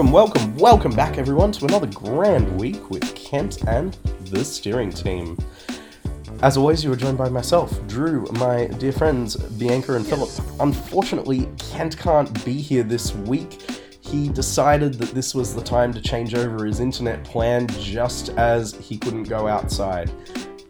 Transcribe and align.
Welcome, 0.00 0.14
welcome, 0.14 0.56
welcome 0.56 0.92
back, 0.92 1.18
everyone, 1.18 1.52
to 1.52 1.66
another 1.66 1.86
grand 1.88 2.58
week 2.58 2.88
with 2.88 3.14
Kent 3.14 3.64
and 3.68 3.92
the 4.30 4.42
steering 4.42 4.90
team. 4.90 5.36
As 6.40 6.56
always, 6.56 6.82
you 6.82 6.90
are 6.90 6.96
joined 6.96 7.18
by 7.18 7.28
myself, 7.28 7.86
Drew, 7.86 8.24
my 8.32 8.64
dear 8.78 8.92
friends 8.92 9.36
Bianca 9.36 9.96
and 9.96 10.06
Philip. 10.06 10.30
Unfortunately, 10.58 11.50
Kent 11.58 11.98
can't 11.98 12.44
be 12.46 12.54
here 12.54 12.82
this 12.82 13.14
week. 13.14 13.60
He 14.00 14.30
decided 14.30 14.94
that 14.94 15.10
this 15.10 15.34
was 15.34 15.54
the 15.54 15.60
time 15.60 15.92
to 15.92 16.00
change 16.00 16.34
over 16.34 16.64
his 16.64 16.80
internet 16.80 17.22
plan 17.22 17.66
just 17.68 18.30
as 18.30 18.72
he 18.76 18.96
couldn't 18.96 19.24
go 19.24 19.48
outside. 19.48 20.10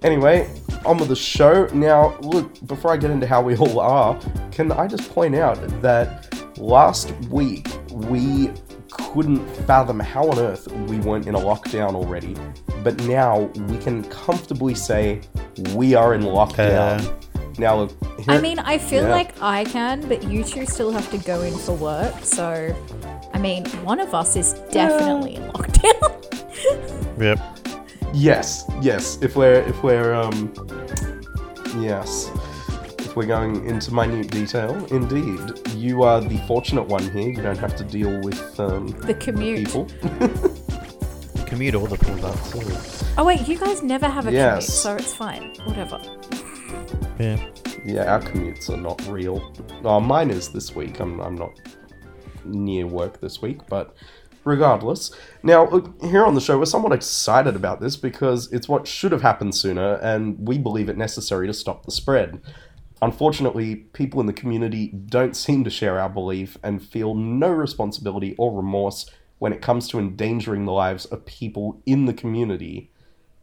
Anyway, 0.02 0.50
on 0.84 0.98
with 0.98 1.06
the 1.06 1.14
show. 1.14 1.66
Now, 1.66 2.18
look, 2.18 2.66
before 2.66 2.92
I 2.92 2.96
get 2.96 3.12
into 3.12 3.28
how 3.28 3.42
we 3.42 3.56
all 3.56 3.78
are, 3.78 4.20
can 4.50 4.72
I 4.72 4.88
just 4.88 5.08
point 5.14 5.36
out 5.36 5.56
that 5.82 6.58
last 6.58 7.12
week 7.26 7.68
we 7.92 8.52
couldn't 9.12 9.44
fathom 9.66 9.98
how 10.00 10.28
on 10.28 10.38
earth 10.38 10.70
we 10.88 10.98
weren't 11.00 11.26
in 11.26 11.34
a 11.34 11.38
lockdown 11.38 11.94
already, 11.94 12.34
but 12.84 12.96
now 13.04 13.40
we 13.68 13.78
can 13.78 14.04
comfortably 14.04 14.74
say 14.74 15.20
we 15.74 15.94
are 15.94 16.14
in 16.14 16.22
lockdown. 16.22 17.00
now, 17.58 17.76
look, 17.76 17.92
I 18.28 18.40
mean, 18.40 18.58
I 18.58 18.78
feel 18.78 19.04
Yeah. 19.04 19.10
like 19.10 19.34
I 19.42 19.64
can, 19.64 20.00
but 20.08 20.22
you 20.24 20.44
two 20.44 20.64
still 20.66 20.90
have 20.92 21.10
to 21.10 21.18
go 21.18 21.42
in 21.42 21.54
for 21.56 21.72
work. 21.74 22.14
So, 22.22 22.74
I 23.34 23.38
mean, 23.38 23.66
one 23.84 24.00
of 24.00 24.14
us 24.14 24.36
is 24.36 24.54
definitely 24.70 25.36
in 25.36 25.42
lockdown. 25.52 26.16
Yep. 27.20 27.38
Yes, 28.14 28.64
yes. 28.80 29.18
If 29.22 29.36
we're 29.36 29.60
if 29.62 29.82
we're 29.82 30.14
um 30.14 30.52
yes. 31.78 32.30
If 33.10 33.16
we're 33.16 33.26
going 33.26 33.66
into 33.66 33.92
minute 33.92 34.30
detail, 34.30 34.72
indeed. 34.86 35.40
You 35.74 36.04
are 36.04 36.20
the 36.20 36.38
fortunate 36.46 36.84
one 36.84 37.02
here. 37.10 37.28
You 37.28 37.42
don't 37.42 37.58
have 37.58 37.74
to 37.74 37.82
deal 37.84 38.20
with 38.22 38.60
um 38.60 38.86
the 39.00 39.14
commute. 39.14 39.66
people. 39.66 39.86
Commute 41.46 41.74
all 41.74 41.86
the 41.88 41.96
pulled 41.96 42.24
up. 42.24 42.38
Oh 43.18 43.24
wait, 43.24 43.48
you 43.48 43.58
guys 43.58 43.82
never 43.82 44.08
have 44.08 44.28
a 44.28 44.32
Yes. 44.32 44.66
commute, 44.66 44.70
so 44.70 44.94
it's 44.94 45.12
fine. 45.12 45.56
Whatever. 45.64 46.00
Yeah. 47.18 47.44
Yeah, 47.84 48.12
our 48.12 48.20
commutes 48.20 48.70
are 48.70 48.76
not 48.76 49.04
real. 49.08 49.52
Oh, 49.82 49.98
mine 49.98 50.30
is 50.30 50.50
this 50.50 50.76
week. 50.76 51.00
I'm 51.00 51.18
I'm 51.20 51.34
not 51.34 51.50
near 52.44 52.86
work 52.86 53.20
this 53.20 53.42
week, 53.42 53.66
but 53.68 53.92
regardless. 54.44 55.10
Now, 55.42 55.66
here 56.02 56.24
on 56.24 56.36
the 56.36 56.40
show, 56.40 56.60
we're 56.60 56.64
somewhat 56.66 56.92
excited 56.92 57.56
about 57.56 57.80
this 57.80 57.96
because 57.96 58.52
it's 58.52 58.68
what 58.68 58.86
should 58.86 59.10
have 59.10 59.22
happened 59.22 59.56
sooner, 59.56 59.94
and 59.96 60.36
we 60.46 60.58
believe 60.58 60.88
it 60.88 60.96
necessary 60.96 61.48
to 61.48 61.52
stop 61.52 61.84
the 61.84 61.90
spread. 61.90 62.40
Unfortunately, 63.02 63.76
people 63.76 64.20
in 64.20 64.26
the 64.26 64.32
community 64.32 64.88
don't 64.88 65.34
seem 65.34 65.64
to 65.64 65.70
share 65.70 65.98
our 65.98 66.08
belief 66.08 66.58
and 66.62 66.82
feel 66.82 67.14
no 67.14 67.48
responsibility 67.48 68.34
or 68.38 68.54
remorse 68.54 69.10
when 69.38 69.52
it 69.52 69.62
comes 69.62 69.88
to 69.88 69.98
endangering 69.98 70.66
the 70.66 70.72
lives 70.72 71.06
of 71.06 71.24
people 71.24 71.80
in 71.86 72.04
the 72.04 72.12
community. 72.12 72.90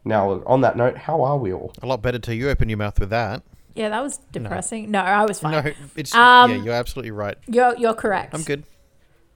Now, 0.05 0.43
on 0.45 0.61
that 0.61 0.77
note, 0.77 0.97
how 0.97 1.23
are 1.23 1.37
we 1.37 1.51
all? 1.51 1.73
A 1.81 1.87
lot 1.87 2.01
better 2.03 2.19
till 2.19 2.35
you 2.35 2.49
open 2.49 2.69
your 2.69 2.77
mouth 2.77 2.99
with 2.99 3.09
that. 3.09 3.41
Yeah, 3.73 3.89
that 3.89 4.01
was 4.01 4.17
depressing. 4.31 4.91
No, 4.91 4.99
I 4.99 5.25
was 5.25 5.39
fine. 5.39 5.51
No, 5.63 5.71
it's 5.95 6.13
Um, 6.13 6.51
yeah, 6.51 6.57
you're 6.63 6.73
absolutely 6.73 7.11
right. 7.11 7.37
You're 7.47 7.75
you're 7.77 7.93
correct. 7.93 8.33
I'm 8.33 8.43
good. 8.43 8.63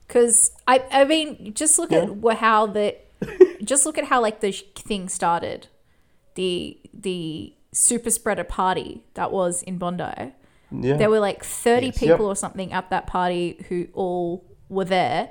Because 0.06 0.52
I 0.66 0.84
I 0.90 1.04
mean, 1.04 1.52
just 1.54 1.78
look 1.78 1.90
Yeah. 1.92 2.06
at 2.30 2.38
how 2.38 2.66
the 2.66 2.96
just 3.62 3.86
look 3.86 3.98
at 3.98 4.04
how 4.04 4.20
like 4.20 4.40
the 4.40 4.50
sh- 4.52 4.62
thing 4.76 5.08
started, 5.08 5.68
the 6.34 6.76
the 6.92 7.54
super 7.72 8.10
spreader 8.10 8.44
party 8.44 9.02
that 9.14 9.32
was 9.32 9.62
in 9.62 9.78
Bondi. 9.78 10.32
Yeah. 10.70 10.96
There 10.96 11.10
were 11.10 11.20
like 11.20 11.44
30 11.44 11.86
Yes. 11.86 11.98
people 11.98 12.08
Yep. 12.16 12.20
or 12.20 12.36
something 12.36 12.72
at 12.72 12.90
that 12.90 13.06
party 13.06 13.64
who 13.68 13.88
all 13.94 14.44
were 14.68 14.84
there. 14.84 15.30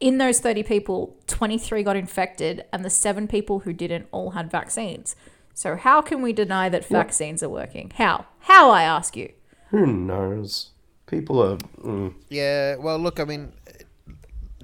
In 0.00 0.18
those 0.18 0.40
30 0.40 0.64
people, 0.64 1.16
23 1.28 1.82
got 1.84 1.94
infected, 1.94 2.64
and 2.72 2.84
the 2.84 2.90
seven 2.90 3.28
people 3.28 3.60
who 3.60 3.72
didn't 3.72 4.06
all 4.10 4.30
had 4.30 4.50
vaccines. 4.50 5.14
So, 5.54 5.76
how 5.76 6.00
can 6.02 6.22
we 6.22 6.32
deny 6.32 6.68
that 6.68 6.84
vaccines 6.84 7.40
are 7.42 7.48
working? 7.48 7.92
How? 7.96 8.26
How, 8.40 8.70
I 8.70 8.82
ask 8.82 9.16
you? 9.16 9.32
Who 9.70 9.86
knows? 9.86 10.70
People 11.06 11.40
are. 11.42 11.56
Mm, 11.84 12.14
Yeah. 12.28 12.76
Well, 12.76 12.98
look. 12.98 13.20
I 13.20 13.24
mean, 13.24 13.52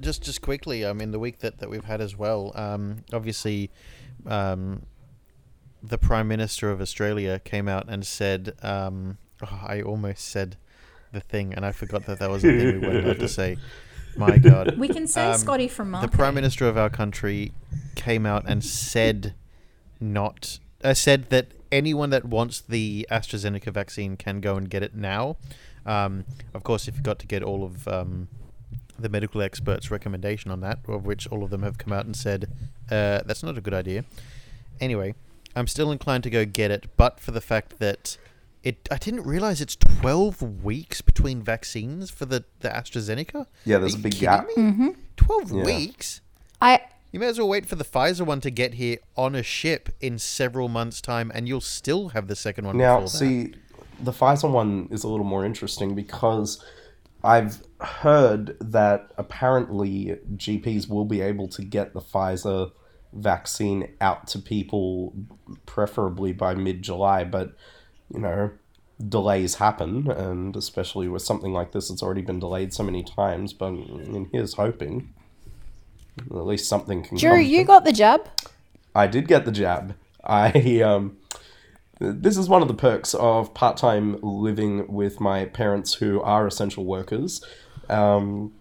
just 0.00 0.22
just 0.24 0.40
quickly. 0.42 0.84
I 0.86 0.92
mean, 0.92 1.10
the 1.12 1.18
week 1.20 1.38
that, 1.40 1.58
that 1.58 1.70
we've 1.70 1.84
had 1.84 2.00
as 2.00 2.16
well. 2.16 2.50
Um, 2.56 3.04
obviously, 3.12 3.70
um, 4.26 4.82
the 5.82 5.98
Prime 5.98 6.28
Minister 6.28 6.70
of 6.70 6.80
Australia 6.80 7.38
came 7.38 7.68
out 7.68 7.86
and 7.88 8.06
said. 8.06 8.54
Um, 8.62 9.18
oh, 9.42 9.60
I 9.66 9.82
almost 9.82 10.24
said 10.28 10.56
the 11.12 11.20
thing, 11.20 11.54
and 11.54 11.64
I 11.64 11.72
forgot 11.72 12.06
that 12.06 12.18
that 12.18 12.30
was 12.30 12.42
the 12.42 12.50
thing 12.58 12.80
we 12.80 12.86
weren't 12.86 13.04
allowed 13.04 13.20
to 13.20 13.28
say. 13.40 13.56
My 14.16 14.38
God. 14.38 14.76
We 14.76 14.88
can 14.88 15.06
say 15.06 15.26
Um, 15.30 15.38
Scotty 15.38 15.68
from 15.68 15.92
the 15.92 16.08
prime 16.08 16.34
minister 16.34 16.66
of 16.66 16.76
our 16.76 16.90
country 16.90 17.52
came 17.94 18.26
out 18.26 18.44
and 18.48 18.64
said 18.64 19.34
not 20.00 20.58
uh, 20.82 20.94
said 20.94 21.30
that 21.30 21.48
anyone 21.70 22.10
that 22.10 22.24
wants 22.24 22.60
the 22.60 23.06
AstraZeneca 23.10 23.72
vaccine 23.72 24.16
can 24.16 24.40
go 24.40 24.56
and 24.56 24.68
get 24.68 24.82
it 24.82 24.94
now. 24.94 25.36
Um, 25.86 26.24
of 26.54 26.64
course, 26.64 26.88
if 26.88 26.96
you 26.96 27.02
got 27.02 27.18
to 27.20 27.26
get 27.26 27.42
all 27.42 27.62
of 27.64 27.86
um, 27.86 28.28
the 28.98 29.08
medical 29.08 29.40
experts' 29.40 29.90
recommendation 29.90 30.50
on 30.50 30.60
that, 30.60 30.80
of 30.88 31.06
which 31.06 31.26
all 31.28 31.44
of 31.44 31.50
them 31.50 31.62
have 31.62 31.78
come 31.78 31.92
out 31.92 32.04
and 32.04 32.16
said 32.16 32.50
uh, 32.90 33.22
that's 33.24 33.42
not 33.42 33.56
a 33.56 33.60
good 33.60 33.74
idea. 33.74 34.04
Anyway, 34.80 35.14
I'm 35.56 35.66
still 35.66 35.90
inclined 35.90 36.22
to 36.24 36.30
go 36.30 36.44
get 36.44 36.70
it, 36.70 36.86
but 36.96 37.20
for 37.20 37.30
the 37.30 37.40
fact 37.40 37.78
that 37.78 38.16
it, 38.62 38.88
I 38.90 38.96
didn't 38.98 39.24
realize 39.24 39.60
it's 39.60 39.76
12 39.76 40.62
weeks 40.64 41.00
between 41.00 41.42
vaccines 41.42 42.10
for 42.10 42.26
the, 42.26 42.44
the 42.60 42.68
AstraZeneca. 42.68 43.46
Yeah, 43.64 43.78
there's 43.78 43.94
Are 43.94 43.98
a 43.98 44.00
big 44.00 44.12
kidding 44.12 44.26
gap. 44.28 44.46
me? 44.48 44.54
Mm-hmm. 44.62 44.88
12 45.16 45.52
Yeah. 45.52 45.64
weeks? 45.64 46.20
I 46.60 46.80
You 47.12 47.20
may 47.20 47.26
as 47.26 47.38
well 47.38 47.48
wait 47.48 47.66
for 47.66 47.76
the 47.76 47.84
Pfizer 47.84 48.26
one 48.26 48.40
to 48.42 48.50
get 48.50 48.74
here 48.74 48.98
on 49.16 49.34
a 49.34 49.42
ship 49.42 49.88
in 50.00 50.18
several 50.18 50.68
months' 50.68 51.00
time, 51.00 51.30
and 51.34 51.48
you'll 51.48 51.60
still 51.60 52.10
have 52.10 52.26
the 52.28 52.36
second 52.36 52.66
one. 52.66 52.76
Now, 52.76 52.96
before 53.00 53.08
see, 53.08 53.54
the 54.00 54.12
Pfizer 54.12 54.50
one 54.50 54.88
is 54.90 55.04
a 55.04 55.08
little 55.08 55.24
more 55.26 55.44
interesting 55.44 55.94
because 55.94 56.62
I've 57.24 57.62
heard 57.80 58.56
that 58.60 59.12
apparently 59.16 60.18
GPs 60.36 60.88
will 60.88 61.04
be 61.04 61.20
able 61.20 61.48
to 61.48 61.64
get 61.64 61.94
the 61.94 62.00
Pfizer 62.00 62.72
vaccine 63.12 63.88
out 64.00 64.26
to 64.28 64.38
people 64.38 65.14
preferably 65.66 66.32
by 66.32 66.54
mid 66.54 66.82
July, 66.82 67.24
but 67.24 67.54
you 68.12 68.20
know, 68.20 68.50
delays 69.06 69.56
happen, 69.56 70.10
and 70.10 70.56
especially 70.56 71.08
with 71.08 71.22
something 71.22 71.52
like 71.52 71.72
this, 71.72 71.90
it's 71.90 72.02
already 72.02 72.22
been 72.22 72.38
delayed 72.38 72.72
so 72.72 72.82
many 72.82 73.02
times. 73.02 73.52
But 73.52 73.68
I 73.68 73.70
mean, 73.70 74.28
here's 74.32 74.54
hoping. 74.54 75.12
At 76.18 76.46
least 76.46 76.68
something 76.68 77.02
can 77.02 77.16
Drew, 77.16 77.30
come 77.30 77.42
you 77.42 77.64
got 77.64 77.84
the 77.84 77.92
jab? 77.92 78.28
I 78.94 79.06
did 79.06 79.28
get 79.28 79.44
the 79.44 79.52
jab. 79.52 79.94
I 80.24 80.80
um 80.80 81.18
this 82.00 82.36
is 82.36 82.48
one 82.48 82.62
of 82.62 82.68
the 82.68 82.74
perks 82.74 83.14
of 83.14 83.54
part-time 83.54 84.18
living 84.22 84.92
with 84.92 85.20
my 85.20 85.46
parents 85.46 85.94
who 85.94 86.20
are 86.22 86.46
essential 86.46 86.84
workers. 86.84 87.44
Um 87.88 88.52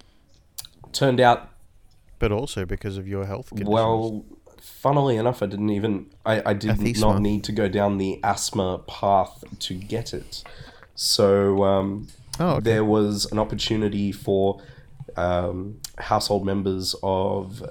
turned 0.91 1.19
out. 1.19 1.49
But 2.19 2.31
also 2.31 2.65
because 2.65 2.97
of 2.97 3.07
your 3.07 3.25
health 3.25 3.49
conditions. 3.49 3.73
well 3.73 4.25
funnily 4.67 5.17
enough 5.17 5.41
I 5.41 5.47
didn't 5.47 5.69
even 5.71 6.07
I, 6.25 6.51
I 6.51 6.53
did 6.53 6.99
not 6.99 7.21
need 7.21 7.43
to 7.45 7.51
go 7.51 7.67
down 7.67 7.97
the 7.97 8.19
asthma 8.23 8.79
path 8.87 9.43
to 9.59 9.73
get 9.73 10.13
it. 10.13 10.43
So 10.95 11.63
um 11.63 12.07
oh, 12.39 12.49
okay. 12.55 12.63
there 12.63 12.85
was 12.85 13.31
an 13.31 13.39
opportunity 13.39 14.11
for 14.11 14.61
um, 15.15 15.79
household 15.97 16.45
members 16.45 16.95
of 17.01 17.63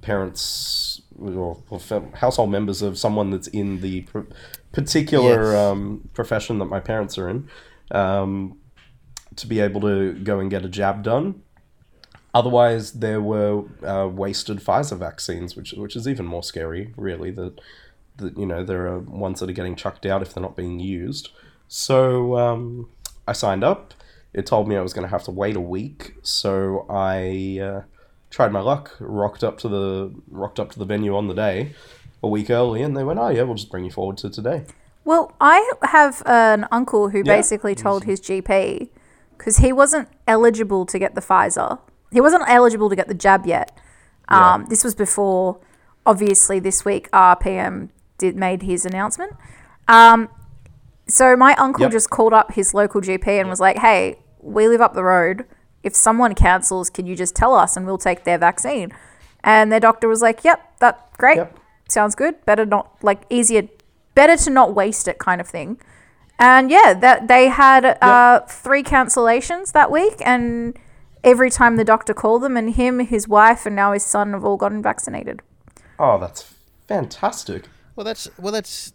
parents 0.00 1.00
or, 1.20 1.58
or 1.70 1.80
household 2.14 2.50
members 2.50 2.82
of 2.82 2.98
someone 2.98 3.30
that's 3.30 3.46
in 3.48 3.80
the 3.80 4.02
pr- 4.02 4.20
particular 4.72 5.52
Yes. 5.52 5.54
um, 5.54 6.08
profession 6.12 6.58
that 6.58 6.64
my 6.66 6.80
parents 6.80 7.16
are 7.18 7.28
in 7.28 7.48
um, 7.92 8.58
to 9.36 9.46
be 9.46 9.60
able 9.60 9.80
to 9.82 10.14
go 10.14 10.40
and 10.40 10.50
get 10.50 10.64
a 10.64 10.68
jab 10.68 11.02
done. 11.02 11.41
Otherwise, 12.34 12.92
there 12.92 13.20
were 13.20 13.64
uh, 13.86 14.08
wasted 14.08 14.58
Pfizer 14.58 14.96
vaccines, 14.98 15.54
which 15.54 15.72
which 15.72 15.96
is 15.96 16.08
even 16.08 16.24
more 16.26 16.42
scary, 16.42 16.92
really. 16.96 17.30
That 17.30 17.60
that 18.16 18.38
you 18.38 18.46
know 18.46 18.64
there 18.64 18.86
are 18.86 18.98
ones 18.98 19.40
that 19.40 19.50
are 19.50 19.54
getting 19.54 19.76
chucked 19.76 20.06
out 20.06 20.22
if 20.22 20.32
they're 20.32 20.42
not 20.42 20.56
being 20.56 20.80
used. 20.80 21.28
So 21.68 22.36
um, 22.38 22.88
I 23.26 23.32
signed 23.32 23.64
up. 23.64 23.94
It 24.32 24.46
told 24.46 24.66
me 24.66 24.76
I 24.76 24.80
was 24.80 24.94
going 24.94 25.06
to 25.06 25.10
have 25.10 25.24
to 25.24 25.30
wait 25.30 25.56
a 25.56 25.60
week, 25.60 26.14
so 26.22 26.86
I 26.88 27.60
uh, 27.62 27.82
tried 28.30 28.50
my 28.50 28.60
luck. 28.60 28.96
Rocked 28.98 29.44
up 29.44 29.58
to 29.58 29.68
the 29.68 30.14
rocked 30.30 30.58
up 30.58 30.70
to 30.72 30.78
the 30.78 30.86
venue 30.86 31.14
on 31.14 31.28
the 31.28 31.34
day, 31.34 31.72
a 32.22 32.28
week 32.28 32.48
early, 32.48 32.82
and 32.82 32.96
they 32.96 33.04
went, 33.04 33.18
"Oh 33.18 33.28
yeah, 33.28 33.42
we'll 33.42 33.56
just 33.56 33.70
bring 33.70 33.84
you 33.84 33.90
forward 33.90 34.16
to 34.18 34.30
today." 34.30 34.64
Well, 35.04 35.32
I 35.40 35.70
have 35.82 36.22
an 36.24 36.66
uncle 36.70 37.08
who 37.10 37.18
Yeah. 37.18 37.24
basically 37.36 37.74
told 37.74 38.04
his 38.04 38.20
GP 38.20 38.88
because 39.36 39.58
he 39.58 39.72
wasn't 39.72 40.08
eligible 40.26 40.86
to 40.86 40.98
get 40.98 41.14
the 41.14 41.20
Pfizer. 41.20 41.78
He 42.12 42.20
wasn't 42.20 42.44
eligible 42.46 42.88
to 42.90 42.96
get 42.96 43.08
the 43.08 43.14
jab 43.14 43.46
yet. 43.46 43.76
Yeah. 44.30 44.54
Um, 44.54 44.66
this 44.66 44.84
was 44.84 44.94
before, 44.94 45.58
obviously, 46.06 46.58
this 46.60 46.84
week 46.84 47.10
RPM 47.12 47.88
did 48.18 48.36
made 48.36 48.62
his 48.62 48.84
announcement. 48.86 49.32
Um, 49.88 50.28
so 51.08 51.36
my 51.36 51.54
uncle 51.56 51.82
Yep. 51.82 51.92
just 51.92 52.10
called 52.10 52.32
up 52.32 52.52
his 52.52 52.72
local 52.74 53.00
GP 53.00 53.40
and 53.40 53.48
was 53.48 53.60
like, 53.60 53.78
"Hey, 53.78 54.18
we 54.40 54.68
live 54.68 54.80
up 54.80 54.94
the 54.94 55.04
road. 55.04 55.44
if 55.84 55.96
someone 55.96 56.32
cancels, 56.32 56.88
can 56.88 57.06
you 57.06 57.16
just 57.16 57.34
tell 57.34 57.56
us 57.56 57.76
and 57.76 57.84
we'll 57.84 57.98
take 57.98 58.22
their 58.22 58.38
vaccine? 58.38 58.92
And 59.42 59.72
their 59.72 59.80
doctor 59.80 60.06
was 60.06 60.22
like, 60.22 60.44
yep, 60.44 60.60
that 60.78 61.10
great. 61.18 61.38
Yep. 61.38 61.58
Sounds 61.88 62.14
good. 62.14 62.44
Better 62.44 62.64
not, 62.64 62.94
like, 63.02 63.22
easier, 63.28 63.62
better 64.14 64.36
to 64.44 64.50
not 64.50 64.74
waste 64.76 65.08
it 65.08 65.18
kind 65.18 65.40
of 65.40 65.48
thing. 65.48 65.80
And 66.38 66.70
yeah, 66.70 66.94
that 66.94 67.26
they 67.26 67.48
had 67.48 67.98
uh, 68.00 68.42
three 68.46 68.84
cancellations 68.84 69.72
that 69.72 69.90
week, 69.90 70.14
and 70.24 70.78
every 71.24 71.50
time 71.50 71.76
the 71.76 71.84
doctor 71.84 72.14
called 72.14 72.42
them, 72.42 72.56
and 72.56 72.74
him, 72.74 73.00
his 73.00 73.28
wife, 73.28 73.66
and 73.66 73.76
now 73.76 73.92
his 73.92 74.04
son 74.04 74.32
have 74.32 74.44
all 74.44 74.56
gotten 74.56 74.82
vaccinated. 74.82 75.40
Oh, 75.98 76.18
that's 76.18 76.54
fantastic. 76.86 77.68
Well, 77.96 78.04
that's 78.04 78.28
well, 78.38 78.52
that's. 78.52 78.92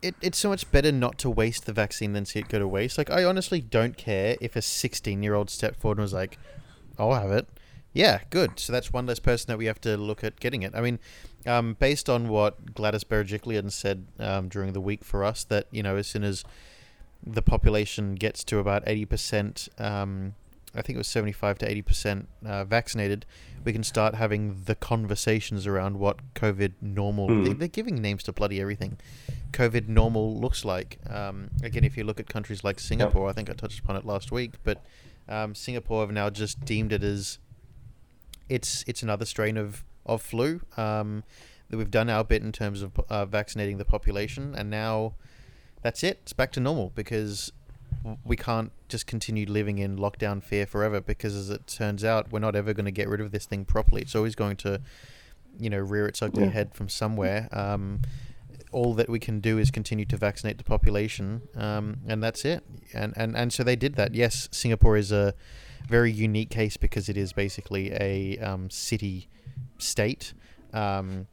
It, 0.00 0.16
it's 0.20 0.38
so 0.38 0.48
much 0.48 0.70
better 0.72 0.90
not 0.90 1.16
to 1.18 1.30
waste 1.30 1.64
the 1.64 1.72
vaccine 1.72 2.12
than 2.12 2.26
see 2.26 2.40
it 2.40 2.48
go 2.48 2.58
to 2.58 2.66
waste. 2.66 2.98
Like, 2.98 3.08
I 3.08 3.22
honestly 3.22 3.60
don't 3.60 3.96
care 3.96 4.36
if 4.40 4.56
a 4.56 4.62
16 4.62 5.22
year 5.22 5.34
old 5.34 5.48
stepped 5.48 5.80
forward 5.80 5.98
and 5.98 6.02
was 6.02 6.12
like, 6.12 6.38
I'll 6.98 7.14
have 7.14 7.30
it. 7.30 7.46
Yeah, 7.92 8.20
good. 8.30 8.58
So 8.58 8.72
that's 8.72 8.92
one 8.92 9.06
less 9.06 9.20
person 9.20 9.48
that 9.48 9.58
we 9.58 9.66
have 9.66 9.80
to 9.82 9.96
look 9.96 10.24
at 10.24 10.40
getting 10.40 10.62
it. 10.62 10.72
I 10.74 10.80
mean, 10.80 10.98
um, 11.46 11.74
based 11.74 12.08
on 12.08 12.28
what 12.28 12.74
Gladys 12.74 13.04
Berejiklian 13.04 13.70
said 13.70 14.06
um, 14.18 14.48
during 14.48 14.72
the 14.72 14.80
week 14.80 15.04
for 15.04 15.24
us, 15.24 15.44
that, 15.44 15.66
you 15.70 15.82
know, 15.82 15.96
as 15.96 16.06
soon 16.06 16.24
as 16.24 16.44
the 17.24 17.42
population 17.42 18.14
gets 18.14 18.44
to 18.44 18.58
about 18.58 18.84
80%, 18.86 19.80
um, 19.80 20.34
I 20.74 20.82
think 20.82 20.96
it 20.96 20.98
was 20.98 21.08
75 21.08 21.58
to 21.58 21.82
80% 21.82 22.26
uh, 22.46 22.64
vaccinated, 22.64 23.26
we 23.64 23.72
can 23.72 23.84
start 23.84 24.14
having 24.14 24.62
the 24.64 24.74
conversations 24.74 25.66
around 25.66 25.98
what 25.98 26.34
COVID 26.34 26.72
normal. 26.80 27.28
Hmm. 27.28 27.44
They, 27.44 27.52
they're 27.52 27.68
giving 27.68 28.00
names 28.00 28.22
to 28.24 28.32
bloody 28.32 28.60
everything. 28.60 28.98
COVID 29.52 29.88
normal 29.88 30.38
looks 30.38 30.64
like. 30.64 30.98
Um, 31.08 31.50
again, 31.62 31.84
if 31.84 31.96
you 31.96 32.04
look 32.04 32.18
at 32.18 32.28
countries 32.28 32.64
like 32.64 32.80
Singapore, 32.80 33.28
I 33.28 33.32
think 33.32 33.50
I 33.50 33.52
touched 33.52 33.80
upon 33.80 33.96
it 33.96 34.06
last 34.06 34.32
week, 34.32 34.54
but 34.64 34.82
um, 35.28 35.54
Singapore 35.54 36.00
have 36.00 36.10
now 36.12 36.30
just 36.30 36.64
deemed 36.64 36.92
it 36.92 37.02
as 37.02 37.38
it's 38.48 38.84
it's 38.86 39.02
another 39.02 39.24
strain 39.24 39.56
of 39.56 39.84
of 40.04 40.22
flu. 40.22 40.60
Um, 40.76 41.24
that 41.68 41.78
we've 41.78 41.90
done 41.90 42.10
our 42.10 42.22
bit 42.22 42.42
in 42.42 42.52
terms 42.52 42.82
of 42.82 42.92
uh, 43.08 43.24
vaccinating 43.24 43.78
the 43.78 43.84
population, 43.84 44.54
and 44.54 44.68
now 44.68 45.14
that's 45.80 46.02
it. 46.02 46.20
It's 46.22 46.34
back 46.34 46.52
to 46.52 46.60
normal 46.60 46.92
because 46.94 47.50
we 48.24 48.36
can't 48.36 48.72
just 48.88 49.06
continue 49.06 49.46
living 49.46 49.78
in 49.78 49.96
lockdown 49.96 50.42
fear 50.42 50.66
forever. 50.66 51.00
Because 51.00 51.34
as 51.34 51.50
it 51.50 51.66
turns 51.66 52.04
out, 52.04 52.32
we're 52.32 52.38
not 52.38 52.56
ever 52.56 52.72
going 52.72 52.84
to 52.86 52.92
get 52.92 53.08
rid 53.08 53.20
of 53.20 53.32
this 53.32 53.46
thing 53.46 53.64
properly. 53.64 54.02
It's 54.02 54.14
always 54.14 54.34
going 54.34 54.56
to, 54.58 54.80
you 55.58 55.70
know, 55.70 55.78
rear 55.78 56.06
its 56.06 56.22
ugly 56.22 56.44
Yeah. 56.44 56.50
head 56.50 56.74
from 56.74 56.88
somewhere. 56.88 57.48
Um, 57.52 58.00
all 58.70 58.94
that 58.94 59.08
we 59.08 59.18
can 59.18 59.40
do 59.40 59.58
is 59.58 59.70
continue 59.70 60.06
to 60.06 60.16
vaccinate 60.16 60.56
the 60.56 60.64
population, 60.64 61.42
um, 61.56 61.98
and 62.06 62.22
that's 62.22 62.44
it. 62.44 62.64
And, 62.94 63.12
and 63.16 63.36
and 63.36 63.52
so 63.52 63.62
they 63.62 63.76
did 63.76 63.96
that. 63.96 64.14
Yes, 64.14 64.48
Singapore 64.50 64.96
is 64.96 65.12
a 65.12 65.34
very 65.86 66.10
unique 66.10 66.48
case 66.48 66.78
because 66.78 67.10
it 67.10 67.16
is 67.18 67.32
basically 67.34 67.92
a 67.92 68.38
um, 68.38 68.70
city 68.70 69.28
state. 69.78 70.32
Um, 70.72 71.26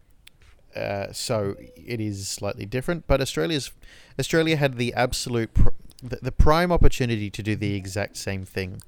uh, 0.76 1.12
so 1.14 1.56
it 1.76 2.00
is 2.02 2.28
slightly 2.28 2.66
different, 2.66 3.08
but 3.08 3.22
Australia's 3.22 3.72
Australia 4.20 4.58
had 4.58 4.78
the 4.78 4.94
absolute 4.94 5.54
the, 6.02 6.20
the 6.22 6.32
prime 6.32 6.72
opportunity 6.72 7.30
to 7.30 7.44
do 7.44 7.56
the 7.56 7.76
exact 7.76 8.18
same 8.18 8.46
thing. 8.46 8.82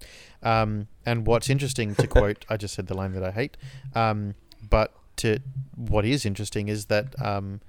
Um, 0.44 0.88
and 1.06 1.26
what's 1.26 1.50
interesting 1.50 1.96
to 1.96 2.08
quote, 2.18 2.46
I 2.50 2.58
just 2.58 2.74
said 2.74 2.88
the 2.88 2.96
line 2.96 3.14
that 3.14 3.24
I 3.24 3.32
hate, 3.32 3.58
um, 3.96 4.36
but 4.70 4.94
to 5.18 5.40
what 5.76 6.06
is 6.06 6.26
interesting 6.26 6.68
is 6.68 6.86
that 6.86 7.14
um, 7.24 7.62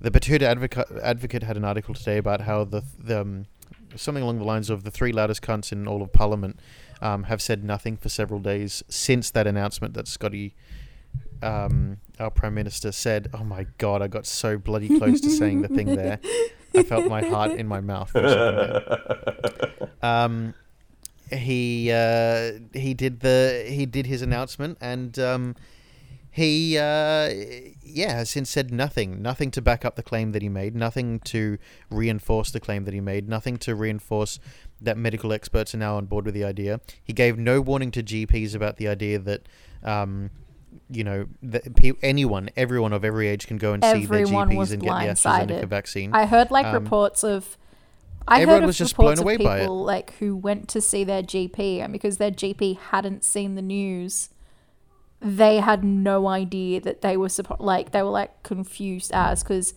the 0.00 0.10
Betoota 0.10 0.42
advocate 0.42 0.86
advocate 1.02 1.42
had 1.42 1.56
an 1.56 1.64
article 1.64 1.94
today 1.94 2.18
about 2.18 2.42
how 2.42 2.64
the 2.64 2.82
the 2.98 3.20
um, 3.20 3.46
something 3.96 4.22
along 4.22 4.38
the 4.38 4.44
lines 4.44 4.70
of 4.70 4.84
the 4.84 4.90
three 4.90 5.12
loudest 5.12 5.42
cunts 5.42 5.72
in 5.72 5.88
all 5.88 6.02
of 6.02 6.12
Parliament 6.12 6.60
um, 7.00 7.24
have 7.24 7.40
said 7.40 7.64
nothing 7.64 7.96
for 7.96 8.08
several 8.08 8.40
days 8.40 8.82
since 8.88 9.30
that 9.30 9.46
announcement 9.46 9.94
that 9.94 10.06
Scotty, 10.06 10.54
um, 11.42 11.98
our 12.18 12.30
Prime 12.30 12.54
Minister, 12.54 12.92
said. 12.92 13.28
Oh 13.32 13.44
my 13.44 13.66
God, 13.78 14.02
I 14.02 14.08
got 14.08 14.26
so 14.26 14.58
bloody 14.58 14.98
close 14.98 15.20
to 15.22 15.30
saying 15.30 15.62
the 15.62 15.68
thing 15.68 15.96
there. 15.96 16.20
I 16.74 16.82
felt 16.82 17.06
my 17.06 17.22
heart 17.24 17.52
in 17.52 17.66
my 17.66 17.80
mouth. 17.80 18.14
Um, 20.00 20.54
he 21.32 21.90
uh, 21.92 22.52
he 22.72 22.94
did 22.94 23.20
the 23.20 23.66
he 23.68 23.86
did 23.86 24.06
his 24.06 24.22
announcement 24.22 24.78
and 24.80 25.18
um, 25.18 25.56
he 26.30 26.78
uh, 26.78 27.30
yeah 27.82 28.12
has 28.12 28.30
since 28.30 28.48
said 28.48 28.72
nothing 28.72 29.20
nothing 29.20 29.50
to 29.50 29.60
back 29.60 29.84
up 29.84 29.96
the 29.96 30.02
claim 30.02 30.32
that 30.32 30.42
he 30.42 30.48
made 30.48 30.74
nothing 30.74 31.20
to 31.20 31.58
reinforce 31.90 32.50
the 32.50 32.60
claim 32.60 32.84
that 32.84 32.94
he 32.94 33.00
made 33.00 33.28
nothing 33.28 33.56
to 33.58 33.74
reinforce 33.74 34.38
that 34.80 34.96
medical 34.96 35.32
experts 35.32 35.74
are 35.74 35.78
now 35.78 35.96
on 35.96 36.06
board 36.06 36.24
with 36.24 36.34
the 36.34 36.44
idea 36.44 36.80
he 37.02 37.12
gave 37.12 37.36
no 37.36 37.60
warning 37.60 37.90
to 37.90 38.02
GPs 38.02 38.54
about 38.54 38.76
the 38.76 38.88
idea 38.88 39.18
that 39.18 39.42
um, 39.82 40.30
you 40.90 41.04
know 41.04 41.26
that 41.42 41.74
pe- 41.76 41.92
anyone 42.02 42.50
everyone 42.56 42.92
of 42.92 43.04
every 43.04 43.28
age 43.28 43.46
can 43.46 43.56
go 43.58 43.72
and 43.72 43.82
see 43.84 44.06
their 44.06 44.20
Everyone 44.22 44.48
GPs 44.50 44.72
and 44.72 44.82
get 44.82 44.88
the 44.88 44.92
blindsided. 44.92 45.60
AstraZeneca 45.62 45.68
vaccine 45.68 46.12
I 46.14 46.26
heard 46.26 46.50
like 46.50 46.66
Um, 46.66 46.74
reports 46.74 47.22
of. 47.24 47.56
I 48.26 48.42
everyone 48.42 48.62
heard 48.62 48.66
was 48.66 48.76
just 48.78 48.92
reports 48.98 49.20
blown 49.20 49.24
away 49.24 49.34
of 49.36 49.40
by 49.42 49.56
it. 49.58 49.60
people 49.62 49.84
like 49.84 50.14
who 50.18 50.36
went 50.36 50.68
to 50.68 50.80
see 50.82 51.02
their 51.04 51.22
GP, 51.22 51.80
and 51.80 51.92
because 51.92 52.18
their 52.18 52.30
GP 52.30 52.78
hadn't 52.90 53.24
seen 53.24 53.54
the 53.54 53.62
news, 53.62 54.28
they 55.20 55.56
had 55.60 55.82
no 55.82 56.28
idea 56.28 56.80
that 56.82 57.00
they 57.00 57.16
were 57.16 57.30
supposed. 57.30 57.60
Like 57.60 57.92
they 57.92 58.02
were 58.02 58.10
like 58.10 58.42
confused 58.42 59.10
as 59.14 59.42
because, 59.42 59.72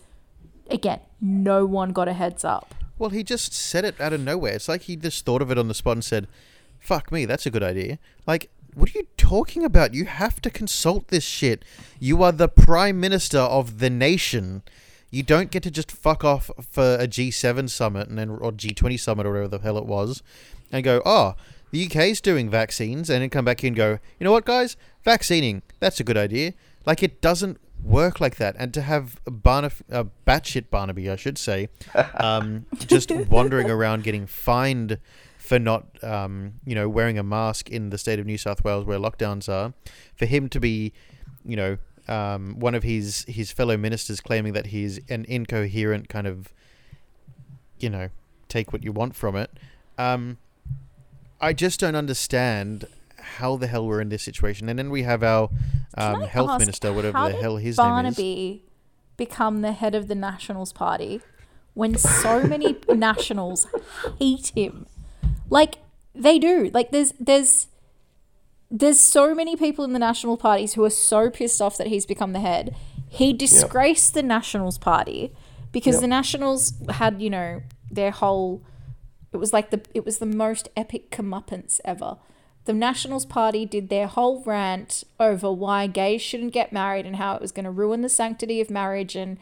again, 0.70 1.00
no 1.20 1.64
one 1.64 1.92
got 1.92 2.08
a 2.08 2.12
heads 2.12 2.44
up. 2.44 2.74
Well, 2.98 3.10
he 3.10 3.24
just 3.24 3.52
said 3.54 3.84
it 3.86 3.98
out 4.00 4.12
of 4.12 4.20
nowhere. 4.20 4.52
It's 4.54 4.68
like 4.68 4.82
he 4.82 4.96
just 4.96 5.24
thought 5.24 5.40
of 5.42 5.50
it 5.50 5.56
on 5.58 5.68
the 5.68 5.74
spot 5.74 5.94
and 5.96 6.04
said, 6.04 6.28
"Fuck 6.78 7.10
me, 7.10 7.24
that's 7.24 7.46
a 7.46 7.50
good 7.50 7.62
idea." 7.62 7.98
Like, 8.26 8.50
what 8.74 8.94
are 8.94 8.98
you 8.98 9.06
talking 9.16 9.64
about? 9.64 9.94
You 9.94 10.04
have 10.06 10.40
to 10.42 10.50
consult 10.50 11.08
this 11.08 11.24
shit. 11.24 11.64
You 11.98 12.22
are 12.22 12.32
the 12.32 12.48
prime 12.48 13.00
minister 13.00 13.38
of 13.38 13.78
the 13.78 13.90
nation. 13.90 14.62
You 15.10 15.22
don't 15.22 15.50
get 15.50 15.62
to 15.64 15.70
just 15.70 15.92
fuck 15.92 16.24
off 16.24 16.50
for 16.70 16.94
a 16.94 17.06
G7 17.06 17.68
summit 17.68 18.08
and 18.08 18.18
then 18.18 18.30
or 18.30 18.50
G20 18.52 18.98
summit 18.98 19.26
or 19.26 19.30
whatever 19.32 19.48
the 19.48 19.58
hell 19.58 19.76
it 19.76 19.84
was, 19.84 20.22
and 20.70 20.82
go, 20.82 21.02
"Oh, 21.04 21.34
the 21.70 21.84
UK's 21.86 22.20
doing 22.20 22.48
vaccines," 22.48 23.10
and 23.10 23.22
then 23.22 23.28
come 23.28 23.44
back 23.44 23.60
here 23.60 23.68
and 23.68 23.76
go, 23.76 23.98
"You 24.18 24.24
know 24.24 24.32
what, 24.32 24.46
guys? 24.46 24.76
Vaccinating. 25.04 25.62
That's 25.80 26.00
a 26.00 26.04
good 26.04 26.16
idea." 26.16 26.54
Like 26.86 27.02
it 27.02 27.20
doesn't 27.20 27.58
work 27.82 28.20
like 28.20 28.36
that. 28.36 28.56
And 28.58 28.72
to 28.74 28.82
have 28.82 29.20
Barnaf- 29.26 29.82
uh, 29.90 30.04
batshit 30.26 30.70
Barnaby, 30.70 31.10
I 31.10 31.16
should 31.16 31.38
say, 31.38 31.68
um, 32.14 32.66
just 32.78 33.10
wandering 33.28 33.70
around 33.70 34.04
getting 34.04 34.26
fined 34.26 34.98
for 35.52 35.58
not, 35.58 35.84
um, 36.02 36.54
you 36.64 36.74
know, 36.74 36.88
wearing 36.88 37.18
a 37.18 37.22
mask 37.22 37.68
in 37.68 37.90
the 37.90 37.98
state 37.98 38.18
of 38.18 38.24
New 38.24 38.38
South 38.38 38.64
Wales 38.64 38.86
where 38.86 38.98
lockdowns 38.98 39.50
are, 39.50 39.74
for 40.16 40.24
him 40.24 40.48
to 40.48 40.58
be, 40.58 40.94
you 41.44 41.56
know, 41.56 41.76
um, 42.08 42.58
one 42.58 42.74
of 42.74 42.82
his 42.82 43.26
his 43.28 43.52
fellow 43.52 43.76
ministers 43.76 44.22
claiming 44.22 44.54
that 44.54 44.68
he's 44.68 44.98
an 45.10 45.26
incoherent 45.28 46.08
kind 46.08 46.26
of, 46.26 46.54
you 47.78 47.90
know, 47.90 48.08
take 48.48 48.72
what 48.72 48.82
you 48.82 48.92
want 48.92 49.14
from 49.14 49.36
it. 49.36 49.50
Um, 49.98 50.38
I 51.38 51.52
just 51.52 51.78
don't 51.78 51.96
understand 51.96 52.86
how 53.18 53.56
the 53.56 53.66
hell 53.66 53.86
we're 53.86 54.00
in 54.00 54.08
this 54.08 54.22
situation. 54.22 54.70
And 54.70 54.78
then 54.78 54.88
we 54.88 55.02
have 55.02 55.22
our 55.22 55.50
um, 55.98 56.22
health 56.22 56.60
minister, 56.60 56.94
whatever 56.94 57.30
the 57.30 57.36
hell 57.36 57.58
his 57.58 57.76
name 57.76 58.06
is. 58.06 58.16
Barnaby 58.16 58.64
become 59.18 59.60
the 59.60 59.72
head 59.72 59.94
of 59.94 60.08
the 60.08 60.14
Nationals 60.14 60.72
Party 60.72 61.20
when 61.74 61.98
so 61.98 62.42
many 62.42 62.78
nationals 62.88 63.66
hate 64.18 64.52
him? 64.56 64.86
Like 65.52 65.76
they 66.14 66.38
do. 66.38 66.70
Like 66.72 66.90
there's 66.90 67.12
there's 67.20 67.68
there's 68.70 68.98
so 68.98 69.34
many 69.34 69.54
people 69.54 69.84
in 69.84 69.92
the 69.92 69.98
National 69.98 70.36
parties 70.36 70.74
who 70.74 70.84
are 70.84 70.90
so 70.90 71.28
pissed 71.30 71.60
off 71.60 71.76
that 71.76 71.88
he's 71.88 72.06
become 72.06 72.32
the 72.32 72.40
head. 72.40 72.74
He 73.08 73.34
disgraced 73.34 74.14
the 74.14 74.22
Nationals 74.22 74.78
Party 74.78 75.32
because 75.70 75.96
Yep. 75.96 76.00
the 76.00 76.06
Nationals 76.08 76.72
had, 76.88 77.20
you 77.20 77.28
know, 77.28 77.62
their 77.90 78.10
whole 78.10 78.62
it 79.32 79.36
was 79.36 79.52
like 79.52 79.70
the 79.70 79.80
it 79.94 80.04
was 80.04 80.18
the 80.18 80.26
most 80.26 80.68
epic 80.76 81.10
comeuppance 81.10 81.80
ever. 81.84 82.16
The 82.64 82.72
Nationals 82.72 83.26
Party 83.26 83.66
did 83.66 83.88
their 83.88 84.06
whole 84.06 84.42
rant 84.44 85.04
over 85.18 85.52
why 85.52 85.86
gays 85.86 86.22
shouldn't 86.22 86.52
get 86.52 86.72
married 86.72 87.04
and 87.06 87.16
how 87.16 87.34
it 87.34 87.42
was 87.42 87.52
going 87.52 87.64
to 87.64 87.70
ruin 87.70 88.02
the 88.02 88.08
sanctity 88.08 88.60
of 88.60 88.70
marriage 88.70 89.16
and 89.16 89.36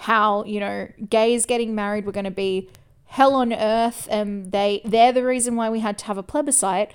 how 0.00 0.44
you 0.44 0.60
know 0.60 0.88
gays 1.08 1.46
getting 1.46 1.74
married 1.74 2.04
were 2.06 2.12
going 2.12 2.24
to 2.24 2.30
be 2.30 2.68
hell 3.06 3.34
on 3.34 3.52
earth 3.52 4.08
and 4.10 4.52
they 4.52 4.80
they're 4.84 5.12
the 5.12 5.24
reason 5.24 5.56
why 5.56 5.70
we 5.70 5.80
had 5.80 5.98
to 5.98 6.04
have 6.06 6.18
a 6.18 6.22
plebiscite. 6.22 6.92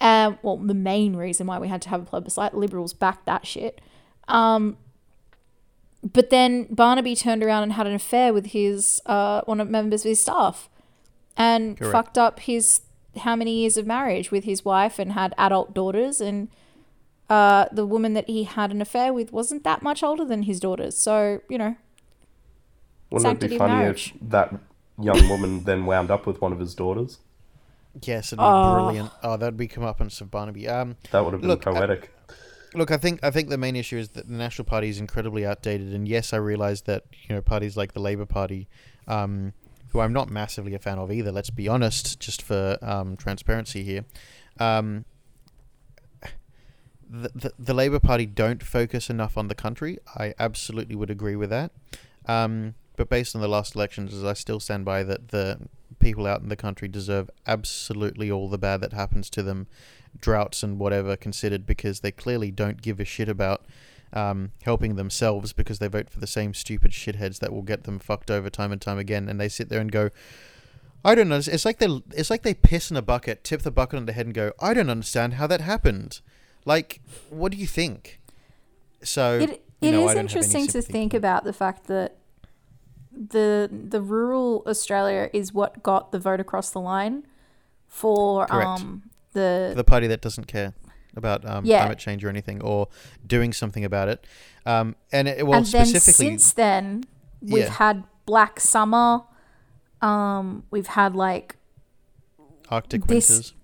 Um, 0.00 0.38
well, 0.42 0.56
the 0.56 0.74
main 0.74 1.16
reason 1.16 1.46
why 1.46 1.58
we 1.58 1.68
had 1.68 1.82
to 1.82 1.88
have 1.88 2.02
a 2.02 2.04
plebiscite. 2.04 2.54
Liberals 2.54 2.92
backed 2.92 3.26
that 3.26 3.46
shit. 3.46 3.80
Um, 4.28 4.76
but 6.02 6.30
then 6.30 6.68
Barnaby 6.70 7.16
turned 7.16 7.42
around 7.42 7.64
and 7.64 7.72
had 7.72 7.86
an 7.86 7.94
affair 7.94 8.32
with 8.32 8.46
his 8.46 9.00
uh, 9.06 9.42
one 9.46 9.60
of 9.60 9.68
members 9.68 10.04
of 10.04 10.10
his 10.10 10.20
staff, 10.20 10.68
and 11.36 11.76
Correct. 11.76 11.92
fucked 11.92 12.18
up 12.18 12.40
his 12.40 12.82
how 13.16 13.34
many 13.34 13.60
years 13.60 13.76
of 13.76 13.86
marriage 13.86 14.30
with 14.30 14.44
his 14.44 14.64
wife 14.64 14.98
and 15.00 15.12
had 15.12 15.34
adult 15.36 15.74
daughters 15.74 16.20
and 16.20 16.48
uh, 17.28 17.66
the 17.72 17.84
woman 17.84 18.14
that 18.14 18.28
he 18.28 18.44
had 18.44 18.70
an 18.70 18.80
affair 18.80 19.12
with 19.12 19.32
wasn't 19.32 19.64
that 19.64 19.82
much 19.82 20.02
older 20.04 20.24
than 20.24 20.42
his 20.44 20.60
daughters. 20.60 20.96
So 20.96 21.40
you 21.48 21.58
know, 21.58 21.76
Wouldn't 23.10 23.42
it 23.42 23.50
be 23.50 23.58
funny 23.58 23.72
marriage. 23.74 24.14
if 24.14 24.30
that 24.30 24.54
young 25.00 25.28
woman 25.28 25.64
then 25.64 25.86
wound 25.86 26.10
up 26.10 26.26
with 26.26 26.40
one 26.40 26.52
of 26.52 26.58
his 26.60 26.74
daughters? 26.74 27.18
Yes, 28.02 28.28
it'd 28.28 28.38
be 28.38 28.44
Oh. 28.44 28.74
brilliant. 28.84 29.10
Oh, 29.22 29.36
that'd 29.36 29.56
be 29.56 29.66
comeuppance 29.68 30.20
of 30.20 30.30
Barnaby. 30.30 30.68
Um, 30.68 30.96
That 31.10 31.24
would 31.24 31.32
have 31.32 31.40
been 31.40 31.48
Look, 31.50 31.66
I- 31.66 31.72
poetic. 31.72 32.10
Look, 32.74 32.90
I 32.90 32.98
think 32.98 33.20
I 33.24 33.30
think 33.30 33.48
the 33.48 33.56
main 33.56 33.76
issue 33.76 33.96
is 33.96 34.10
that 34.10 34.28
the 34.28 34.34
National 34.34 34.66
Party 34.66 34.88
is 34.90 34.98
incredibly 35.00 35.46
outdated, 35.46 35.94
and 35.94 36.06
yes, 36.06 36.32
I 36.34 36.36
realise 36.36 36.82
that 36.82 37.04
you 37.26 37.34
know 37.34 37.40
parties 37.40 37.76
like 37.78 37.94
the 37.94 38.00
Labor 38.00 38.26
Party, 38.26 38.68
um, 39.06 39.54
who 39.88 40.00
I'm 40.00 40.12
not 40.12 40.28
massively 40.28 40.74
a 40.74 40.78
fan 40.78 40.98
of 40.98 41.10
either. 41.10 41.32
Let's 41.32 41.48
be 41.48 41.66
honest, 41.66 42.20
just 42.20 42.42
for 42.42 42.76
um, 42.82 43.16
transparency 43.16 43.84
here. 43.84 44.04
Um, 44.60 45.06
the, 47.08 47.30
the 47.34 47.52
the 47.58 47.74
Labor 47.74 47.98
Party 48.00 48.26
don't 48.26 48.62
focus 48.62 49.08
enough 49.08 49.38
on 49.38 49.48
the 49.48 49.54
country. 49.54 49.98
I 50.16 50.34
absolutely 50.38 50.94
would 50.94 51.10
agree 51.10 51.36
with 51.36 51.48
that. 51.50 51.72
Um, 52.26 52.74
but 52.98 53.08
based 53.08 53.34
on 53.36 53.40
the 53.40 53.48
last 53.48 53.76
elections, 53.76 54.12
as 54.12 54.24
I 54.24 54.32
still 54.34 54.58
stand 54.58 54.84
by 54.84 55.04
that 55.04 55.28
the 55.28 55.58
people 56.00 56.26
out 56.26 56.42
in 56.42 56.48
the 56.48 56.56
country 56.56 56.88
deserve 56.88 57.30
absolutely 57.46 58.30
all 58.30 58.48
the 58.48 58.58
bad 58.58 58.80
that 58.80 58.92
happens 58.92 59.30
to 59.30 59.42
them, 59.42 59.68
droughts 60.20 60.64
and 60.64 60.80
whatever 60.80 61.16
considered, 61.16 61.64
because 61.64 62.00
they 62.00 62.10
clearly 62.10 62.50
don't 62.50 62.82
give 62.82 62.98
a 62.98 63.04
shit 63.04 63.28
about 63.28 63.64
um, 64.12 64.50
helping 64.62 64.96
themselves 64.96 65.52
because 65.52 65.78
they 65.78 65.86
vote 65.86 66.10
for 66.10 66.18
the 66.18 66.26
same 66.26 66.52
stupid 66.52 66.90
shitheads 66.90 67.38
that 67.38 67.52
will 67.52 67.62
get 67.62 67.84
them 67.84 68.00
fucked 68.00 68.32
over 68.32 68.50
time 68.50 68.72
and 68.72 68.80
time 68.82 68.98
again, 68.98 69.28
and 69.28 69.40
they 69.40 69.48
sit 69.48 69.68
there 69.68 69.80
and 69.80 69.92
go. 69.92 70.10
I 71.04 71.14
don't 71.14 71.28
know. 71.28 71.36
It's 71.36 71.64
like 71.64 71.78
they 71.78 72.02
it's 72.10 72.30
like 72.30 72.42
they 72.42 72.54
piss 72.54 72.90
in 72.90 72.96
a 72.96 73.02
bucket, 73.02 73.44
tip 73.44 73.62
the 73.62 73.70
bucket 73.70 73.96
on 73.98 74.06
the 74.06 74.12
head, 74.12 74.26
and 74.26 74.34
go, 74.34 74.52
"I 74.60 74.74
don't 74.74 74.90
understand 74.90 75.34
how 75.34 75.46
that 75.46 75.60
happened." 75.60 76.20
Like, 76.64 77.00
what 77.30 77.52
do 77.52 77.58
you 77.58 77.68
think? 77.68 78.20
So 79.04 79.38
It 79.38 79.64
you 79.80 79.92
know, 79.92 80.08
is 80.08 80.14
don't 80.14 80.16
have 80.16 80.16
any 80.16 80.22
interesting 80.22 80.66
to 80.66 80.82
think 80.82 81.14
about 81.14 81.44
the 81.44 81.52
fact 81.52 81.86
that 81.86 82.16
the 83.30 83.68
the 83.70 84.00
rural 84.00 84.62
Australia 84.66 85.28
is 85.32 85.52
what 85.52 85.82
got 85.82 86.12
the 86.12 86.18
vote 86.18 86.40
across 86.40 86.70
the 86.70 86.80
line 86.80 87.26
for 87.88 88.46
Correct. 88.46 88.66
um 88.66 89.02
the, 89.32 89.72
the 89.76 89.84
party 89.84 90.06
that 90.06 90.20
doesn't 90.20 90.46
care 90.46 90.72
about 91.16 91.44
um, 91.44 91.64
Yeah. 91.64 91.80
climate 91.80 91.98
change 91.98 92.24
or 92.24 92.28
anything 92.28 92.62
or 92.62 92.88
doing 93.26 93.52
something 93.52 93.84
about 93.84 94.08
it. 94.08 94.26
Um, 94.64 94.94
and 95.12 95.26
it, 95.28 95.46
well, 95.46 95.58
and 95.58 95.66
then 95.66 95.86
since 95.86 96.52
then 96.52 97.04
we've 97.42 97.64
Yeah. 97.64 97.70
had 97.70 98.04
Black 98.26 98.60
Summer, 98.60 99.22
um 100.00 100.64
we've 100.70 100.86
had 100.88 101.14
like 101.16 101.56
Arctic 102.70 103.06
this- 103.06 103.28
winters. 103.30 103.54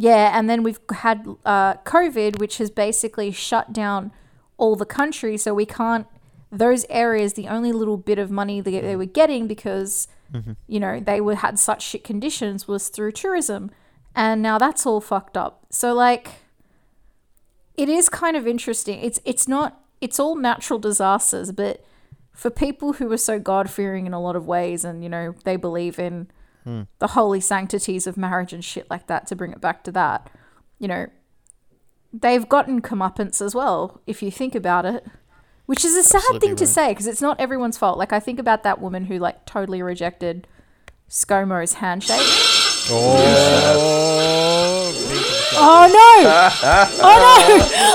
Yeah, 0.00 0.38
and 0.38 0.48
then 0.48 0.62
we've 0.62 0.78
had 0.92 1.26
uh, 1.44 1.74
COVID, 1.84 2.38
which 2.38 2.58
has 2.58 2.70
basically 2.70 3.32
shut 3.32 3.72
down 3.72 4.12
all 4.56 4.76
the 4.76 4.86
country. 4.86 5.36
So 5.36 5.52
we 5.52 5.66
can't, 5.66 6.06
those 6.50 6.86
areas, 6.88 7.34
the 7.34 7.48
only 7.48 7.72
little 7.72 7.96
bit 7.96 8.18
of 8.18 8.30
money 8.30 8.60
they, 8.60 8.80
they 8.80 8.96
were 8.96 9.04
getting 9.04 9.46
because, 9.46 10.08
mm-hmm. 10.32 10.52
you 10.66 10.80
know, 10.80 11.00
they 11.00 11.20
were 11.20 11.36
had 11.36 11.58
such 11.58 11.82
shit 11.82 12.04
conditions 12.04 12.66
was 12.66 12.88
through 12.88 13.12
tourism. 13.12 13.70
And 14.14 14.42
now 14.42 14.58
that's 14.58 14.86
all 14.86 15.00
fucked 15.00 15.36
up. 15.36 15.66
So, 15.70 15.94
like, 15.94 16.30
it 17.76 17.88
is 17.88 18.08
kind 18.08 18.36
of 18.36 18.46
interesting. 18.46 19.00
It's, 19.00 19.20
it's 19.24 19.46
not, 19.46 19.80
it's 20.00 20.18
all 20.18 20.34
natural 20.34 20.78
disasters, 20.78 21.52
but 21.52 21.84
for 22.32 22.50
people 22.50 22.94
who 22.94 23.12
are 23.12 23.18
so 23.18 23.38
God 23.38 23.70
fearing 23.70 24.06
in 24.06 24.14
a 24.14 24.20
lot 24.20 24.36
of 24.36 24.46
ways 24.46 24.84
and, 24.84 25.02
you 25.02 25.08
know, 25.08 25.34
they 25.44 25.56
believe 25.56 25.98
in, 25.98 26.28
hmm. 26.64 26.82
the 26.98 27.08
holy 27.08 27.40
sanctities 27.40 28.06
of 28.06 28.16
marriage 28.16 28.52
and 28.52 28.64
shit 28.64 28.88
like 28.90 29.06
that 29.06 29.26
to 29.26 29.36
bring 29.36 29.52
it 29.52 29.60
back 29.60 29.84
to 29.84 29.92
that. 29.92 30.30
You 30.78 30.88
know, 30.88 31.06
they've 32.12 32.48
gotten 32.48 32.80
comeuppance 32.80 33.42
as 33.42 33.54
well, 33.54 34.00
if 34.06 34.22
you 34.22 34.30
think 34.30 34.54
about 34.54 34.86
it. 34.86 35.06
Which 35.68 35.84
is 35.84 35.94
a 35.94 36.02
sad 36.02 36.16
Absolutely 36.20 36.48
thing 36.48 36.56
to 36.56 36.64
right. 36.64 36.74
say 36.74 36.88
because 36.92 37.06
it's 37.06 37.20
not 37.20 37.38
everyone's 37.38 37.76
fault. 37.76 37.98
Like 37.98 38.10
I 38.12 38.20
think 38.20 38.38
about 38.38 38.62
that 38.62 38.80
woman 38.80 39.04
who 39.04 39.18
like 39.18 39.44
totally 39.44 39.82
rejected 39.82 40.46
ScoMo's 41.10 41.74
handshake. 41.74 42.20
Oh, 42.90 44.94
Oh 45.60 45.86
no! 45.92 46.22
oh 47.04 47.88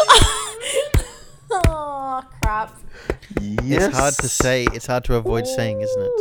no! 1.50 1.60
oh 1.65 2.22
crap! 2.44 2.77
Yes. 3.63 3.88
it's 3.88 3.98
hard 3.98 4.13
to 4.15 4.30
say. 4.30 4.68
It's 4.74 4.86
hard 4.86 5.03
to 5.06 5.15
avoid 5.15 5.48
saying, 5.48 5.82
isn't 5.82 6.01
it? 6.03 6.12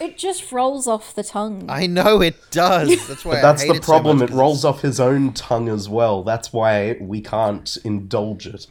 It 0.00 0.18
just 0.18 0.52
rolls 0.52 0.86
off 0.86 1.14
the 1.14 1.22
tongue. 1.24 1.64
I 1.68 1.86
know 1.86 2.20
it 2.20 2.36
does. 2.50 2.88
That's 3.08 3.24
why 3.24 3.36
But 3.36 3.42
that's 3.42 3.62
I 3.62 3.66
the 3.68 3.72
hate 3.74 3.82
it 3.82 3.84
so 3.84 3.92
problem. 3.92 4.18
much, 4.18 4.28
it 4.28 4.32
'cause 4.32 4.38
rolls 4.38 4.64
off 4.64 4.80
his 4.82 5.00
own 5.00 5.32
tongue 5.32 5.68
as 5.68 5.88
well. 5.88 6.22
That's 6.22 6.52
why 6.52 6.96
we 7.00 7.20
can't 7.20 7.76
indulge 7.84 8.46
it. 8.46 8.66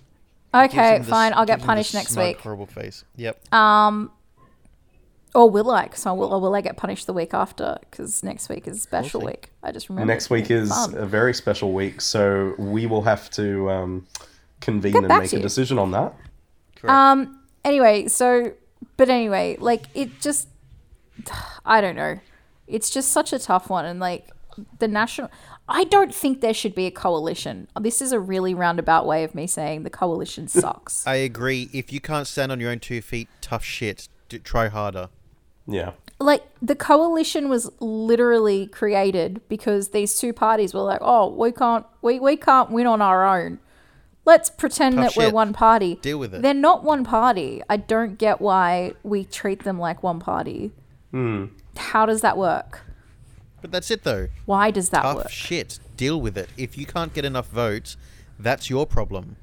It 0.53 0.71
gives 0.71 0.73
okay, 0.75 1.03
fine. 1.03 1.33
I'll 1.33 1.45
get 1.45 1.59
gives 1.59 1.63
him 1.63 1.67
this 1.67 1.67
punished 1.67 1.93
next 1.93 2.11
smug, 2.11 2.27
week. 2.27 2.39
Horrible 2.39 2.65
face. 2.67 3.03
Yep. 3.15 3.53
Um, 3.53 4.11
or 5.35 5.49
will 5.49 5.71
I? 5.71 5.89
So 5.93 6.13
will, 6.13 6.33
or 6.33 6.39
will 6.39 6.53
I 6.53 6.61
get 6.61 6.77
punished 6.77 7.07
the 7.07 7.13
week 7.13 7.33
after? 7.33 7.77
Because 7.81 8.23
next 8.23 8.49
week 8.49 8.67
is 8.67 8.81
special 8.81 9.21
see. 9.21 9.27
week. 9.27 9.49
I 9.63 9.71
just 9.71 9.89
remember. 9.89 10.11
Next 10.11 10.29
week 10.29 10.51
is 10.51 10.69
Fun. 10.69 10.95
a 10.95 11.05
very 11.05 11.33
special 11.33 11.73
week, 11.73 12.01
so 12.01 12.53
we 12.57 12.85
will 12.85 13.01
have 13.01 13.29
to 13.31 13.69
um, 13.69 14.07
convene 14.61 14.93
Get 14.93 15.05
and 15.05 15.19
make 15.19 15.33
a 15.33 15.39
decision 15.39 15.79
on 15.79 15.91
that. 15.91 16.13
Correct. 16.75 16.93
Um. 16.93 17.39
Anyway, 17.65 18.07
so, 18.07 18.53
but 18.97 19.09
anyway, 19.09 19.57
like 19.59 19.85
it 19.93 20.19
just, 20.19 20.49
I 21.65 21.81
don't 21.81 21.95
know. 21.95 22.19
It's 22.67 22.89
just 22.89 23.11
such 23.11 23.33
a 23.33 23.39
tough 23.39 23.69
one, 23.69 23.85
and 23.85 23.99
like 23.99 24.29
the 24.79 24.87
national. 24.87 25.31
I 25.67 25.85
don't 25.85 26.13
think 26.13 26.41
there 26.41 26.53
should 26.53 26.75
be 26.75 26.85
a 26.87 26.91
coalition. 26.91 27.67
This 27.79 28.01
is 28.01 28.11
a 28.11 28.19
really 28.19 28.53
roundabout 28.53 29.05
way 29.05 29.23
of 29.23 29.33
me 29.33 29.47
saying 29.47 29.83
the 29.83 29.89
coalition 29.89 30.47
sucks. 30.49 31.05
I 31.07 31.15
agree. 31.15 31.69
If 31.73 31.93
you 31.93 32.01
can't 32.01 32.27
stand 32.27 32.51
on 32.51 32.59
your 32.59 32.69
own 32.71 32.79
two 32.79 33.01
feet, 33.01 33.29
tough 33.41 33.63
shit. 33.63 34.07
D- 34.29 34.39
try 34.39 34.67
harder. 34.67 35.09
Yeah. 35.65 35.91
like 36.19 36.43
the 36.61 36.75
coalition 36.75 37.47
was 37.47 37.71
literally 37.79 38.67
created 38.67 39.41
because 39.47 39.89
these 39.89 40.19
two 40.19 40.33
parties 40.33 40.73
were 40.73 40.81
like, 40.81 40.99
"Oh, 41.01 41.29
we 41.29 41.53
can't, 41.53 41.85
we, 42.01 42.19
we 42.19 42.35
can't 42.35 42.69
win 42.69 42.85
on 42.85 43.01
our 43.01 43.25
own. 43.25 43.59
Let's 44.25 44.49
pretend 44.49 44.95
Tough 44.95 45.15
that 45.15 45.17
we're 45.17 45.31
one 45.31 45.53
party." 45.53 45.95
Deal 45.95 46.19
with 46.19 46.35
it. 46.35 46.41
They're 46.41 46.53
not 46.53 46.83
one 46.83 47.05
party. 47.05 47.61
I 47.69 47.77
don't 47.77 48.17
get 48.17 48.41
why 48.41 48.93
we 49.03 49.23
treat 49.23 49.63
them 49.63 49.79
like 49.79 50.03
one 50.03 50.19
party. 50.19 50.71
Hmm. 51.11 51.45
How 51.77 52.05
does 52.05 52.19
that 52.21 52.37
work? 52.37 52.81
But 53.63 53.71
that's 53.71 53.89
it, 53.89 54.03
though. 54.03 54.27
Why 54.45 54.69
does 54.71 54.89
that 54.89 55.01
Tough 55.03 55.15
work? 55.15 55.29
shit. 55.31 55.79
Deal 55.97 56.19
with 56.21 56.37
it. 56.37 56.49
If 56.57 56.77
you 56.77 56.85
can't 56.85 57.13
get 57.13 57.23
enough 57.23 57.47
votes, 57.47 57.95
that's 58.37 58.69
your 58.69 58.85
problem. 58.85 59.37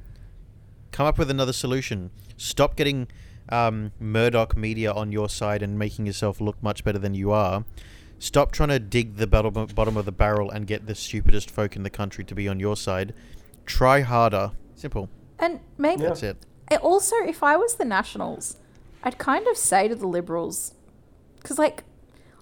Come 0.92 1.06
up 1.06 1.16
with 1.18 1.30
another 1.30 1.54
solution. 1.54 2.10
Stop 2.36 2.76
getting 2.76 3.08
um, 3.48 3.92
Murdoch 3.98 4.56
media 4.58 4.92
on 4.92 5.10
your 5.10 5.30
side 5.30 5.62
and 5.62 5.78
making 5.78 6.04
yourself 6.04 6.38
look 6.40 6.62
much 6.62 6.84
better 6.84 6.98
than 6.98 7.14
you 7.14 7.30
are. 7.32 7.64
Stop 8.18 8.52
trying 8.52 8.68
to 8.68 8.78
dig 8.78 9.16
the 9.16 9.26
bottom 9.26 9.56
of 9.96 10.04
the 10.04 10.12
barrel 10.12 10.50
and 10.50 10.66
get 10.66 10.86
the 10.86 10.94
stupidest 10.94 11.50
folk 11.50 11.74
in 11.74 11.82
the 11.82 11.88
country 11.90 12.22
to 12.24 12.34
be 12.34 12.46
on 12.46 12.60
your 12.60 12.76
side. 12.76 13.14
Try 13.64 14.02
harder. 14.02 14.52
Simple. 14.74 15.08
and 15.38 15.60
maybe. 15.78 16.02
That's 16.02 16.22
it. 16.22 16.36
it 16.70 16.80
also, 16.82 17.16
if 17.24 17.42
I 17.42 17.56
was 17.56 17.76
the 17.76 17.86
Nationals, 17.86 18.58
I'd 19.02 19.16
kind 19.16 19.46
of 19.46 19.56
say 19.56 19.88
to 19.88 19.94
the 19.94 20.06
Liberals, 20.06 20.74
because 21.40 21.58
like, 21.58 21.84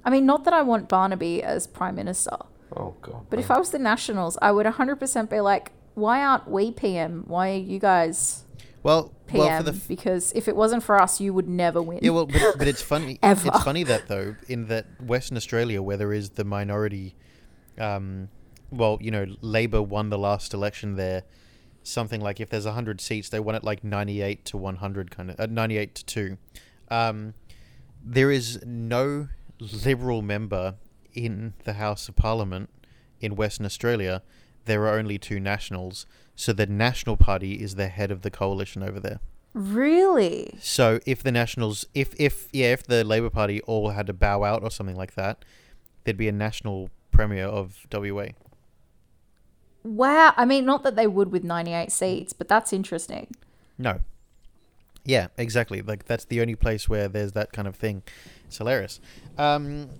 I 0.05 0.11
mean, 0.11 0.27
not 0.27 0.45
that 0.45 0.55
I 0.55 0.63
want 0.63 0.89
Barnaby 0.89 1.43
as 1.43 1.67
prime 1.67 1.95
minister. 1.97 2.37
Oh 2.77 2.95
god. 3.03 3.27
But 3.31 3.39
if 3.39 3.51
I 3.51 3.59
was 3.59 3.71
the 3.71 3.79
Nationals, 3.79 4.39
I 4.43 4.53
would 4.53 4.67
100% 4.67 5.31
be 5.31 5.41
like, 5.41 5.73
why 5.95 6.23
aren't 6.25 6.49
we 6.49 6.71
PM? 6.71 7.25
Why 7.27 7.51
are 7.51 7.57
you 7.57 7.79
guys 7.79 8.45
Well, 8.83 9.13
PM? 9.27 9.41
well 9.41 9.57
for 9.59 9.63
the 9.65 9.73
f- 9.73 9.89
because 9.89 10.33
if 10.35 10.47
it 10.49 10.55
wasn't 10.57 10.83
for 10.83 11.01
us, 11.01 11.21
you 11.21 11.35
would 11.35 11.49
never 11.49 11.83
win. 11.83 11.99
Yeah, 12.03 12.11
well, 12.11 12.27
but, 12.27 12.57
but 12.59 12.69
it's 12.69 12.83
funny. 12.95 13.19
Ever. 13.23 13.49
It's 13.49 13.65
funny 13.65 13.83
that 13.85 14.07
though, 14.09 14.37
in 14.49 14.67
that 14.67 14.87
Western 15.03 15.37
Australia, 15.37 15.83
where 15.83 15.97
there 15.97 16.13
is 16.13 16.31
the 16.31 16.45
minority, 16.45 17.17
um, 17.79 18.29
well, 18.71 18.99
you 19.01 19.11
know, 19.11 19.27
Labor 19.41 19.83
won 19.83 20.11
the 20.11 20.19
last 20.19 20.53
election 20.55 20.97
there. 20.97 21.25
Something 21.83 22.21
like 22.21 22.39
if 22.39 22.51
there's 22.51 22.67
hundred 22.67 23.01
seats, 23.01 23.31
they 23.31 23.41
won 23.41 23.55
it 23.55 23.65
like 23.65 23.83
ninety-eight 23.83 24.45
to 24.47 24.59
one 24.59 24.77
hundred, 24.77 25.11
kind 25.11 25.31
of 25.31 25.41
uh, 25.41 25.47
ninety-eight 25.47 25.95
to 25.95 26.05
two. 26.05 26.37
Um, 26.91 27.33
there 28.05 28.31
is 28.31 28.63
no 28.67 29.29
Liberal 29.61 30.23
member 30.23 30.75
in 31.15 31.55
the 31.65 31.75
House 31.75 32.09
of 32.09 32.17
Parliament 32.17 32.71
in 33.21 33.37
Western 33.37 33.67
Australia. 33.67 34.23
There 34.65 34.87
are 34.87 34.99
only 34.99 35.19
two 35.19 35.41
Nationals, 35.41 36.07
so 36.37 36.53
the 36.53 36.67
National 36.67 37.17
Party 37.17 37.55
is 37.55 37.75
the 37.75 37.89
head 37.89 38.11
of 38.11 38.23
the 38.23 38.31
coalition 38.31 38.83
over 38.83 39.01
there. 39.01 39.21
really? 39.55 40.57
So 40.61 41.01
if 41.07 41.23
the 41.23 41.33
Nationals, 41.33 41.87
if 41.95 42.15
if 42.21 42.49
yeah, 42.53 42.73
if 42.73 42.85
the 42.85 43.03
Labor 43.05 43.31
Party 43.31 43.61
all 43.63 43.91
had 43.91 44.07
to 44.07 44.13
bow 44.13 44.45
out 44.45 44.63
or 44.63 44.71
something 44.71 44.97
like 44.97 45.15
that, 45.15 45.45
there'd 46.05 46.17
be 46.17 46.29
a 46.29 46.33
national 46.33 46.91
premier 47.11 47.47
of 47.47 47.87
WA. 47.93 48.29
Wow. 49.83 50.35
I 50.37 50.45
mean, 50.45 50.65
not 50.65 50.83
that 50.83 50.97
they 50.97 51.07
would 51.07 51.33
with 51.33 51.45
98 51.45 51.91
seats, 51.91 52.33
but 52.33 52.49
that's 52.49 52.73
interesting. 52.73 53.35
No. 53.79 54.01
Yeah, 55.05 55.29
exactly. 55.39 55.81
Like 55.83 56.05
that's 56.05 56.25
the 56.25 56.41
only 56.41 56.55
place 56.55 56.89
where 56.89 57.09
there's 57.09 57.33
that 57.33 57.53
kind 57.53 57.67
of 57.67 57.77
thing. 57.77 58.03
It's 58.49 58.59
hilarious. 58.59 59.01
Um, 59.37 59.91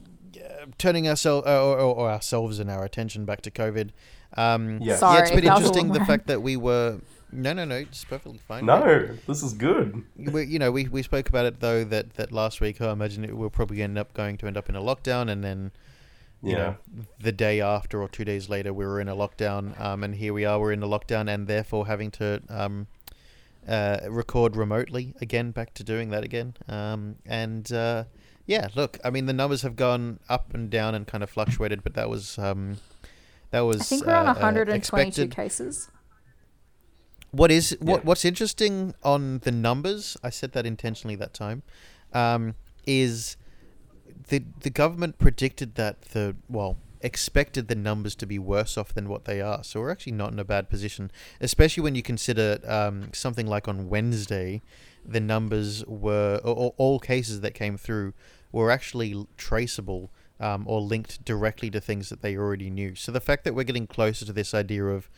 turning 0.79 1.09
ourselves 1.09 1.47
uh, 1.47 1.65
or, 1.65 1.79
or, 1.79 1.95
or 1.95 2.11
ourselves 2.11 2.59
and 2.59 2.71
our 2.71 2.85
attention 2.85 3.25
back 3.25 3.43
to 3.43 3.51
COVID. 3.51 3.91
Um, 4.37 4.81
Yeah. 4.83 4.97
Sorry, 4.97 5.15
yeah, 5.17 5.23
it's 5.23 5.31
been 5.31 5.45
that 5.45 5.55
was 5.55 5.65
a 5.65 5.67
interesting 5.69 5.93
the 5.93 6.05
fact 6.05 6.27
that 6.27 6.43
we 6.43 6.57
were. 6.57 7.01
No, 7.31 7.53
no, 7.53 7.67
no. 7.67 7.77
It's 7.77 8.05
perfectly 8.05 8.39
fine. 8.39 8.65
No, 8.65 9.07
this 9.27 9.43
is 9.43 9.53
good. 9.53 10.03
we, 10.17 10.45
you 10.47 10.59
know, 10.59 10.73
we, 10.73 10.89
we 10.89 11.03
spoke 11.03 11.29
about 11.29 11.45
it 11.45 11.61
though 11.61 11.85
that, 11.85 12.15
that 12.15 12.33
last 12.33 12.61
week. 12.61 12.81
Oh, 12.81 12.89
I 12.89 12.93
imagine 12.93 13.25
it, 13.25 13.37
we'll 13.37 13.51
probably 13.51 13.83
end 13.83 13.99
up 13.99 14.15
going 14.15 14.39
to 14.39 14.47
end 14.47 14.57
up 14.57 14.69
in 14.71 14.77
a 14.77 14.81
lockdown, 14.81 15.31
and 15.31 15.45
then 15.45 15.71
you 16.43 16.53
Yeah. 16.53 16.57
know, 16.57 16.77
the 17.21 17.33
day 17.33 17.61
after 17.61 18.01
or 18.01 18.09
two 18.09 18.25
days 18.25 18.49
later, 18.49 18.73
we 18.73 18.87
were 18.87 18.99
in 19.01 19.09
a 19.09 19.17
lockdown, 19.17 19.79
um, 19.79 20.03
and 20.05 20.15
here 20.15 20.33
we 20.33 20.47
are, 20.47 20.59
we're 20.59 20.73
in 20.73 20.83
a 20.83 20.87
lockdown, 20.89 21.29
and 21.29 21.47
therefore 21.49 21.87
having 21.87 22.11
to 22.13 22.41
um, 22.49 22.87
uh, 23.69 23.99
record 24.09 24.57
remotely 24.57 25.15
again, 25.21 25.51
back 25.51 25.75
to 25.75 25.85
doing 25.85 26.09
that 26.11 26.25
again. 26.25 26.55
Um, 26.69 27.17
and 27.27 27.71
uh, 27.73 28.05
yeah, 28.49 28.69
look, 28.75 28.99
I 29.05 29.11
mean, 29.11 29.27
the 29.27 29.35
numbers 29.35 29.61
have 29.61 29.77
gone 29.77 30.21
up 30.29 30.55
and 30.55 30.71
down 30.71 30.95
and 30.95 31.07
kind 31.07 31.23
of 31.23 31.29
fluctuated, 31.29 31.85
but 31.85 31.93
that 31.95 32.09
was 32.09 32.39
um, 32.39 32.79
that 33.51 33.61
was 33.61 33.83
I 33.83 33.85
think 33.85 34.07
we're 34.07 34.15
on 34.15 34.27
uh, 34.27 34.31
uh, 34.31 34.35
122 34.35 34.75
expected. 34.75 35.31
cases. 35.31 35.91
What 37.31 37.51
is 37.51 37.77
what 37.81 38.01
Yeah. 38.01 38.05
what's 38.07 38.25
interesting 38.25 38.95
on 39.03 39.41
the 39.41 39.53
numbers? 39.53 40.17
I 40.25 40.31
said 40.31 40.53
that 40.53 40.65
intentionally 40.65 41.15
that 41.17 41.35
time. 41.35 41.63
Um, 42.15 42.55
is 42.87 43.37
the 44.29 44.43
the 44.61 44.71
government 44.71 45.19
predicted 45.19 45.75
that 45.75 46.01
the 46.13 46.35
well 46.49 46.79
expected 47.03 47.69
the 47.69 47.75
numbers 47.75 48.15
to 48.17 48.27
be 48.27 48.39
worse 48.39 48.79
off 48.79 48.95
than 48.95 49.09
what 49.11 49.27
they 49.27 49.43
are. 49.43 49.63
So 49.63 49.81
we're 49.81 49.91
actually 49.91 50.13
not 50.13 50.33
in 50.33 50.39
a 50.39 50.45
bad 50.45 50.69
position, 50.71 51.13
especially 51.39 51.83
when 51.83 51.95
you 51.95 52.03
consider 52.03 52.59
um, 52.67 53.11
something 53.13 53.47
like 53.47 53.69
on 53.69 53.89
Wednesday, 53.89 54.63
the 55.05 55.21
numbers 55.21 55.85
were 55.87 56.41
or, 56.43 56.55
or 56.57 56.75
all 56.77 56.99
cases 56.99 57.41
that 57.43 57.55
came 57.55 57.77
through 57.77 58.15
were 58.53 58.71
actually 58.71 59.27
traceable 59.37 60.11
um, 60.41 60.65
or 60.67 60.81
linked 60.81 61.25
directly 61.25 61.71
to 61.71 61.81
things 61.81 62.09
that 62.11 62.23
they 62.23 62.37
already 62.37 62.71
knew. 62.71 62.95
So 62.95 63.11
the 63.13 63.21
fact 63.21 63.45
that 63.45 63.55
we're 63.55 63.65
getting 63.65 63.87
closer 63.87 64.25
to 64.25 64.33
this 64.33 64.55
idea 64.55 64.85
of 64.87 65.09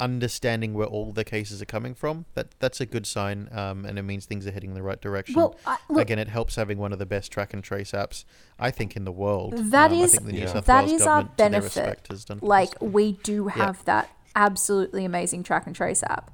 understanding 0.00 0.74
where 0.74 0.86
all 0.88 1.12
the 1.12 1.22
cases 1.22 1.62
are 1.62 1.66
coming 1.66 1.94
from 1.94 2.24
that 2.34 2.48
that's 2.58 2.80
a 2.80 2.86
good 2.86 3.06
sign 3.06 3.48
um, 3.52 3.84
and 3.84 3.98
it 4.00 4.02
means 4.02 4.24
things 4.26 4.44
are 4.46 4.50
heading 4.50 4.70
in 4.70 4.74
the 4.74 4.82
right 4.82 5.00
direction 5.00 5.36
Well, 5.36 5.54
I, 5.64 5.76
look, 5.88 6.02
again 6.02 6.18
it 6.18 6.26
helps 6.28 6.56
having 6.56 6.78
one 6.78 6.92
of 6.92 6.98
the 6.98 7.06
best 7.06 7.30
track 7.30 7.54
and 7.54 7.62
trace 7.62 7.92
apps 7.92 8.24
i 8.58 8.68
think 8.72 8.96
in 8.96 9.04
the 9.04 9.12
world 9.12 9.52
That 9.70 9.92
Um, 9.92 9.98
is- 10.00 10.12
the 10.12 10.34
Yeah. 10.34 10.46
South 10.46 10.64
that 10.64 10.86
Wales 10.86 11.00
is 11.02 11.06
our 11.06 11.06
government, 11.22 11.30
to 11.30 11.36
their 11.36 11.50
benefit. 11.50 11.76
respect, 11.76 12.08
has 12.08 12.24
done 12.24 12.38
like 12.42 12.70
fantastic. 12.70 12.92
we 12.94 13.12
do 13.12 13.44
Yeah. 13.56 13.64
have 13.66 13.84
that 13.84 14.08
absolutely 14.34 15.04
amazing 15.04 15.44
track 15.44 15.66
and 15.68 15.76
trace 15.76 16.02
app 16.02 16.32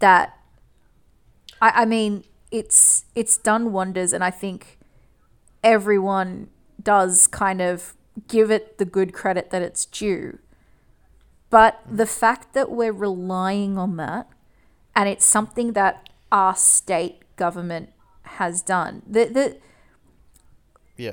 that 0.00 0.36
I, 1.62 1.82
I 1.82 1.84
mean 1.84 2.24
it's 2.50 3.04
it's 3.14 3.36
done 3.36 3.72
wonders 3.72 4.12
and 4.12 4.24
i 4.24 4.30
think 4.30 4.75
everyone 5.66 6.48
does 6.82 7.26
kind 7.26 7.60
of 7.60 7.94
give 8.28 8.50
it 8.50 8.78
the 8.78 8.84
good 8.84 9.12
credit 9.12 9.50
that 9.50 9.60
it's 9.60 9.84
due 9.84 10.38
but 11.50 11.82
the 11.90 12.06
fact 12.06 12.54
that 12.54 12.70
we're 12.70 12.92
relying 12.92 13.76
on 13.76 13.96
that 13.96 14.26
and 14.94 15.08
it's 15.08 15.26
something 15.26 15.74
that 15.74 16.08
our 16.32 16.56
state 16.56 17.22
government 17.36 17.90
has 18.22 18.62
done 18.62 19.02
the 19.06 19.24
the 19.26 19.58
yeah 20.96 21.12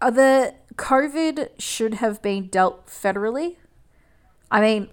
uh, 0.00 0.10
the 0.10 0.54
COVID 0.74 1.50
should 1.58 1.94
have 1.94 2.20
been 2.22 2.48
dealt 2.48 2.86
federally. 2.86 3.56
I 4.50 4.60
mean, 4.60 4.88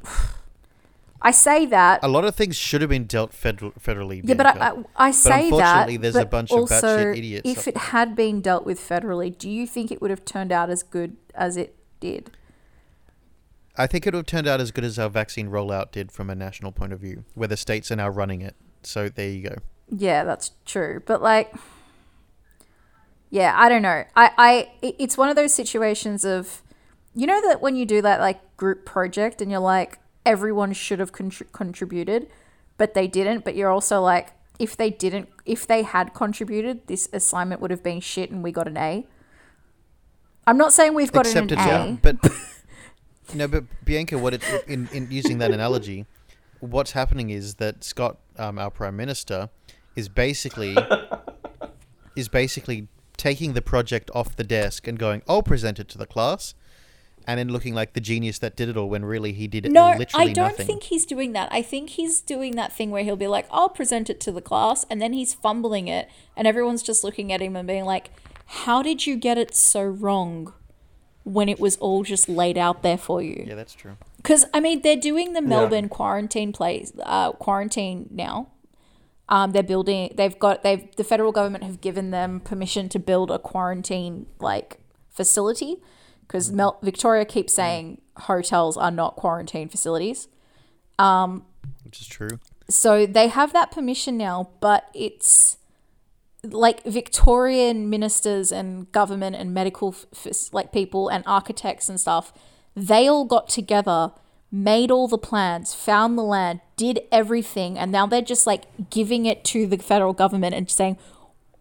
I 1.21 1.31
say 1.31 1.65
that. 1.65 1.99
a 2.01 2.07
lot 2.07 2.23
of 2.23 2.35
things 2.35 2.55
should 2.55 2.81
have 2.81 2.89
been 2.89 3.05
dealt 3.05 3.33
federal, 3.33 3.71
federally 3.71 4.21
Yeah, 4.23 4.35
but 4.35 4.45
I, 4.45 4.69
I, 4.69 4.83
I 4.95 5.11
say 5.11 5.29
that. 5.29 5.43
unfortunately, 5.43 5.97
there's 5.97 6.15
a 6.15 6.19
but 6.19 6.31
bunch 6.31 6.51
of 6.51 6.69
batshit 6.69 7.17
idiots 7.17 7.49
If 7.49 7.67
it 7.67 7.75
had 7.75 8.15
been 8.15 8.41
dealt 8.41 8.65
with 8.65 8.79
federally, 8.79 9.37
do 9.37 9.49
you 9.49 9.67
think 9.67 9.91
it 9.91 10.01
would 10.01 10.11
have 10.11 10.23
turned 10.23 10.51
out 10.51 10.69
as 10.69 10.81
good 10.81 11.17
as 11.35 11.57
it 11.57 11.75
did? 11.99 12.31
I 13.75 13.87
think 13.87 14.05
it 14.05 14.13
would 14.13 14.19
have 14.19 14.25
turned 14.25 14.47
out 14.47 14.59
as 14.59 14.71
good 14.71 14.83
as 14.83 14.97
our 14.99 15.09
vaccine 15.09 15.49
rollout 15.49 15.91
did 15.91 16.11
from 16.11 16.29
a 16.29 16.35
national 16.35 16.71
point 16.71 16.93
of 16.93 16.99
view 16.99 17.23
where 17.33 17.47
the 17.47 17.57
states 17.57 17.91
are 17.91 17.95
now 17.95 18.09
running 18.09 18.41
it 18.41 18.55
so 18.83 19.09
there 19.09 19.29
you 19.29 19.49
go 19.49 19.55
Yeah, 19.89 20.23
that's 20.23 20.51
true. 20.65 21.01
But 21.05 21.21
like, 21.21 21.53
yeah, 23.29 23.53
I 23.57 23.69
don't 23.69 23.81
know. 23.81 24.03
I, 24.15 24.31
I, 24.37 24.71
it's 24.81 25.17
one 25.17 25.29
of 25.29 25.35
those 25.35 25.53
situations 25.53 26.25
of, 26.25 26.61
you 27.15 27.27
know, 27.27 27.41
that 27.47 27.61
when 27.61 27.75
you 27.75 27.85
do 27.85 28.01
that 28.01 28.19
like 28.19 28.57
group 28.57 28.85
project 28.85 29.41
and 29.41 29.51
you're 29.51 29.59
like, 29.59 29.99
everyone 30.25 30.73
should 30.73 30.99
have 30.99 31.11
contr- 31.11 31.51
contributed, 31.51 32.27
but 32.77 32.93
they 32.93 33.07
didn't. 33.07 33.43
But 33.43 33.55
you're 33.55 33.71
also 33.71 34.01
like, 34.01 34.33
if 34.59 34.75
they 34.75 34.89
didn't, 34.89 35.29
if 35.45 35.65
they 35.65 35.83
had 35.83 36.13
contributed, 36.13 36.87
this 36.87 37.07
assignment 37.13 37.61
would 37.61 37.71
have 37.71 37.83
been 37.83 37.99
shit 37.99 38.31
and 38.31 38.43
we 38.43 38.51
got 38.51 38.67
an 38.67 38.77
A. 38.77 39.07
I'm 40.45 40.57
not 40.57 40.73
saying 40.73 40.93
we've 40.93 41.11
got 41.11 41.27
Except 41.27 41.51
an 41.51 41.59
it's 41.59 41.67
A. 41.67 41.99
but 42.01 42.31
no, 43.35 43.47
but 43.47 43.65
Bianca, 43.85 44.17
what 44.17 44.33
it 44.33 44.43
in, 44.67 44.89
in 44.91 45.07
using 45.11 45.37
that 45.37 45.51
analogy, 45.51 46.05
what's 46.59 46.91
happening 46.91 47.29
is 47.29 47.55
that 47.55 47.83
Scott, 47.83 48.17
um, 48.37 48.57
our 48.57 48.71
prime 48.71 48.95
minister, 48.95 49.49
is 49.95 50.09
basically 50.09 50.75
is 52.15 52.29
basically 52.29 52.87
taking 53.15 53.53
the 53.53 53.61
project 53.61 54.09
off 54.15 54.35
the 54.35 54.43
desk 54.43 54.87
and 54.87 54.97
going, 54.97 55.21
"I'll 55.27 55.43
present 55.43 55.79
it 55.79 55.87
to 55.89 55.97
the 55.97 56.07
class," 56.07 56.55
and 57.29 57.37
then 57.37 57.49
looking 57.49 57.75
like 57.75 57.93
the 57.93 58.01
genius 58.01 58.39
that 58.39 58.55
did 58.55 58.69
it 58.69 58.75
all 58.75 58.89
when 58.89 59.05
really 59.05 59.33
he 59.33 59.47
did 59.47 59.65
it 59.65 59.71
No, 59.71 59.93
literally 59.95 60.31
I 60.31 60.33
don't 60.33 60.47
nothing. 60.51 60.65
think 60.65 60.83
he's 60.83 61.05
doing 61.05 61.33
that. 61.33 61.47
I 61.51 61.61
think 61.61 61.91
he's 61.91 62.21
doing 62.21 62.55
that 62.55 62.73
thing 62.73 62.89
where 62.89 63.03
he'll 63.03 63.15
be 63.15 63.27
like, 63.27 63.45
I'll 63.51 63.69
present 63.69 64.09
it 64.09 64.19
to 64.21 64.31
the 64.31 64.41
class, 64.41 64.85
and 64.89 64.99
then 65.01 65.13
he's 65.13 65.33
fumbling 65.33 65.87
it, 65.87 66.09
and 66.35 66.47
everyone's 66.47 66.81
just 66.81 67.03
looking 67.03 67.31
at 67.31 67.39
him 67.41 67.55
and 67.55 67.67
being 67.67 67.85
like, 67.85 68.09
How 68.45 68.81
did 68.81 69.05
you 69.05 69.15
get 69.15 69.37
it 69.37 69.53
so 69.55 69.83
wrong 69.83 70.53
when 71.23 71.47
it 71.47 71.59
was 71.59 71.77
all 71.77 72.03
just 72.03 72.27
laid 72.27 72.57
out 72.57 72.81
there 72.81 72.97
for 72.97 73.21
you? 73.21 73.45
yeah, 73.47 73.55
that's 73.55 73.73
true. 73.75 73.95
Because, 74.17 74.45
I 74.53 74.59
mean, 74.59 74.81
they're 74.81 74.95
doing 74.97 75.33
the 75.33 75.41
Melbourne 75.41 75.87
quarantine 75.87 76.51
place, 76.51 76.91
uh, 77.03 77.31
quarantine 77.33 78.07
now. 78.11 78.49
Um, 79.29 79.51
they're 79.51 79.61
building, 79.63 80.11
they've 80.17 80.37
got, 80.39 80.63
they've, 80.63 80.93
the 80.95 81.03
federal 81.03 81.31
government 81.31 81.63
have 81.63 81.79
given 81.81 82.09
them 82.09 82.39
permission 82.39 82.89
to 82.89 82.99
build 82.99 83.29
a 83.29 83.37
quarantine, 83.37 84.25
like, 84.39 84.79
facility. 85.09 85.77
Because 86.29 86.51
Mel- 86.51 86.77
Victoria 86.83 87.25
keeps 87.25 87.51
mm. 87.53 87.55
saying 87.55 88.01
hotels 88.15 88.77
are 88.77 88.91
not 88.91 89.15
quarantine 89.15 89.67
facilities. 89.67 90.27
Um, 90.99 91.45
Which 91.83 91.99
is 91.99 92.07
true. 92.07 92.39
So 92.69 93.07
they 93.07 93.29
have 93.29 93.51
that 93.53 93.71
permission 93.71 94.15
now, 94.15 94.51
but 94.59 94.89
it's 94.93 95.57
like 96.43 96.83
Victorian 96.83 97.89
ministers 97.89 98.51
and 98.51 98.91
government 98.91 99.37
and 99.37 99.55
medical 99.55 99.95
f- 100.13 100.53
like 100.53 100.71
people 100.71 101.09
and 101.09 101.23
architects 101.25 101.89
and 101.89 101.99
stuff. 101.99 102.31
They 102.75 103.07
all 103.07 103.25
got 103.25 103.49
together, 103.49 104.11
made 104.51 104.91
all 104.91 105.07
the 105.07 105.17
plans, 105.17 105.73
found 105.73 106.15
the 106.15 106.23
land, 106.23 106.61
did 106.77 107.01
everything, 107.11 107.79
and 107.79 107.91
now 107.91 108.05
they're 108.05 108.21
just 108.21 108.45
like 108.45 108.65
giving 108.91 109.25
it 109.25 109.43
to 109.45 109.65
the 109.65 109.79
federal 109.79 110.13
government 110.13 110.53
and 110.53 110.69
saying, 110.69 110.97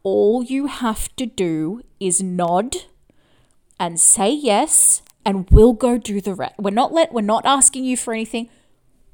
all 0.03 0.43
you 0.43 0.67
have 0.67 1.15
to 1.17 1.25
do 1.25 1.83
is 1.99 2.23
nod 2.23 2.77
and 3.79 4.01
say 4.01 4.31
yes, 4.31 5.03
and 5.25 5.49
we'll 5.51 5.73
go 5.73 5.99
do 5.99 6.21
the 6.21 6.35
rest. 6.35 6.55
We're 6.59 6.71
not 6.71 6.93
let. 6.93 7.13
We're 7.13 7.21
not 7.21 7.45
asking 7.45 7.85
you 7.85 7.97
for 7.97 8.13
anything 8.13 8.49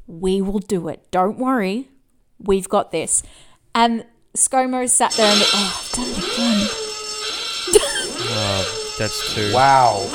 we 0.07 0.42
will 0.42 0.59
do 0.59 0.88
it. 0.88 1.11
Don't 1.11 1.38
worry. 1.38 1.88
We've 2.38 2.68
got 2.68 2.90
this. 2.90 3.22
And 3.74 4.05
ScoMo 4.37 4.88
sat 4.88 5.12
there 5.12 5.33
and, 5.33 5.42
oh, 5.42 5.83
I've 5.83 5.92
done 5.92 6.09
it 6.09 6.18
again. 6.18 6.68
Oh, 8.37 8.94
that's 8.98 9.35
too. 9.35 9.53
Wow. 9.55 10.11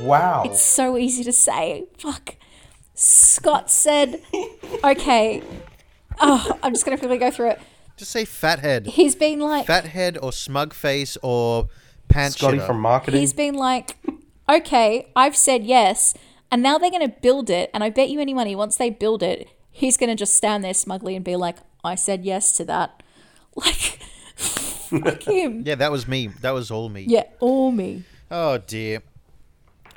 Wow. 0.00 0.42
It's 0.46 0.62
so 0.62 0.96
easy 0.96 1.24
to 1.24 1.32
say. 1.32 1.86
Fuck. 1.98 2.36
Scott 2.94 3.70
said, 3.70 4.20
okay. 4.84 5.42
Oh, 6.20 6.58
I'm 6.62 6.72
just 6.72 6.84
going 6.84 6.96
to 6.96 7.00
quickly 7.00 7.18
go 7.18 7.30
through 7.30 7.50
it. 7.50 7.60
Just 7.96 8.12
say 8.12 8.24
fathead, 8.24 8.86
He's 8.86 9.14
been 9.14 9.40
like, 9.40 9.66
fathead, 9.66 10.16
or 10.22 10.32
smug 10.32 10.72
face, 10.72 11.18
or 11.22 11.68
pants. 12.10 12.36
Scotty 12.36 12.58
shitter. 12.58 12.66
from 12.66 12.80
marketing. 12.80 13.20
he's 13.20 13.32
been 13.32 13.54
like, 13.54 13.96
okay, 14.48 15.10
I've 15.16 15.36
said 15.36 15.64
yes. 15.64 16.14
And 16.50 16.62
now 16.62 16.78
they're 16.78 16.90
going 16.90 17.06
to 17.08 17.14
build 17.22 17.48
it. 17.48 17.70
And 17.72 17.84
I 17.84 17.90
bet 17.90 18.10
you 18.10 18.20
any 18.20 18.34
money, 18.34 18.54
once 18.56 18.76
they 18.76 18.90
build 18.90 19.22
it, 19.22 19.48
he's 19.70 19.96
going 19.96 20.10
to 20.10 20.16
just 20.16 20.34
stand 20.34 20.64
there 20.64 20.74
smugly 20.74 21.14
and 21.16 21.24
be 21.24 21.36
like, 21.36 21.56
I 21.84 21.94
said 21.94 22.24
yes 22.24 22.52
to 22.56 22.64
that. 22.66 23.02
Like, 23.56 23.98
fuck 24.36 25.22
him. 25.28 25.64
Yeah, 25.66 25.74
that 25.74 25.90
was 25.90 26.06
me. 26.06 26.28
That 26.28 26.52
was 26.52 26.70
all 26.70 26.88
me. 26.88 27.04
Yeah, 27.08 27.24
all 27.40 27.72
me. 27.72 28.04
Oh 28.30 28.58
dear. 28.58 29.02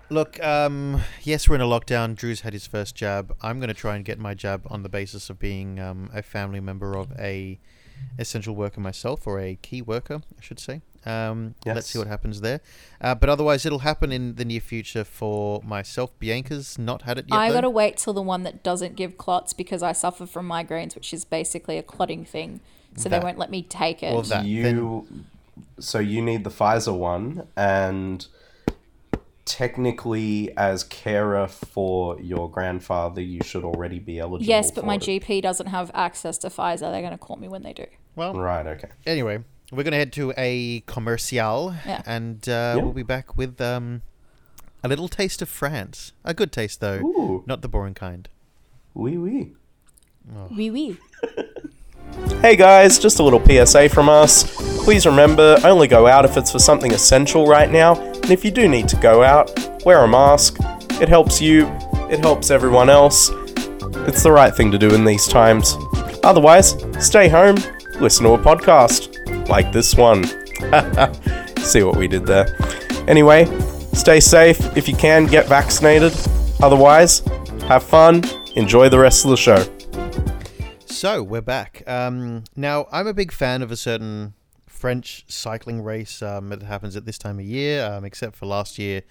Look, 0.09 0.43
um, 0.43 1.01
yes, 1.21 1.47
we're 1.47 1.55
in 1.55 1.61
a 1.61 1.65
lockdown. 1.65 2.15
Drew's 2.15 2.41
had 2.41 2.53
his 2.53 2.65
first 2.67 2.95
jab. 2.95 3.35
I'm 3.41 3.59
going 3.59 3.69
to 3.69 3.73
try 3.75 3.95
and 3.95 4.03
get 4.03 4.19
my 4.19 4.33
jab 4.33 4.65
on 4.69 4.83
the 4.83 4.89
basis 4.89 5.29
of 5.29 5.39
being 5.39 5.79
um, 5.79 6.09
a 6.13 6.21
family 6.21 6.59
member 6.59 6.95
of 6.97 7.11
a 7.17 7.59
essential 8.17 8.55
worker 8.55 8.81
myself, 8.81 9.25
or 9.27 9.39
a 9.39 9.55
key 9.61 9.81
worker, 9.81 10.21
I 10.37 10.41
should 10.41 10.59
say. 10.59 10.81
Um, 11.05 11.55
Let's 11.65 11.87
see 11.87 11.99
what 11.99 12.07
happens 12.07 12.41
there. 12.41 12.61
Uh, 13.01 13.13
but 13.15 13.29
otherwise, 13.29 13.65
it'll 13.65 13.79
happen 13.79 14.11
in 14.11 14.35
the 14.35 14.45
near 14.45 14.61
future 14.61 15.03
for 15.03 15.61
myself. 15.63 16.17
Bianca's 16.19 16.77
not 16.79 17.01
had 17.03 17.17
it 17.17 17.25
yet. 17.29 17.37
I 17.37 17.49
though. 17.49 17.55
gotta 17.55 17.69
wait 17.69 17.97
till 17.97 18.13
the 18.13 18.21
one 18.21 18.43
that 18.43 18.63
doesn't 18.63 18.95
give 18.95 19.17
clots 19.17 19.53
because 19.53 19.83
I 19.83 19.91
suffer 19.91 20.25
from 20.25 20.47
migraines, 20.47 20.95
which 20.95 21.13
is 21.13 21.25
basically 21.25 21.77
a 21.77 21.83
clotting 21.83 22.23
thing. 22.23 22.61
So 22.95 23.09
That- 23.09 23.19
they 23.19 23.25
won't 23.25 23.37
let 23.37 23.49
me 23.49 23.63
take 23.63 24.01
it. 24.03 24.13
Well, 24.13 24.21
that- 24.23 24.45
you 24.45 25.05
so 25.79 25.99
you 25.99 26.21
need 26.21 26.43
the 26.43 26.49
Pfizer 26.49 26.97
one 26.97 27.47
and 27.55 28.25
technically 29.45 30.55
as 30.57 30.83
carer 30.83 31.47
for 31.47 32.19
your 32.21 32.49
grandfather 32.49 33.21
you 33.21 33.41
should 33.43 33.63
already 33.63 33.99
be 33.99 34.19
eligible 34.19 34.47
yes, 34.47 34.71
but 34.71 34.81
for 34.81 34.87
my 34.87 34.95
it. 34.95 35.01
GP 35.01 35.41
doesn't 35.41 35.67
have 35.67 35.91
access 35.93 36.37
to 36.39 36.47
Pfizer. 36.47 36.91
They're 36.91 37.01
gonna 37.01 37.17
call 37.17 37.35
me 37.37 37.47
when 37.47 37.63
they 37.63 37.73
do. 37.73 37.85
Well, 38.15 38.33
right 38.33 38.65
okay 38.65 38.89
anyway, 39.05 39.39
we're 39.71 39.83
going 39.83 39.91
to 39.93 39.97
head 39.97 40.13
to 40.13 40.33
a 40.37 40.81
commercial, 40.85 41.75
Yeah. 41.85 42.01
and 42.05 42.47
uh, 42.47 42.75
Yeah. 42.77 42.83
we'll 42.83 42.93
be 42.93 43.01
back 43.03 43.35
with 43.37 43.59
um, 43.59 44.03
a 44.83 44.87
little 44.87 45.07
taste 45.07 45.41
of 45.41 45.49
France. 45.49 46.11
A 46.23 46.33
good 46.35 46.51
taste 46.51 46.79
though, 46.79 46.99
Ooh. 46.99 47.43
not 47.47 47.61
the 47.63 47.67
boring 47.67 47.95
kind. 47.95 48.29
Wee 48.93 49.17
wee. 49.17 49.53
Wee 50.55 50.69
wee. 50.69 50.97
Hey 52.41 52.55
guys, 52.55 52.99
just 52.99 53.19
a 53.19 53.23
little 53.23 53.43
PSA 53.43 53.89
from 53.89 54.07
us. 54.09 54.43
Please 54.83 55.05
remember, 55.05 55.57
only 55.63 55.87
go 55.87 56.05
out 56.05 56.25
if 56.25 56.37
it's 56.37 56.51
for 56.51 56.59
something 56.59 56.91
essential 56.93 57.47
right 57.47 57.71
now. 57.71 57.95
And 58.23 58.31
if 58.31 58.45
you 58.45 58.51
do 58.51 58.69
need 58.69 58.87
to 58.87 58.95
go 58.95 59.21
out, 59.21 59.51
wear 59.85 60.01
a 60.03 60.07
mask. 60.07 60.55
It 61.01 61.09
helps 61.09 61.41
you, 61.41 61.67
it 62.09 62.19
helps 62.21 62.51
everyone 62.51 62.89
else. 62.89 63.29
It's 64.07 64.23
the 64.23 64.31
right 64.31 64.55
thing 64.55 64.71
to 64.71 64.77
do 64.77 64.95
in 64.95 65.03
these 65.03 65.27
times. 65.27 65.75
Otherwise, 66.23 66.77
stay 67.05 67.27
home, 67.27 67.57
listen 67.99 68.25
to 68.25 68.31
a 68.31 68.37
podcast. 68.37 69.09
Like 69.49 69.73
this 69.73 69.95
one. 69.95 70.23
See 71.59 71.83
what 71.83 71.97
we 71.97 72.07
did 72.07 72.25
there. 72.25 72.57
Anyway, 73.09 73.45
stay 73.91 74.21
safe. 74.21 74.77
If 74.77 74.87
you 74.87 74.95
can, 74.95 75.25
get 75.25 75.47
vaccinated. 75.49 76.13
Otherwise, 76.61 77.19
have 77.67 77.83
fun. 77.83 78.23
Enjoy 78.55 78.87
the 78.87 78.99
rest 78.99 79.25
of 79.25 79.31
the 79.31 79.37
show. 79.37 79.65
So 80.85 81.21
we're 81.21 81.41
back. 81.41 81.83
Um, 81.85 82.45
now 82.55 82.87
I'm 82.89 83.07
a 83.07 83.13
big 83.13 83.33
fan 83.33 83.61
of 83.61 83.69
a 83.69 83.75
certain 83.75 84.33
French 84.83 85.23
cycling 85.29 85.81
race 85.81 86.21
um, 86.21 86.49
that 86.49 86.61
happens 86.61 86.97
at 86.97 87.05
this 87.05 87.17
time 87.17 87.39
of 87.39 87.45
year, 87.45 87.85
um, 87.85 88.03
except 88.03 88.35
for 88.35 88.47
last 88.47 88.77
year 88.77 89.01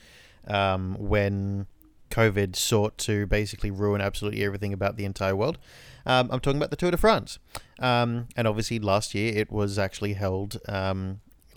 um, 0.47 0.95
when 0.99 1.67
COVID 2.11 2.55
sought 2.57 2.99
to 2.99 3.27
basically 3.27 3.71
ruin 3.71 4.03
absolutely 4.03 4.45
everything 4.45 4.75
about 4.75 4.99
the 4.99 5.07
entire 5.07 5.35
world. 5.35 5.57
Um, 6.05 6.29
I'm 6.31 6.41
talking 6.41 6.59
about 6.59 6.69
the 6.69 6.77
Tour 6.77 6.91
de 6.91 6.99
France, 6.99 7.39
um, 7.79 8.29
and 8.37 8.47
obviously 8.47 8.81
last 8.81 9.15
year 9.15 9.33
it 9.35 9.51
was 9.51 9.79
actually 9.79 10.13
held 10.13 10.61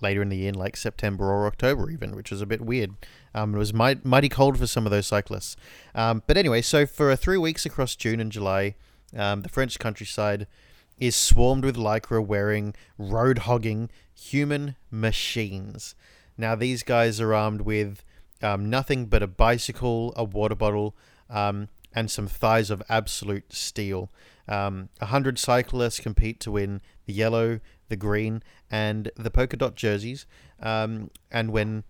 later 0.01 0.21
in 0.21 0.29
the 0.29 0.37
year, 0.37 0.47
in 0.47 0.55
like 0.55 0.77
September 0.77 1.25
or 1.25 1.45
October, 1.45 1.89
even, 1.89 2.15
which 2.15 2.31
was 2.31 2.41
a 2.41 2.45
bit 2.45 2.61
weird. 2.61 2.91
Um, 3.33 3.53
it 3.53 3.57
was 3.57 3.73
might, 3.73 4.05
mighty 4.05 4.29
cold 4.29 4.57
for 4.57 4.65
some 4.65 4.85
of 4.85 4.91
those 4.91 5.07
cyclists. 5.07 5.57
Um, 5.93 6.23
but 6.25 6.37
anyway, 6.37 6.61
so 6.61 6.85
for 6.85 7.13
three 7.17 7.37
weeks 7.37 7.65
across 7.65 7.97
June 7.97 8.21
and 8.21 8.31
July, 8.31 8.75
um, 9.13 9.41
the 9.41 9.49
French 9.49 9.77
countryside 9.77 10.47
is 10.99 11.15
swarmed 11.15 11.65
with 11.65 11.75
lycra 11.75 12.25
wearing, 12.25 12.73
road 12.97 13.39
hogging 13.39 13.89
human 14.13 14.75
machines. 14.89 15.95
Now, 16.37 16.55
these 16.55 16.83
guys 16.83 17.19
are 17.21 17.33
armed 17.33 17.61
with 17.61 18.03
um, 18.41 18.69
nothing 18.69 19.05
but 19.07 19.23
a 19.23 19.27
bicycle, 19.27 20.13
a 20.15 20.23
water 20.23 20.55
bottle, 20.55 20.95
um, 21.29 21.69
and 21.93 22.11
some 22.11 22.27
thighs 22.27 22.69
of 22.69 22.83
absolute 22.89 23.53
steel. 23.53 24.09
Um, 24.47 24.89
a 24.99 25.07
hundred 25.07 25.39
cyclists 25.39 25.99
compete 25.99 26.39
to 26.41 26.51
win 26.51 26.81
the 27.05 27.13
yellow, 27.13 27.59
the 27.89 27.95
green, 27.95 28.43
and 28.69 29.11
the 29.15 29.31
polka 29.31 29.57
dot 29.57 29.75
jerseys. 29.75 30.25
Um, 30.61 31.09
and 31.31 31.51
when 31.51 31.83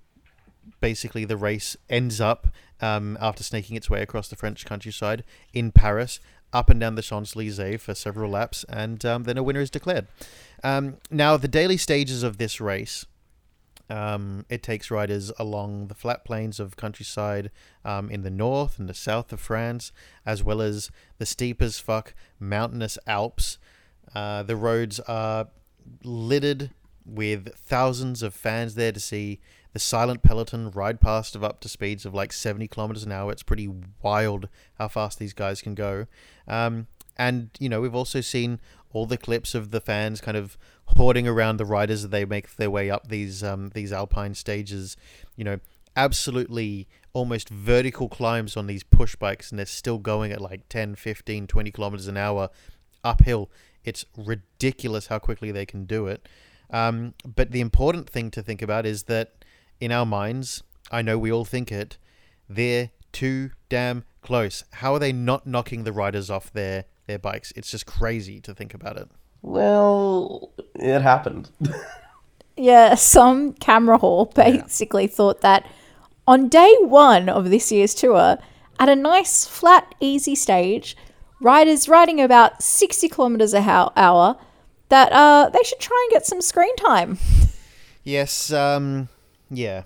basically 0.79 1.25
the 1.25 1.37
race 1.37 1.75
ends 1.89 2.21
up 2.21 2.47
um, 2.81 3.17
after 3.21 3.43
snaking 3.43 3.75
its 3.75 3.89
way 3.89 4.01
across 4.01 4.27
the 4.27 4.35
French 4.35 4.65
countryside 4.65 5.23
in 5.53 5.71
Paris, 5.71 6.19
up 6.55 6.69
and 6.69 6.79
down 6.79 6.95
the 6.95 7.01
Champs 7.01 7.35
Elysees 7.35 7.81
for 7.81 7.93
several 7.93 8.31
laps, 8.31 8.63
and 8.69 9.05
um, 9.05 9.23
then 9.23 9.37
a 9.37 9.43
winner 9.43 9.59
is 9.59 9.69
declared. 9.69 10.07
Um, 10.63 10.97
now, 11.11 11.35
the 11.35 11.49
daily 11.49 11.77
stages 11.77 12.23
of 12.23 12.37
this 12.37 12.61
race. 12.61 13.05
Um, 13.87 14.45
it 14.49 14.63
takes 14.63 14.89
riders 14.89 15.31
along 15.37 15.89
the 15.89 15.93
flat 15.93 16.25
plains 16.25 16.59
of 16.59 16.75
countryside 16.75 17.51
um, 17.83 18.09
in 18.09 18.23
the 18.23 18.31
north 18.31 18.79
and 18.79 18.89
the 18.89 18.95
south 18.95 19.31
of 19.31 19.39
France, 19.39 19.91
as 20.25 20.43
well 20.43 20.59
as 20.59 20.89
the 21.19 21.25
steep 21.25 21.61
as 21.61 21.77
fuck 21.77 22.15
mountainous 22.39 22.97
Alps. 23.05 23.59
Uh, 24.15 24.41
the 24.41 24.55
roads 24.55 24.99
are 25.01 25.49
littered 26.03 26.71
with 27.05 27.53
thousands 27.55 28.23
of 28.23 28.33
fans 28.33 28.73
there 28.73 28.91
to 28.91 28.99
see 28.99 29.39
the 29.75 29.79
silent 29.79 30.23
peloton 30.23 30.71
ride 30.71 31.01
past 31.01 31.35
of 31.35 31.43
up 31.43 31.59
to 31.59 31.67
speeds 31.67 32.05
of 32.05 32.13
like 32.13 32.31
70 32.31 32.65
kilometers 32.69 33.03
an 33.03 33.11
hour. 33.11 33.29
It's 33.29 33.43
pretty 33.43 33.69
wild 34.01 34.47
how 34.75 34.87
fast 34.87 35.19
these 35.19 35.33
guys 35.33 35.61
can 35.61 35.75
go. 35.75 36.07
Um, 36.47 36.87
and, 37.17 37.49
you 37.59 37.67
know, 37.67 37.81
we've 37.81 37.93
also 37.93 38.21
seen 38.21 38.61
all 38.93 39.05
the 39.05 39.17
clips 39.17 39.53
of 39.53 39.71
the 39.71 39.81
fans 39.81 40.21
kind 40.21 40.37
of 40.37 40.57
hoarding 40.95 41.27
around 41.27 41.57
the 41.57 41.65
riders 41.65 42.05
as 42.05 42.09
they 42.09 42.23
make 42.23 42.55
their 42.55 42.71
way 42.71 42.89
up 42.89 43.09
these 43.09 43.43
um, 43.43 43.71
these 43.73 43.91
alpine 43.91 44.33
stages. 44.33 44.95
You 45.35 45.43
know, 45.43 45.59
absolutely 45.93 46.87
almost 47.11 47.49
vertical 47.49 48.07
climbs 48.07 48.55
on 48.55 48.67
these 48.67 48.83
push 48.83 49.17
bikes, 49.17 49.49
and 49.49 49.59
they're 49.59 49.65
still 49.65 49.97
going 49.97 50.31
at 50.31 50.39
like 50.39 50.69
10, 50.69 50.95
15, 50.95 51.47
20 51.47 51.71
kilometers 51.71 52.07
an 52.07 52.15
hour 52.15 52.49
uphill. 53.03 53.51
It's 53.83 54.05
ridiculous 54.15 55.07
how 55.07 55.19
quickly 55.19 55.51
they 55.51 55.65
can 55.65 55.83
do 55.83 56.07
it. 56.07 56.29
Um, 56.69 57.13
but 57.25 57.51
the 57.51 57.59
important 57.59 58.09
thing 58.09 58.31
to 58.31 58.41
think 58.41 58.61
about 58.61 58.85
is 58.85 59.03
that 59.03 59.33
in 59.79 59.91
our 59.91 60.05
minds, 60.05 60.63
I 60.91 61.01
know 61.01 61.17
we 61.17 61.31
all 61.31 61.45
think 61.45 61.71
it, 61.71 61.97
they're 62.49 62.91
too 63.11 63.51
damn 63.69 64.03
close. 64.21 64.63
How 64.73 64.93
are 64.93 64.99
they 64.99 65.13
not 65.13 65.45
knocking 65.47 65.83
the 65.83 65.91
riders 65.93 66.29
off 66.29 66.51
their, 66.53 66.85
their 67.07 67.19
bikes? 67.19 67.51
It's 67.55 67.71
just 67.71 67.85
crazy 67.85 68.39
to 68.41 68.53
think 68.53 68.73
about 68.73 68.97
it. 68.97 69.09
Well, 69.41 70.51
it 70.75 71.01
happened. 71.01 71.49
Yeah, 72.57 72.95
some 72.95 73.53
camera 73.53 73.97
haul 73.97 74.25
basically 74.33 75.07
thought 75.07 75.41
that 75.41 75.67
on 76.27 76.47
day 76.47 76.73
one 76.79 77.27
of 77.27 77.49
this 77.49 77.71
year's 77.71 77.93
tour, 77.93 78.37
at 78.79 78.89
a 78.89 78.95
nice, 78.95 79.45
flat, 79.45 79.93
easy 79.99 80.35
stage, 80.35 80.95
riders 81.41 81.89
riding 81.89 82.21
about 82.21 82.63
60 82.63 83.09
kilometers 83.09 83.53
a 83.53 83.61
hou- 83.61 83.91
hour, 83.95 84.37
that 84.89 85.11
uh, 85.11 85.49
they 85.49 85.63
should 85.63 85.79
try 85.79 86.01
and 86.05 86.13
get 86.13 86.25
some 86.25 86.41
screen 86.41 86.75
time. 86.77 87.17
Yes, 88.07 88.53
um, 88.53 89.09
yeah, 89.49 89.83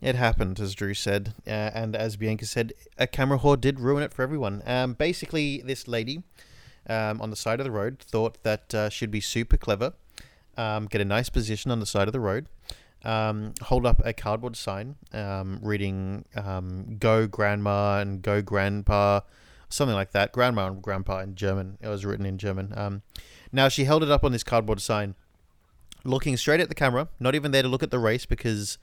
it 0.00 0.16
happened, 0.16 0.58
as 0.58 0.74
Drew 0.74 0.94
said, 0.94 1.34
uh, 1.46 1.50
and 1.50 1.94
as 1.94 2.16
Bianca 2.16 2.46
said, 2.46 2.72
a 2.98 3.06
camera 3.06 3.38
whore 3.38 3.60
did 3.60 3.78
ruin 3.78 4.02
it 4.02 4.12
for 4.12 4.22
everyone. 4.22 4.62
Um, 4.66 4.94
basically, 4.94 5.62
this 5.64 5.86
lady 5.86 6.22
um, 6.88 7.20
on 7.20 7.30
the 7.30 7.36
side 7.36 7.60
of 7.60 7.64
the 7.64 7.70
road 7.70 8.00
thought 8.00 8.42
that 8.42 8.74
uh, 8.74 8.88
she'd 8.88 9.10
be 9.10 9.20
super 9.20 9.56
clever, 9.56 9.92
um, 10.56 10.86
get 10.86 11.00
a 11.00 11.04
nice 11.04 11.28
position 11.28 11.70
on 11.70 11.80
the 11.80 11.86
side 11.86 12.08
of 12.08 12.12
the 12.12 12.20
road, 12.20 12.48
um, 13.04 13.54
hold 13.62 13.86
up 13.86 14.02
a 14.04 14.12
cardboard 14.12 14.56
sign 14.56 14.96
um, 15.12 15.60
reading 15.62 16.24
um, 16.34 16.96
"Go 16.98 17.26
Grandma" 17.26 18.00
and 18.00 18.22
"Go 18.22 18.42
Grandpa," 18.42 19.20
something 19.68 19.94
like 19.94 20.10
that. 20.12 20.32
Grandma 20.32 20.66
and 20.66 20.82
Grandpa 20.82 21.20
in 21.20 21.36
German. 21.36 21.78
It 21.80 21.88
was 21.88 22.04
written 22.04 22.26
in 22.26 22.38
German. 22.38 23.02
Now 23.52 23.68
she 23.68 23.84
held 23.84 24.02
it 24.02 24.10
up 24.10 24.24
on 24.24 24.32
this 24.32 24.42
cardboard 24.42 24.80
sign, 24.80 25.14
looking 26.04 26.36
straight 26.36 26.60
at 26.60 26.68
the 26.68 26.74
camera, 26.74 27.08
not 27.20 27.34
even 27.34 27.50
there 27.50 27.62
to 27.62 27.68
look 27.68 27.82
at 27.82 27.90
the 27.90 27.98
race 27.98 28.26
because 28.26 28.78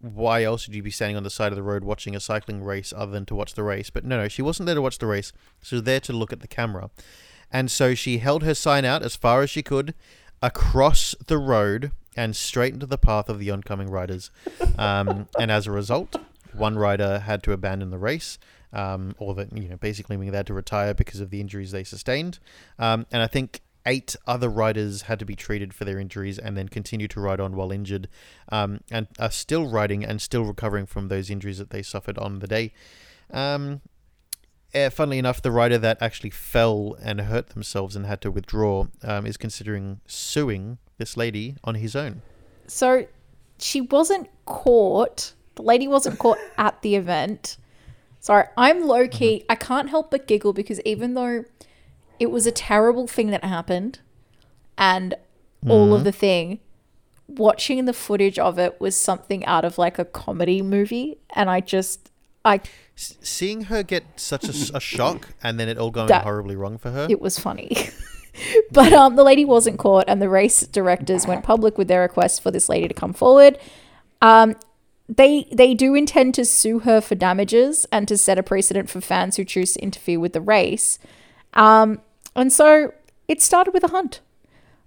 why 0.00 0.44
else 0.44 0.66
would 0.66 0.74
you 0.74 0.82
be 0.82 0.90
standing 0.90 1.16
on 1.16 1.24
the 1.24 1.30
side 1.30 1.50
of 1.52 1.56
the 1.56 1.62
road 1.62 1.82
watching 1.82 2.14
a 2.14 2.20
cycling 2.20 2.62
race 2.62 2.92
other 2.96 3.10
than 3.10 3.26
to 3.26 3.34
watch 3.34 3.54
the 3.54 3.62
race? 3.62 3.90
But 3.90 4.04
no, 4.04 4.16
no, 4.16 4.28
she 4.28 4.42
wasn't 4.42 4.66
there 4.66 4.74
to 4.74 4.82
watch 4.82 4.98
the 4.98 5.06
race. 5.06 5.32
She 5.62 5.74
was 5.74 5.84
there 5.84 6.00
to 6.00 6.12
look 6.12 6.32
at 6.32 6.40
the 6.40 6.48
camera. 6.48 6.90
And 7.50 7.70
so 7.70 7.94
she 7.94 8.18
held 8.18 8.42
her 8.42 8.54
sign 8.54 8.84
out 8.84 9.02
as 9.02 9.16
far 9.16 9.42
as 9.42 9.50
she 9.50 9.62
could 9.62 9.94
across 10.42 11.14
the 11.26 11.38
road 11.38 11.90
and 12.16 12.36
straight 12.36 12.74
into 12.74 12.86
the 12.86 12.98
path 12.98 13.28
of 13.28 13.38
the 13.38 13.50
oncoming 13.50 13.90
riders. 13.90 14.30
Um, 14.76 15.28
and 15.38 15.50
as 15.50 15.66
a 15.66 15.72
result, 15.72 16.16
one 16.52 16.78
rider 16.78 17.20
had 17.20 17.42
to 17.44 17.52
abandon 17.52 17.90
the 17.90 17.98
race. 17.98 18.38
Um, 18.70 19.14
or 19.18 19.34
that 19.36 19.56
you 19.56 19.66
know, 19.66 19.78
basically 19.78 20.18
meaning 20.18 20.32
they 20.32 20.36
had 20.36 20.46
to 20.48 20.52
retire 20.52 20.92
because 20.92 21.20
of 21.20 21.30
the 21.30 21.40
injuries 21.40 21.70
they 21.70 21.84
sustained. 21.84 22.38
Um, 22.78 23.06
and 23.10 23.22
I 23.22 23.26
think 23.26 23.62
eight 23.86 24.16
other 24.26 24.48
riders 24.48 25.02
had 25.02 25.18
to 25.18 25.24
be 25.24 25.34
treated 25.34 25.72
for 25.72 25.84
their 25.84 25.98
injuries 25.98 26.38
and 26.38 26.56
then 26.56 26.68
continue 26.68 27.08
to 27.08 27.20
ride 27.20 27.40
on 27.40 27.56
while 27.56 27.72
injured, 27.72 28.08
um, 28.50 28.80
and 28.90 29.06
are 29.18 29.30
still 29.30 29.66
riding 29.66 30.04
and 30.04 30.20
still 30.20 30.44
recovering 30.44 30.86
from 30.86 31.08
those 31.08 31.30
injuries 31.30 31.58
that 31.58 31.70
they 31.70 31.82
suffered 31.82 32.18
on 32.18 32.40
the 32.40 32.46
day. 32.46 32.72
Um, 33.30 33.80
eh, 34.74 34.88
funnily 34.88 35.18
enough, 35.18 35.42
the 35.42 35.50
rider 35.50 35.78
that 35.78 35.98
actually 36.00 36.30
fell 36.30 36.96
and 37.02 37.22
hurt 37.22 37.50
themselves 37.50 37.96
and 37.96 38.06
had 38.06 38.20
to 38.22 38.30
withdraw 38.30 38.86
um, 39.02 39.26
is 39.26 39.36
considering 39.36 40.00
suing 40.06 40.78
this 40.98 41.16
lady 41.16 41.56
on 41.64 41.76
his 41.76 41.96
own. 41.96 42.22
So 42.66 43.06
she 43.58 43.80
wasn't 43.80 44.28
caught. 44.44 45.32
The 45.54 45.62
lady 45.62 45.88
wasn't 45.88 46.18
caught 46.18 46.38
at 46.56 46.82
the 46.82 46.96
event. 46.96 47.56
Sorry, 48.20 48.44
I'm 48.56 48.86
low 48.86 49.08
key. 49.08 49.44
I 49.48 49.54
can't 49.54 49.88
help 49.88 50.10
but 50.10 50.26
giggle 50.26 50.52
because 50.52 50.80
even 50.82 51.14
though 51.14 51.44
it 52.18 52.30
was 52.30 52.46
a 52.46 52.52
terrible 52.52 53.06
thing 53.06 53.30
that 53.30 53.44
happened 53.44 54.00
and 54.76 55.14
all 55.68 55.92
of 55.94 56.04
the 56.04 56.12
thing, 56.12 56.60
watching 57.26 57.84
the 57.84 57.92
footage 57.92 58.38
of 58.38 58.58
it 58.58 58.80
was 58.80 58.94
something 58.96 59.44
out 59.44 59.64
of 59.64 59.76
like 59.76 59.98
a 59.98 60.04
comedy 60.04 60.62
movie. 60.62 61.18
And 61.34 61.50
I 61.50 61.60
just, 61.60 62.10
i 62.44 62.60
seeing 62.94 63.62
her 63.64 63.82
get 63.82 64.04
such 64.16 64.44
a 64.44 64.80
shock 64.80 65.28
and 65.42 65.58
then 65.58 65.68
it 65.68 65.78
all 65.78 65.90
going 65.90 66.06
That- 66.08 66.22
horribly 66.22 66.56
wrong 66.56 66.78
for 66.78 66.90
her. 66.90 67.06
it 67.10 67.20
was 67.20 67.38
funny. 67.38 67.90
but 68.70 68.92
um, 68.92 69.16
the 69.16 69.24
lady 69.24 69.44
wasn't 69.44 69.78
caught, 69.78 70.04
and 70.06 70.22
the 70.22 70.28
race 70.28 70.60
directors 70.66 71.26
went 71.26 71.42
public 71.44 71.76
with 71.76 71.88
their 71.88 72.02
request 72.02 72.40
for 72.42 72.50
this 72.52 72.68
lady 72.68 72.86
to 72.88 72.94
come 72.94 73.12
forward. 73.12 73.58
Um, 74.22 74.54
they 75.08 75.48
they 75.50 75.74
do 75.74 75.94
intend 75.94 76.34
to 76.34 76.44
sue 76.44 76.80
her 76.80 77.00
for 77.00 77.14
damages 77.14 77.86
and 77.90 78.06
to 78.08 78.16
set 78.16 78.38
a 78.38 78.42
precedent 78.42 78.90
for 78.90 79.00
fans 79.00 79.36
who 79.36 79.44
choose 79.44 79.72
to 79.72 79.80
interfere 79.82 80.20
with 80.20 80.34
the 80.34 80.40
race. 80.40 80.98
Um, 81.54 82.00
and 82.38 82.52
so 82.52 82.94
it 83.26 83.42
started 83.42 83.74
with 83.74 83.84
a 83.84 83.88
hunt, 83.88 84.20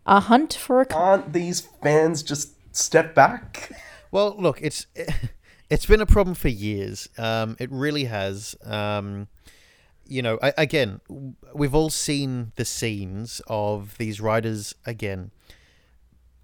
a 0.05 0.21
hunt 0.21 0.53
for 0.53 0.81
a. 0.81 0.85
Can't 0.85 1.31
these 1.33 1.61
fans 1.61 2.23
just 2.23 2.53
step 2.75 3.15
back? 3.15 3.71
Well, 4.13 4.35
look, 4.37 4.59
it's 4.61 4.87
It's 5.71 5.85
been 5.85 6.01
a 6.01 6.05
problem 6.05 6.35
for 6.35 6.49
years. 6.49 7.07
Um, 7.17 7.55
it 7.57 7.71
really 7.71 8.03
has. 8.03 8.57
Um, 8.65 9.29
you 10.05 10.21
know, 10.21 10.37
I, 10.43 10.51
again, 10.57 10.99
we've 11.55 11.73
all 11.73 11.89
seen 11.89 12.51
the 12.57 12.65
scenes 12.65 13.41
of 13.47 13.97
these 13.97 14.19
riders 14.19 14.75
again, 14.85 15.31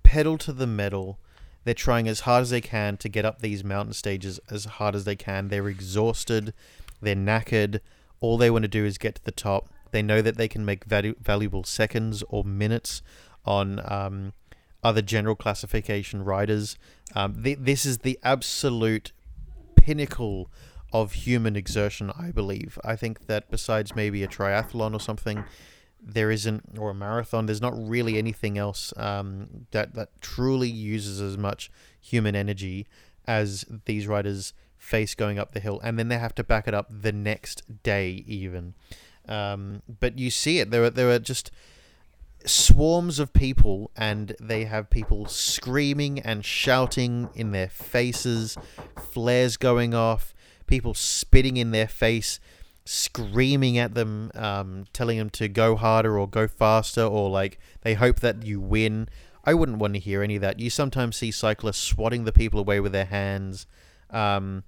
pedal 0.01 0.37
to 0.37 0.53
the 0.53 0.65
metal. 0.65 1.19
They're 1.65 1.73
trying 1.73 2.07
as 2.07 2.21
hard 2.21 2.43
as 2.43 2.51
they 2.51 2.61
can 2.61 2.95
to 2.95 3.09
get 3.09 3.25
up 3.25 3.41
these 3.41 3.65
mountain 3.65 3.91
stages 3.91 4.39
as 4.49 4.63
hard 4.63 4.95
as 4.95 5.03
they 5.03 5.17
can. 5.17 5.49
They're 5.49 5.67
exhausted. 5.67 6.53
They're 7.01 7.13
knackered. 7.13 7.81
All 8.21 8.37
they 8.37 8.49
want 8.49 8.63
to 8.63 8.69
do 8.69 8.85
is 8.85 8.97
get 8.97 9.15
to 9.15 9.25
the 9.25 9.31
top. 9.33 9.67
They 9.91 10.01
know 10.01 10.21
that 10.21 10.37
they 10.37 10.47
can 10.47 10.65
make 10.65 10.87
valu- 10.87 11.17
valuable 11.17 11.63
seconds 11.63 12.23
or 12.29 12.43
minutes 12.43 13.01
on 13.45 13.81
um, 13.89 14.33
other 14.83 15.01
general 15.01 15.35
classification 15.35 16.23
riders. 16.23 16.77
Um, 17.15 17.43
th- 17.43 17.59
this 17.61 17.85
is 17.85 17.99
the 17.99 18.19
absolute 18.23 19.11
pinnacle 19.75 20.49
of 20.93 21.13
human 21.13 21.55
exertion, 21.55 22.11
I 22.17 22.31
believe. 22.31 22.79
I 22.83 22.95
think 22.95 23.27
that 23.27 23.49
besides 23.49 23.95
maybe 23.95 24.23
a 24.23 24.27
triathlon 24.27 24.93
or 24.93 24.99
something, 24.99 25.43
there 26.01 26.31
isn't, 26.31 26.77
or 26.77 26.91
a 26.91 26.95
marathon, 26.95 27.45
there's 27.45 27.61
not 27.61 27.73
really 27.75 28.17
anything 28.17 28.57
else 28.57 28.93
um, 28.97 29.67
that, 29.71 29.95
that 29.95 30.09
truly 30.21 30.69
uses 30.69 31.19
as 31.19 31.37
much 31.37 31.71
human 31.99 32.35
energy 32.35 32.87
as 33.25 33.65
these 33.85 34.07
riders 34.07 34.53
face 34.77 35.15
going 35.15 35.37
up 35.39 35.51
the 35.51 35.59
hill. 35.59 35.79
And 35.83 35.97
then 35.97 36.07
they 36.07 36.17
have 36.17 36.35
to 36.35 36.43
back 36.43 36.67
it 36.67 36.73
up 36.73 36.87
the 36.89 37.11
next 37.11 37.83
day, 37.83 38.23
even. 38.27 38.73
Um, 39.27 39.81
but 39.99 40.17
you 40.17 40.29
see 40.29 40.59
it. 40.59 40.71
There 40.71 40.85
are, 40.85 40.89
there 40.89 41.09
are 41.09 41.19
just 41.19 41.51
swarms 42.45 43.19
of 43.19 43.33
people 43.33 43.91
and 43.95 44.35
they 44.39 44.65
have 44.65 44.89
people 44.89 45.25
screaming 45.25 46.19
and 46.19 46.45
shouting 46.45 47.29
in 47.35 47.51
their 47.51 47.67
faces, 47.69 48.57
flares 49.11 49.57
going 49.57 49.93
off, 49.93 50.33
people 50.65 50.93
spitting 50.93 51.57
in 51.57 51.71
their 51.71 51.87
face, 51.87 52.39
screaming 52.85 53.77
at 53.77 53.93
them, 53.95 54.31
um, 54.35 54.85
telling 54.93 55.17
them 55.17 55.29
to 55.31 55.47
go 55.47 55.75
harder 55.75 56.17
or 56.17 56.27
go 56.27 56.47
faster, 56.47 57.03
or 57.03 57.29
like 57.29 57.59
they 57.81 57.95
hope 57.95 58.19
that 58.21 58.43
you 58.43 58.59
win. 58.59 59.09
I 59.43 59.53
wouldn't 59.53 59.79
want 59.79 59.93
to 59.93 59.99
hear 59.99 60.23
any 60.23 60.35
of 60.35 60.41
that. 60.41 60.59
You 60.59 60.69
sometimes 60.69 61.17
see 61.17 61.31
cyclists 61.31 61.79
swatting 61.79 62.23
the 62.23 62.33
people 62.33 62.59
away 62.59 62.79
with 62.79 62.91
their 62.91 63.05
hands. 63.05 63.65
Um, 64.09 64.63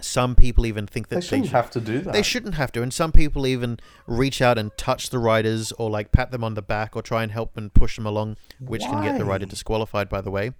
some 0.00 0.34
people 0.36 0.64
even 0.66 0.86
think 0.86 1.08
that 1.08 1.16
They 1.16 1.20
shouldn't 1.22 1.46
should- 1.46 1.52
have 1.54 1.70
to 1.72 1.80
do 1.80 2.00
that. 2.02 2.12
they 2.12 2.22
shouldn't 2.22 2.54
have 2.54 2.70
to, 2.72 2.82
and 2.82 2.92
some 2.92 3.10
people 3.12 3.46
even 3.46 3.78
reach 4.06 4.40
out 4.40 4.56
and 4.58 4.70
touch 4.76 5.10
the 5.10 5.18
riders 5.18 5.72
or 5.72 5.90
like 5.90 6.12
pat 6.12 6.30
them 6.30 6.44
on 6.44 6.54
the 6.54 6.62
back 6.62 6.94
or 6.96 7.02
try 7.02 7.22
and 7.22 7.32
help 7.32 7.56
and 7.56 7.72
push 7.74 7.96
them 7.96 8.06
along, 8.06 8.36
which 8.60 8.82
can 8.82 9.02
get 9.02 9.18
the 9.18 9.24
rider 9.24 9.46
disqualified, 9.46 10.08
by 10.08 10.20
the 10.20 10.30
way, 10.30 10.52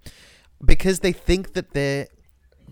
because 0.63 0.99
they 0.99 1.11
think 1.13 1.53
that 1.53 1.71
they're 1.73 2.07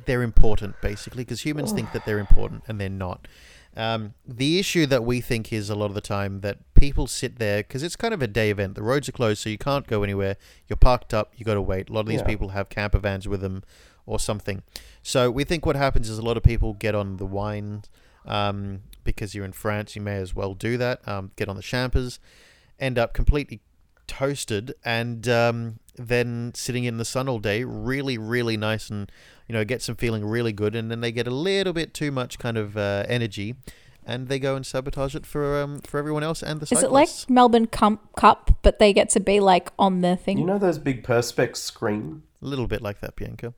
they're 0.06 0.22
important, 0.22 0.76
basically, 0.82 1.24
because 1.24 1.42
humans 1.44 1.72
think 1.72 1.92
that 1.92 2.06
they're 2.06 2.20
important 2.20 2.64
and 2.68 2.80
they're 2.80 2.88
not. 2.90 3.28
Um, 3.76 4.14
the 4.28 4.60
issue 4.60 4.86
that 4.88 5.04
we 5.04 5.22
think 5.22 5.52
is 5.52 5.70
a 5.72 5.76
lot 5.76 5.86
of 5.88 5.96
the 5.96 6.02
time 6.02 6.42
that 6.42 6.58
people 6.76 7.08
sit 7.08 7.40
there 7.40 7.60
because 7.64 7.82
it's 7.84 7.96
kind 7.96 8.14
of 8.14 8.22
a 8.22 8.28
day 8.28 8.50
event. 8.52 8.76
The 8.76 8.84
roads 8.84 9.10
are 9.10 9.12
closed, 9.12 9.42
so 9.42 9.50
you 9.50 9.58
can't 9.58 9.88
go 9.88 10.04
anywhere. 10.04 10.36
You're 10.68 10.78
parked 10.78 11.14
up. 11.14 11.32
You 11.36 11.46
got 11.46 11.56
to 11.56 11.62
wait. 11.62 11.90
A 11.90 11.94
lot 11.94 12.02
of 12.02 12.08
these 12.08 12.22
Yeah. 12.22 12.28
people 12.28 12.50
have 12.50 12.70
camper 12.70 13.00
vans 13.00 13.28
with 13.28 13.42
them 13.42 13.64
or 14.08 14.20
something. 14.20 14.63
So 15.04 15.30
we 15.30 15.43
think 15.43 15.65
what 15.67 15.76
happens 15.76 16.10
is 16.10 16.17
a 16.17 16.24
lot 16.24 16.38
of 16.38 16.43
people 16.43 16.74
get 16.74 16.96
on 16.96 17.17
the 17.17 17.26
wine 17.26 17.84
um, 18.26 18.82
because 19.04 19.36
you're 19.36 19.46
in 19.46 19.52
France. 19.52 19.96
You 19.96 20.02
may 20.02 20.15
as 20.15 20.34
well 20.34 20.56
do 20.56 20.78
that. 20.78 21.08
Um, 21.08 21.32
get 21.36 21.48
on 21.48 21.56
the 21.56 21.62
champers, 21.62 22.20
end 22.80 22.98
up 22.98 23.13
completely 23.13 23.62
toasted, 24.08 24.74
and 24.84 25.28
um, 25.28 25.80
then 25.98 26.52
sitting 26.56 26.86
in 26.86 26.98
the 26.98 27.06
sun 27.06 27.28
all 27.30 27.39
day, 27.39 27.63
really, 27.63 28.17
really 28.17 28.58
nice, 28.58 28.89
and 28.89 29.12
you 29.48 29.54
know 29.54 29.63
gets 29.63 29.86
them 29.86 29.96
feeling 29.96 30.26
really 30.26 30.54
good. 30.54 30.76
And 30.76 30.89
then 30.89 31.02
they 31.02 31.12
get 31.12 31.28
a 31.28 31.32
little 31.32 31.74
bit 31.74 31.93
too 31.93 32.12
much 32.12 32.39
kind 32.39 32.58
of 32.58 32.78
uh, 32.78 33.04
energy, 33.08 33.56
and 34.06 34.28
they 34.30 34.39
go 34.39 34.56
and 34.56 34.65
sabotage 34.65 35.15
it 35.15 35.26
for 35.26 35.62
um, 35.62 35.80
for 35.82 35.98
everyone 35.98 36.24
else 36.24 36.41
and 36.41 36.60
the 36.60 36.63
Is 36.63 36.70
cyclists. 36.70 36.84
it 36.86 36.91
like 36.91 37.30
Melbourne 37.30 37.67
Cum- 37.67 38.00
Cup, 38.15 38.52
but 38.62 38.80
they 38.80 38.93
get 38.93 39.10
to 39.12 39.20
be 39.20 39.39
like 39.39 39.72
on 39.78 40.02
the 40.02 40.15
thing? 40.15 40.38
You 40.38 40.46
know 40.46 40.58
those 40.58 40.80
big 40.80 41.04
perspex 41.04 41.58
screen? 41.58 42.24
a 42.41 42.46
little 42.46 42.67
bit 42.67 42.82
like 42.82 43.00
that, 43.02 43.15
Bianca? 43.15 43.54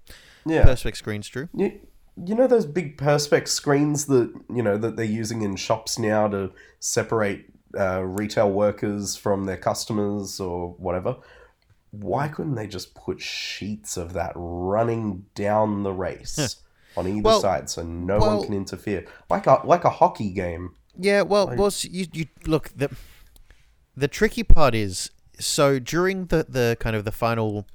Yeah. 0.45 0.63
Perspex 0.63 0.97
screens, 0.97 1.27
Drew. 1.27 1.49
You, 1.53 1.79
you 2.25 2.35
know 2.35 2.47
those 2.47 2.65
big 2.65 2.97
perspex 2.97 3.49
screens 3.49 4.05
that 4.07 4.33
you 4.53 4.61
know 4.63 4.77
that 4.77 4.95
they're 4.95 5.05
using 5.05 5.41
in 5.41 5.55
shops 5.55 5.97
now 5.99 6.27
to 6.27 6.51
separate 6.79 7.45
uh, 7.79 8.01
retail 8.03 8.51
workers 8.51 9.15
from 9.15 9.45
their 9.45 9.57
customers 9.57 10.39
or 10.39 10.71
whatever. 10.77 11.17
Why 11.91 12.27
couldn't 12.27 12.55
they 12.55 12.67
just 12.67 12.93
put 12.93 13.19
sheets 13.21 13.97
of 13.97 14.13
that 14.13 14.33
running 14.35 15.25
down 15.33 15.83
the 15.83 15.93
race 15.93 16.57
on 16.97 17.07
either 17.07 17.21
Well- 17.21 17.41
side 17.41 17.69
so 17.69 17.83
no 17.83 18.17
well- 18.19 18.37
one 18.37 18.45
can 18.47 18.55
interfere, 18.55 19.05
like 19.29 19.47
a 19.47 19.61
like 19.63 19.83
a 19.85 19.89
hockey 19.89 20.31
game? 20.31 20.75
Yeah, 21.01 21.21
well, 21.21 21.47
well, 21.55 21.67
s- 21.67 21.85
you, 21.85 22.07
you 22.11 22.25
look 22.45 22.71
the 22.75 22.89
the 23.95 24.07
tricky 24.09 24.43
part 24.43 24.75
is 24.75 25.09
so 25.39 25.79
during 25.79 26.25
the 26.25 26.45
the 26.49 26.75
kind 26.79 26.95
of 26.95 27.05
the 27.05 27.11
final 27.11 27.65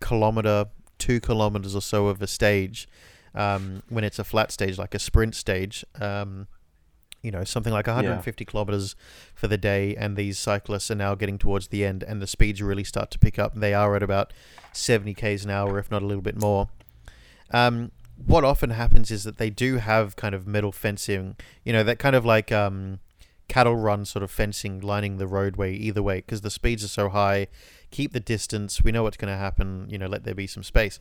kilometer, 0.00 0.66
two 1.02 1.18
kilometers 1.20 1.74
or 1.74 1.82
so 1.82 2.06
of 2.06 2.22
a 2.22 2.28
stage, 2.28 2.88
um, 3.34 3.82
when 3.88 4.04
it's 4.04 4.20
a 4.20 4.24
flat 4.24 4.52
stage 4.52 4.78
like 4.78 4.94
a 4.94 5.00
sprint 5.00 5.34
stage, 5.34 5.84
um, 6.00 6.46
you 7.22 7.32
know, 7.32 7.42
something 7.42 7.72
like 7.72 7.88
150 7.88 8.44
kilometers 8.44 8.94
for 9.34 9.48
the 9.48 9.58
day, 9.58 9.96
and 9.96 10.16
these 10.16 10.38
cyclists 10.38 10.90
are 10.92 10.94
now 10.94 11.16
getting 11.16 11.38
towards 11.38 11.68
the 11.68 11.84
end, 11.84 12.04
and 12.04 12.22
the 12.22 12.26
speeds 12.28 12.62
really 12.62 12.84
start 12.84 13.10
to 13.10 13.18
pick 13.18 13.36
up. 13.36 13.54
They 13.56 13.74
are 13.74 13.96
at 13.96 14.02
about 14.02 14.32
70 14.72 15.14
k's 15.14 15.44
an 15.44 15.50
hour, 15.50 15.76
if 15.78 15.90
not 15.90 16.02
a 16.02 16.06
little 16.06 16.22
bit 16.22 16.40
more. 16.40 16.68
Um, 17.50 17.90
what 18.24 18.44
often 18.44 18.70
happens 18.70 19.10
is 19.10 19.24
that 19.24 19.38
they 19.38 19.50
do 19.50 19.78
have 19.78 20.14
kind 20.14 20.34
of 20.36 20.46
metal 20.46 20.70
fencing, 20.70 21.34
you 21.64 21.72
know, 21.72 21.82
that 21.82 21.98
kind 21.98 22.14
of 22.14 22.24
like 22.24 22.52
um, 22.52 23.00
cattle 23.52 23.76
run 23.76 24.02
sort 24.06 24.22
of 24.22 24.30
fencing 24.30 24.80
lining 24.80 25.18
the 25.18 25.26
roadway 25.26 25.74
either 25.74 26.02
way 26.02 26.16
because 26.16 26.40
the 26.40 26.50
speeds 26.50 26.82
are 26.82 26.88
so 26.88 27.10
high. 27.10 27.48
Keep 27.90 28.14
the 28.14 28.20
distance. 28.20 28.82
We 28.82 28.92
know 28.92 29.02
what's 29.02 29.18
going 29.18 29.30
to 29.30 29.36
happen. 29.36 29.86
You 29.90 29.98
know, 29.98 30.06
let 30.06 30.24
there 30.24 30.34
be 30.34 30.46
some 30.46 30.62
space. 30.62 30.98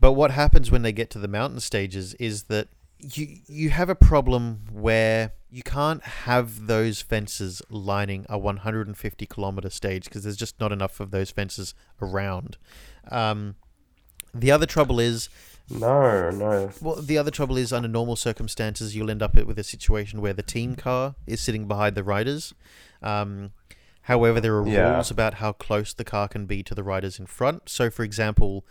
But 0.00 0.12
what 0.12 0.30
happens 0.30 0.70
when 0.70 0.80
they 0.80 0.92
get 0.92 1.10
to 1.10 1.18
the 1.18 1.28
mountain 1.28 1.60
stages 1.60 2.14
is 2.14 2.44
that 2.44 2.68
you 2.98 3.36
you 3.46 3.68
have 3.68 3.90
a 3.90 3.94
problem 3.94 4.62
where 4.72 5.32
you 5.50 5.62
can't 5.62 6.02
have 6.02 6.68
those 6.68 7.02
fences 7.02 7.60
lining 7.68 8.24
a 8.30 8.38
150 8.38 9.26
kilometer 9.26 9.68
stage 9.68 10.04
because 10.04 10.24
there's 10.24 10.38
just 10.38 10.58
not 10.58 10.72
enough 10.72 11.00
of 11.00 11.10
those 11.10 11.30
fences 11.30 11.74
around. 12.00 12.56
Um, 13.10 13.56
the 14.32 14.50
other 14.50 14.64
trouble 14.64 14.98
is 14.98 15.28
No, 15.70 16.30
no. 16.30 16.70
well, 16.82 17.00
the 17.00 17.16
other 17.16 17.30
trouble 17.30 17.56
is 17.56 17.72
under 17.72 17.88
normal 17.88 18.16
circumstances, 18.16 18.94
you'll 18.94 19.10
end 19.10 19.22
up 19.22 19.34
with 19.34 19.58
a 19.58 19.64
situation 19.64 20.20
where 20.20 20.32
the 20.34 20.42
team 20.42 20.76
car 20.76 21.14
is 21.26 21.40
sitting 21.40 21.66
behind 21.66 21.96
the 21.96 22.04
riders. 22.04 22.52
Um, 23.02 23.52
however, 24.02 24.40
there 24.40 24.56
are 24.56 24.66
Yeah. 24.66 24.94
rules 24.94 25.10
about 25.10 25.34
how 25.34 25.52
close 25.52 25.94
the 25.94 26.04
car 26.04 26.28
can 26.28 26.44
be 26.46 26.62
to 26.62 26.74
the 26.74 26.82
riders 26.82 27.18
in 27.18 27.26
front. 27.26 27.68
So, 27.68 27.90
for 27.90 28.02
example, 28.02 28.64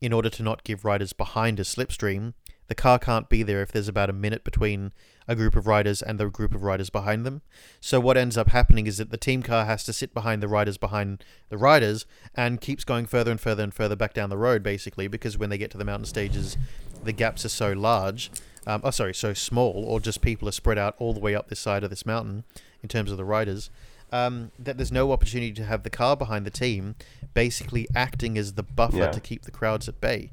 in 0.00 0.12
order 0.12 0.28
to 0.30 0.42
not 0.42 0.64
give 0.64 0.84
riders 0.84 1.12
behind 1.12 1.60
a 1.60 1.62
slipstream, 1.62 2.34
the 2.72 2.82
car 2.82 2.98
can't 2.98 3.28
be 3.28 3.42
there 3.42 3.60
if 3.60 3.70
there's 3.70 3.86
about 3.86 4.08
a 4.08 4.14
minute 4.14 4.44
between 4.44 4.92
a 5.28 5.36
group 5.36 5.54
of 5.56 5.66
riders 5.66 6.00
and 6.00 6.18
the 6.18 6.30
group 6.30 6.54
of 6.54 6.62
riders 6.62 6.88
behind 6.88 7.26
them. 7.26 7.42
So 7.82 8.00
what 8.00 8.16
ends 8.16 8.38
up 8.38 8.48
happening 8.48 8.86
is 8.86 8.96
that 8.96 9.10
the 9.10 9.18
team 9.18 9.42
car 9.42 9.66
has 9.66 9.84
to 9.84 9.92
sit 9.92 10.14
behind 10.14 10.42
the 10.42 10.48
riders 10.48 10.78
behind 10.78 11.22
the 11.50 11.58
riders 11.58 12.06
and 12.34 12.62
keeps 12.62 12.82
going 12.82 13.04
further 13.04 13.30
and 13.30 13.38
further 13.38 13.62
and 13.62 13.74
further 13.74 13.94
back 13.94 14.14
down 14.14 14.30
the 14.30 14.38
road 14.38 14.62
basically 14.62 15.06
because 15.06 15.36
when 15.36 15.50
they 15.50 15.58
get 15.58 15.70
to 15.72 15.76
the 15.76 15.84
mountain 15.84 16.06
stages 16.06 16.56
the 17.04 17.12
gaps 17.12 17.44
are 17.44 17.50
so 17.50 17.72
large 17.72 18.30
um, 18.66 18.80
oh 18.84 18.90
sorry 18.90 19.12
so 19.12 19.34
small 19.34 19.84
or 19.86 20.00
just 20.00 20.22
people 20.22 20.48
are 20.48 20.52
spread 20.52 20.78
out 20.78 20.94
all 20.98 21.12
the 21.12 21.20
way 21.20 21.34
up 21.34 21.48
this 21.50 21.60
side 21.60 21.84
of 21.84 21.90
this 21.90 22.06
mountain 22.06 22.42
in 22.82 22.88
terms 22.88 23.10
of 23.10 23.18
the 23.18 23.24
riders 23.24 23.68
um, 24.12 24.50
that 24.58 24.78
there's 24.78 24.90
no 24.92 25.12
opportunity 25.12 25.52
to 25.52 25.64
have 25.66 25.82
the 25.82 25.90
car 25.90 26.16
behind 26.16 26.46
the 26.46 26.50
team 26.50 26.94
basically 27.34 27.86
acting 27.94 28.38
as 28.38 28.54
the 28.54 28.62
buffer 28.62 28.96
Yeah. 28.96 29.10
to 29.10 29.20
keep 29.20 29.42
the 29.42 29.50
crowds 29.50 29.90
at 29.90 30.00
bay 30.00 30.30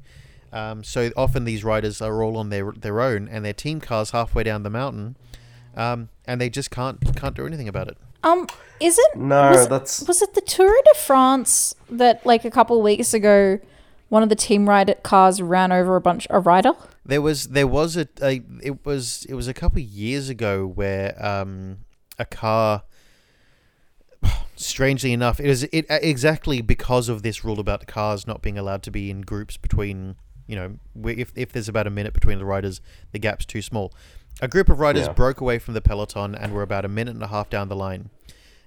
um, 0.52 0.82
so 0.82 1.10
often 1.16 1.44
these 1.44 1.62
riders 1.62 2.00
are 2.00 2.22
all 2.22 2.36
on 2.36 2.50
their 2.50 2.72
their 2.72 3.00
own, 3.00 3.28
and 3.28 3.44
their 3.44 3.52
team 3.52 3.80
cars 3.80 4.10
halfway 4.10 4.42
down 4.42 4.62
the 4.62 4.70
mountain, 4.70 5.16
um, 5.76 6.08
and 6.24 6.40
they 6.40 6.50
just 6.50 6.70
can't 6.70 6.98
can't 7.16 7.36
do 7.36 7.46
anything 7.46 7.68
about 7.68 7.88
it. 7.88 7.96
Um, 8.22 8.46
is 8.80 8.98
it? 8.98 9.16
No, 9.16 9.50
was, 9.50 9.68
that's 9.68 10.06
was 10.06 10.22
it 10.22 10.34
the 10.34 10.40
Tour 10.40 10.74
de 10.84 10.98
France 10.98 11.74
that 11.88 12.24
like 12.26 12.44
a 12.44 12.50
couple 12.50 12.76
of 12.76 12.82
weeks 12.82 13.14
ago, 13.14 13.58
one 14.08 14.22
of 14.22 14.28
the 14.28 14.36
team 14.36 14.68
rider 14.68 14.94
cars 14.94 15.40
ran 15.40 15.70
over 15.70 15.96
a 15.96 16.00
bunch 16.00 16.26
a 16.30 16.40
rider? 16.40 16.72
There 17.04 17.22
was 17.22 17.48
there 17.48 17.66
was 17.66 17.96
a, 17.96 18.08
a 18.20 18.42
it 18.62 18.84
was 18.84 19.26
it 19.28 19.34
was 19.34 19.46
a 19.46 19.54
couple 19.54 19.78
of 19.78 19.84
years 19.86 20.28
ago 20.28 20.66
where 20.66 21.14
um, 21.24 21.78
a 22.18 22.24
car. 22.24 22.82
Strangely 24.56 25.14
enough, 25.14 25.40
it 25.40 25.46
is 25.46 25.62
it 25.62 25.86
exactly 25.88 26.60
because 26.60 27.08
of 27.08 27.22
this 27.22 27.46
rule 27.46 27.58
about 27.58 27.80
the 27.80 27.86
cars 27.86 28.26
not 28.26 28.42
being 28.42 28.58
allowed 28.58 28.82
to 28.82 28.90
be 28.90 29.10
in 29.10 29.22
groups 29.22 29.56
between 29.56 30.16
you 30.50 30.56
know 30.56 30.68
if 31.08 31.32
if 31.36 31.52
there's 31.52 31.68
about 31.68 31.86
a 31.86 31.90
minute 31.90 32.12
between 32.12 32.38
the 32.38 32.44
riders, 32.44 32.80
the 33.12 33.18
gap's 33.18 33.44
too 33.44 33.62
small. 33.62 33.92
A 34.42 34.48
group 34.48 34.68
of 34.68 34.78
riders 34.80 35.06
Yeah. 35.06 35.12
broke 35.12 35.40
away 35.40 35.58
from 35.58 35.74
the 35.74 35.80
peloton 35.80 36.34
and 36.34 36.52
were 36.52 36.62
about 36.62 36.84
a 36.84 36.88
minute 36.88 37.14
and 37.14 37.22
a 37.22 37.28
half 37.28 37.50
down 37.50 37.68
the 37.68 37.76
line. 37.76 38.10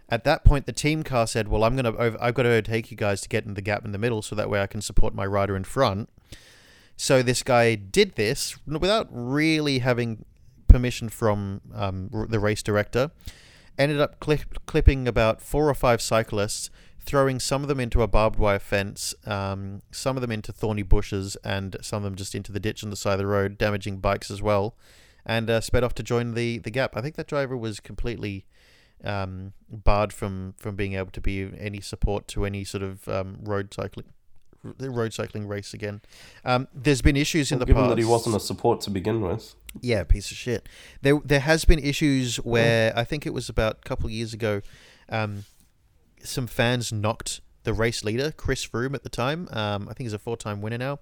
At 0.10 0.24
that 0.26 0.44
point, 0.44 0.66
the 0.66 0.72
team 0.74 1.02
car 1.04 1.26
said, 1.28 1.48
"Well, 1.48 1.64
I'm 1.64 1.76
gonna 1.76 1.96
over, 1.96 2.18
I've 2.22 2.34
got 2.36 2.44
to 2.44 2.50
overtake 2.50 2.92
you 2.92 2.98
guys 2.98 3.22
to 3.22 3.30
get 3.30 3.46
in 3.46 3.54
the 3.56 3.62
gap 3.62 3.84
in 3.86 3.92
the 3.92 3.98
middle, 3.98 4.22
so 4.22 4.36
that 4.36 4.50
way 4.50 4.62
I 4.62 4.68
can 4.68 4.82
support 4.82 5.14
my 5.16 5.26
rider 5.26 5.56
in 5.56 5.64
front." 5.64 6.10
So 6.96 7.24
this 7.24 7.42
guy 7.44 7.76
did 7.76 8.16
this 8.16 8.56
without 8.68 9.08
really 9.12 9.80
having 9.80 10.26
permission 10.68 11.10
from 11.10 11.62
um, 11.74 12.10
r- 12.14 12.28
the 12.28 12.40
race 12.40 12.62
director. 12.62 13.12
Ended 13.78 14.00
up 14.00 14.20
clip- 14.20 14.66
clipping 14.68 15.08
about 15.08 15.42
four 15.42 15.68
or 15.68 15.74
five 15.74 16.02
cyclists, 16.02 16.70
throwing 17.06 17.40
some 17.40 17.62
of 17.62 17.68
them 17.68 17.80
into 17.80 18.02
a 18.02 18.08
barbed 18.08 18.40
wire 18.40 18.60
fence, 18.60 19.14
um, 19.26 19.82
some 19.92 20.18
of 20.18 20.22
them 20.22 20.32
into 20.32 20.52
thorny 20.52 20.84
bushes, 20.84 21.36
and 21.44 21.76
some 21.82 21.98
of 21.98 22.04
them 22.04 22.16
just 22.16 22.36
into 22.36 22.52
the 22.52 22.60
ditch 22.60 22.84
on 22.84 22.90
the 22.90 22.96
side 22.96 23.14
of 23.14 23.20
the 23.20 23.28
road, 23.28 23.58
damaging 23.58 23.98
bikes 23.98 24.32
as 24.32 24.42
well, 24.42 24.76
and 25.26 25.50
uh, 25.50 25.62
sped 25.62 25.84
off 25.84 25.94
to 25.96 26.04
join 26.04 26.34
the, 26.34 26.60
the 26.60 26.72
gap. 26.72 26.96
I 26.96 27.02
think 27.02 27.16
that 27.16 27.28
driver 27.28 27.58
was 27.58 27.80
completely 27.80 28.46
um, 29.04 29.54
barred 29.70 30.14
from, 30.14 30.56
from 30.58 30.76
being 30.76 30.94
able 30.94 31.12
to 31.12 31.22
be 31.22 31.50
any 31.60 31.82
support 31.82 32.28
to 32.30 32.46
any 32.46 32.64
sort 32.64 32.84
of 32.84 33.08
um, 33.08 33.40
road 33.44 33.74
cycling 33.74 34.06
the 34.78 34.90
road 34.90 35.14
cycling 35.14 35.48
race 35.48 35.74
again. 35.74 36.02
Um, 36.46 36.68
there's 36.74 37.02
been 37.02 37.18
issues 37.18 37.52
in 37.52 37.60
the 37.60 37.66
Given 37.66 37.84
past. 37.84 37.90
that 37.90 37.98
he 37.98 38.06
wasn't 38.06 38.36
a 38.36 38.40
support 38.40 38.82
to 38.82 38.90
begin 38.90 39.22
with. 39.22 39.56
Yeah, 39.82 40.04
piece 40.04 40.32
of 40.32 40.38
shit. 40.38 40.70
There, 41.02 41.20
there 41.24 41.42
has 41.42 41.66
been 41.66 41.80
issues 41.80 42.38
where 42.38 42.98
I 42.98 43.04
think 43.04 43.26
it 43.26 43.34
was 43.34 43.50
about 43.50 43.80
a 43.84 43.88
couple 43.88 44.06
of 44.06 44.12
years 44.12 44.34
ago. 44.34 44.62
Um, 45.10 45.44
some 46.24 46.48
fans 46.48 46.92
knocked 46.92 47.42
the 47.64 47.74
race 47.74 48.04
leader, 48.04 48.32
Chris 48.32 48.66
Froome, 48.66 48.94
at 48.94 49.04
the 49.04 49.10
time. 49.10 49.48
Um, 49.52 49.84
I 49.84 49.94
think 49.94 50.06
he's 50.06 50.14
a 50.14 50.20
four-time 50.20 50.62
winner 50.62 50.78
now. 50.78 51.00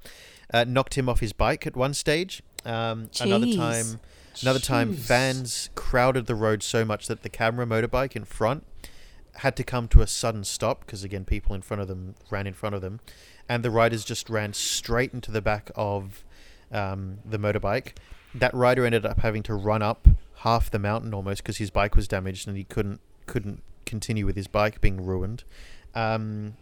Uh, 0.53 0.65
knocked 0.67 0.95
him 0.95 1.09
off 1.09 1.19
his 1.19 1.33
bike 1.33 1.65
at 1.65 1.75
one 1.75 1.93
stage. 1.93 2.43
Um, 2.65 3.09
another 3.19 3.51
time, 3.53 3.99
another 4.41 4.59
time, 4.59 4.93
fans 4.93 5.69
crowded 5.75 6.27
the 6.27 6.35
road 6.35 6.61
so 6.61 6.85
much 6.85 7.07
that 7.07 7.23
the 7.23 7.29
camera 7.29 7.65
motorbike 7.65 8.15
in 8.15 8.25
front 8.25 8.65
had 9.35 9.55
to 9.55 9.63
come 9.63 9.87
to 9.87 10.01
a 10.01 10.07
sudden 10.07 10.43
stop 10.43 10.85
because 10.85 11.03
again, 11.03 11.25
people 11.25 11.55
in 11.55 11.61
front 11.61 11.81
of 11.81 11.87
them 11.87 12.15
ran 12.29 12.45
in 12.45 12.53
front 12.53 12.75
of 12.75 12.81
them, 12.81 12.99
and 13.49 13.63
the 13.63 13.71
riders 13.71 14.05
just 14.05 14.29
ran 14.29 14.53
straight 14.53 15.13
into 15.13 15.31
the 15.31 15.41
back 15.41 15.71
of 15.75 16.23
um, 16.71 17.19
the 17.25 17.39
motorbike. 17.39 17.93
That 18.35 18.53
rider 18.53 18.85
ended 18.85 19.05
up 19.05 19.19
having 19.19 19.43
to 19.43 19.55
run 19.55 19.81
up 19.81 20.07
half 20.37 20.69
the 20.69 20.79
mountain 20.79 21.13
almost 21.13 21.43
because 21.43 21.57
his 21.57 21.69
bike 21.69 21.95
was 21.95 22.07
damaged 22.07 22.47
and 22.47 22.55
he 22.57 22.63
couldn't 22.63 22.99
couldn't 23.25 23.63
continue 23.91 24.25
with 24.25 24.35
his 24.35 24.47
bike 24.47 24.79
being 24.81 25.05
ruined. 25.05 25.43
Um, 25.93 26.55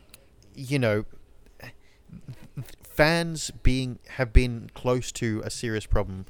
you 0.55 0.79
know, 0.79 1.05
fans 2.83 3.51
being 3.63 3.99
have 4.17 4.33
been 4.33 4.69
close 4.73 5.11
to 5.13 5.41
a 5.45 5.49
serious 5.49 5.85
problem 5.85 6.25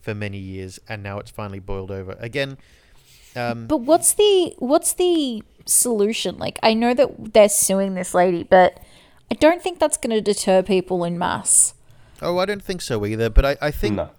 for 0.00 0.14
many 0.14 0.38
years, 0.38 0.78
and 0.88 1.02
now 1.02 1.18
it's 1.18 1.30
finally 1.30 1.58
boiled 1.60 1.90
over 1.90 2.16
again. 2.20 2.56
Um, 3.36 3.66
But 3.66 3.78
what's 3.78 4.14
the 4.14 4.54
what's 4.58 4.92
the 4.94 5.42
solution? 5.66 6.38
Like 6.38 6.58
I 6.62 6.72
know 6.72 6.94
that 6.94 7.32
they're 7.34 7.48
suing 7.48 7.94
this 7.94 8.14
lady, 8.14 8.44
but 8.44 8.80
I 9.30 9.34
don't 9.34 9.60
think 9.62 9.78
that's 9.80 9.96
going 9.96 10.14
to 10.14 10.20
deter 10.20 10.62
people 10.62 11.04
in 11.04 11.18
mass. 11.18 11.74
oh, 12.22 12.38
I 12.38 12.44
don't 12.46 12.62
think 12.62 12.80
so 12.80 13.04
either. 13.04 13.28
But 13.28 13.44
I, 13.44 13.56
I 13.60 13.70
think 13.72 13.96
No. 13.96 14.10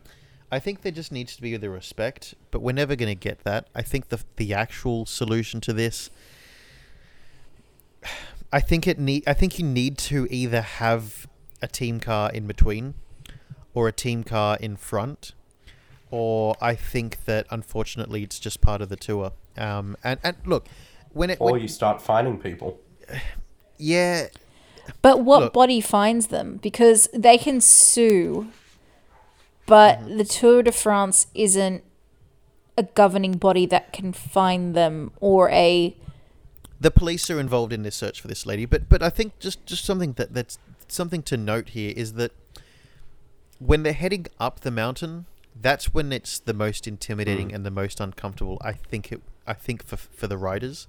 I 0.52 0.60
think 0.60 0.82
there 0.82 0.92
just 0.92 1.12
needs 1.12 1.36
to 1.36 1.42
be 1.42 1.58
the 1.58 1.70
respect, 1.70 2.36
but 2.52 2.62
we're 2.62 2.72
never 2.72 2.96
going 2.96 3.10
to 3.10 3.16
get 3.20 3.44
that. 3.44 3.68
I 3.76 3.82
think 3.82 4.10
the 4.10 4.20
the 4.38 4.54
actual 4.54 5.06
solution 5.06 5.60
to 5.62 5.74
this, 5.74 6.10
I 8.54 8.60
think 8.62 8.88
it 8.88 9.00
need. 9.00 9.24
I 9.28 9.34
think 9.34 9.60
you 9.60 9.66
need 9.66 9.98
to 10.10 10.28
either 10.30 10.62
have 10.62 11.28
a 11.62 11.68
team 11.68 12.00
car 12.00 12.32
in 12.32 12.48
between, 12.48 12.94
or 13.74 13.88
a 13.88 13.92
team 13.92 14.24
car 14.24 14.58
in 14.60 14.76
front, 14.78 15.34
or 16.12 16.56
I 16.62 16.76
think 16.76 17.26
that 17.26 17.48
unfortunately 17.50 18.24
it's 18.24 18.40
just 18.40 18.62
part 18.62 18.82
of 18.82 18.90
the 18.90 18.96
tour. 18.96 19.32
Um, 19.58 19.98
and 20.04 20.20
and 20.24 20.36
look, 20.46 20.68
when 21.12 21.30
it 21.32 21.38
Or 21.42 21.54
when, 21.54 21.62
you 21.62 21.68
start 21.68 22.02
finding 22.02 22.38
people. 22.40 22.80
yeah, 23.78 24.28
But 25.02 25.22
what 25.22 25.42
Look. 25.42 25.54
body 25.54 25.82
finds 25.82 26.28
them? 26.28 26.58
Because 26.62 27.10
they 27.14 27.38
can 27.38 27.60
sue, 27.62 28.50
but 29.66 30.00
Mm-hmm. 30.00 30.18
the 30.18 30.26
Tour 30.26 30.64
de 30.64 30.72
France 30.72 31.28
isn't 31.34 31.84
a 32.78 32.84
governing 32.84 33.34
body 33.34 33.66
that 33.66 33.94
can 33.94 34.12
find 34.14 34.76
them 34.76 35.12
or 35.20 35.50
a 35.50 35.96
the 36.80 36.92
police 36.92 37.30
are 37.30 37.40
involved 37.40 37.72
in 37.72 37.84
this 37.84 37.96
search 37.96 38.20
for 38.22 38.28
this 38.28 38.46
lady, 38.46 38.66
but 38.66 38.90
but 38.90 39.02
I 39.02 39.10
think 39.10 39.40
just 39.40 39.66
just 39.66 39.86
something 39.86 40.14
that 40.14 40.34
that's 40.34 40.60
something 40.88 41.24
to 41.24 41.38
note 41.38 41.70
here 41.70 41.94
is 41.96 42.14
that 42.14 42.32
when 43.60 43.84
they're 43.84 43.94
heading 43.94 44.28
up 44.40 44.60
the 44.60 44.72
mountain, 44.72 45.26
that's 45.60 45.94
when 45.94 46.12
it's 46.12 46.38
the 46.38 46.54
most 46.54 46.86
intimidating 46.88 47.54
and 47.54 47.66
the 47.66 47.72
most 47.72 48.00
uncomfortable. 48.00 48.58
I 48.62 48.74
think 48.74 49.12
it. 49.12 49.22
I 49.48 49.54
think 49.54 49.86
for 49.86 49.96
for 49.96 50.28
the 50.28 50.38
riders, 50.38 50.88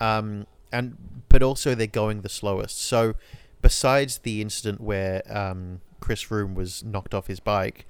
um, 0.00 0.46
and 0.72 0.96
but 1.28 1.42
also 1.42 1.74
they're 1.76 1.86
going 1.86 2.22
the 2.22 2.28
slowest. 2.28 2.82
So 2.82 3.14
besides 3.62 4.18
the 4.18 4.40
incident 4.42 4.80
where 4.80 5.22
um, 5.32 5.80
Chris 6.00 6.24
Froome 6.24 6.54
was 6.54 6.82
knocked 6.82 7.14
off 7.14 7.28
his 7.28 7.40
bike, 7.40 7.86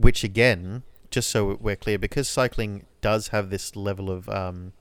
which 0.00 0.24
again, 0.24 0.82
just 1.10 1.30
so 1.30 1.58
we're 1.60 1.76
clear, 1.76 1.98
because 1.98 2.28
cycling 2.28 2.86
does 3.00 3.28
have 3.28 3.50
this 3.50 3.76
level 3.76 4.10
of 4.10 4.28
um, 4.28 4.72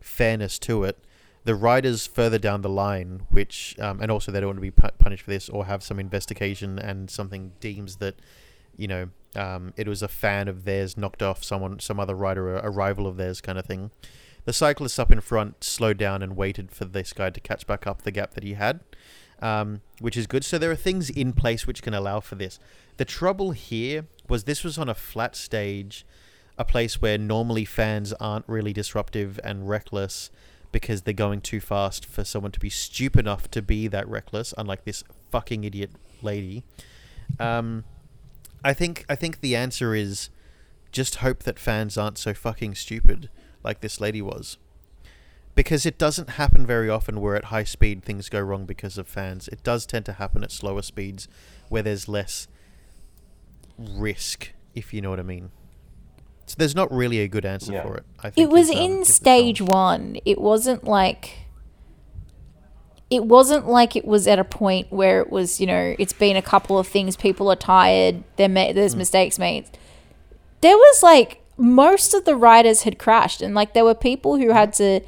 fairness 0.00 0.58
to 0.60 0.84
it, 0.84 0.98
the 1.44 1.54
riders 1.54 2.06
further 2.06 2.38
down 2.38 2.62
the 2.62 2.68
line, 2.68 3.22
which 3.30 3.76
um, 3.78 4.00
and 4.00 4.10
also 4.10 4.32
they 4.32 4.40
don't 4.40 4.48
want 4.48 4.56
to 4.58 4.62
be 4.62 4.70
pu- 4.70 4.96
punished 4.98 5.24
for 5.24 5.30
this 5.30 5.48
or 5.48 5.66
have 5.66 5.82
some 5.82 6.00
investigation 6.00 6.78
and 6.78 7.10
something 7.10 7.52
deems 7.60 7.96
that 7.96 8.16
you 8.76 8.88
know 8.88 9.08
um, 9.36 9.72
it 9.76 9.86
was 9.86 10.02
a 10.02 10.08
fan 10.08 10.48
of 10.48 10.64
theirs 10.64 10.96
knocked 10.96 11.22
off 11.22 11.44
someone, 11.44 11.78
some 11.78 12.00
other 12.00 12.14
rider, 12.14 12.56
a, 12.56 12.70
rival 12.70 13.06
of 13.06 13.16
theirs, 13.16 13.40
kind 13.40 13.58
of 13.58 13.66
thing. 13.66 13.90
The 14.44 14.52
cyclists 14.52 14.98
up 14.98 15.12
in 15.12 15.20
front 15.20 15.62
slowed 15.62 15.98
down 15.98 16.22
and 16.22 16.36
waited 16.36 16.70
for 16.70 16.84
this 16.84 17.12
guy 17.12 17.30
to 17.30 17.40
catch 17.40 17.66
back 17.66 17.86
up 17.86 18.02
the 18.02 18.10
gap 18.10 18.34
that 18.34 18.44
he 18.44 18.54
had, 18.54 18.80
um, 19.40 19.80
which 20.00 20.16
is 20.16 20.26
good. 20.26 20.44
So 20.44 20.58
there 20.58 20.70
are 20.70 20.76
things 20.76 21.10
in 21.10 21.32
place 21.32 21.66
which 21.66 21.82
can 21.82 21.94
allow 21.94 22.20
for 22.20 22.34
this. 22.34 22.58
The 22.96 23.04
trouble 23.04 23.52
here 23.52 24.06
was 24.28 24.44
this 24.44 24.64
was 24.64 24.78
on 24.78 24.88
a 24.88 24.94
flat 24.94 25.36
stage, 25.36 26.06
a 26.58 26.64
place 26.64 27.00
where 27.02 27.18
normally 27.18 27.64
fans 27.64 28.12
aren't 28.14 28.48
really 28.48 28.72
disruptive 28.72 29.38
and 29.44 29.68
reckless 29.68 30.30
because 30.72 31.02
they're 31.02 31.14
going 31.14 31.40
too 31.40 31.60
fast 31.60 32.04
for 32.06 32.24
someone 32.24 32.52
to 32.52 32.60
be 32.60 32.70
stupid 32.70 33.20
enough 33.20 33.50
to 33.50 33.62
be 33.62 33.88
that 33.88 34.08
reckless, 34.08 34.52
unlike 34.58 34.84
this 34.84 35.04
fucking 35.30 35.64
idiot 35.64 35.90
lady. 36.22 36.64
Um, 37.38 37.84
I 38.64 38.72
think 38.72 39.04
I 39.08 39.14
think 39.14 39.40
the 39.40 39.54
answer 39.54 39.94
is 39.94 40.30
just 40.92 41.16
hope 41.16 41.42
that 41.44 41.58
fans 41.58 41.96
aren't 41.96 42.18
so 42.18 42.34
fucking 42.34 42.74
stupid 42.74 43.28
like 43.62 43.80
this 43.80 44.00
lady 44.00 44.22
was. 44.22 44.58
Because 45.56 45.84
it 45.86 45.98
doesn't 45.98 46.30
happen 46.30 46.64
very 46.66 46.88
often 46.88 47.20
where 47.20 47.34
at 47.34 47.46
high 47.46 47.64
speed 47.64 48.04
things 48.04 48.28
go 48.28 48.38
wrong 48.40 48.64
because 48.66 48.98
of 48.98 49.08
fans. 49.08 49.48
It 49.48 49.64
does 49.64 49.86
tend 49.86 50.04
to 50.06 50.12
happen 50.12 50.44
at 50.44 50.52
slower 50.52 50.82
speeds 50.82 51.26
where 51.70 51.82
there's 51.82 52.06
less 52.08 52.46
risk, 53.78 54.52
if 54.74 54.94
you 54.94 55.00
know 55.00 55.10
what 55.10 55.18
I 55.18 55.22
mean. 55.24 55.50
So 56.46 56.54
there's 56.58 56.76
not 56.76 56.92
really 56.92 57.18
a 57.20 57.26
good 57.28 57.44
answer 57.44 57.72
Yeah. 57.72 57.82
for 57.82 57.96
it. 57.96 58.04
I 58.20 58.30
think 58.30 58.46
It 58.46 58.52
was 58.52 58.68
is, 58.70 58.76
um, 58.76 58.82
in 58.82 59.04
stage 59.04 59.60
one. 59.60 60.18
It 60.24 60.40
wasn't 60.40 60.84
like. 60.84 61.38
It 63.08 63.24
wasn't 63.24 63.68
like 63.68 63.94
it 63.96 64.04
was 64.04 64.26
at 64.26 64.38
a 64.38 64.44
point 64.44 64.88
where 64.90 65.20
it 65.20 65.30
was, 65.30 65.60
you 65.60 65.66
know, 65.66 65.94
it's 65.98 66.12
been 66.12 66.36
a 66.36 66.42
couple 66.42 66.76
of 66.78 66.88
things. 66.88 67.16
People 67.16 67.50
are 67.50 67.56
tired. 67.56 68.24
There, 68.36 68.48
ma- 68.48 68.72
there's 68.72 68.92
Hmm. 68.92 68.98
mistakes 68.98 69.38
made. 69.38 69.64
There 70.60 70.76
was 70.76 71.02
like 71.02 71.40
most 71.56 72.14
of 72.14 72.24
the 72.24 72.34
riders 72.36 72.82
had 72.82 72.98
crashed, 72.98 73.40
and 73.42 73.54
like 73.54 73.74
there 73.74 73.84
were 73.84 73.94
people 73.94 74.36
who 74.36 74.50
had 74.50 74.72
to 74.74 75.00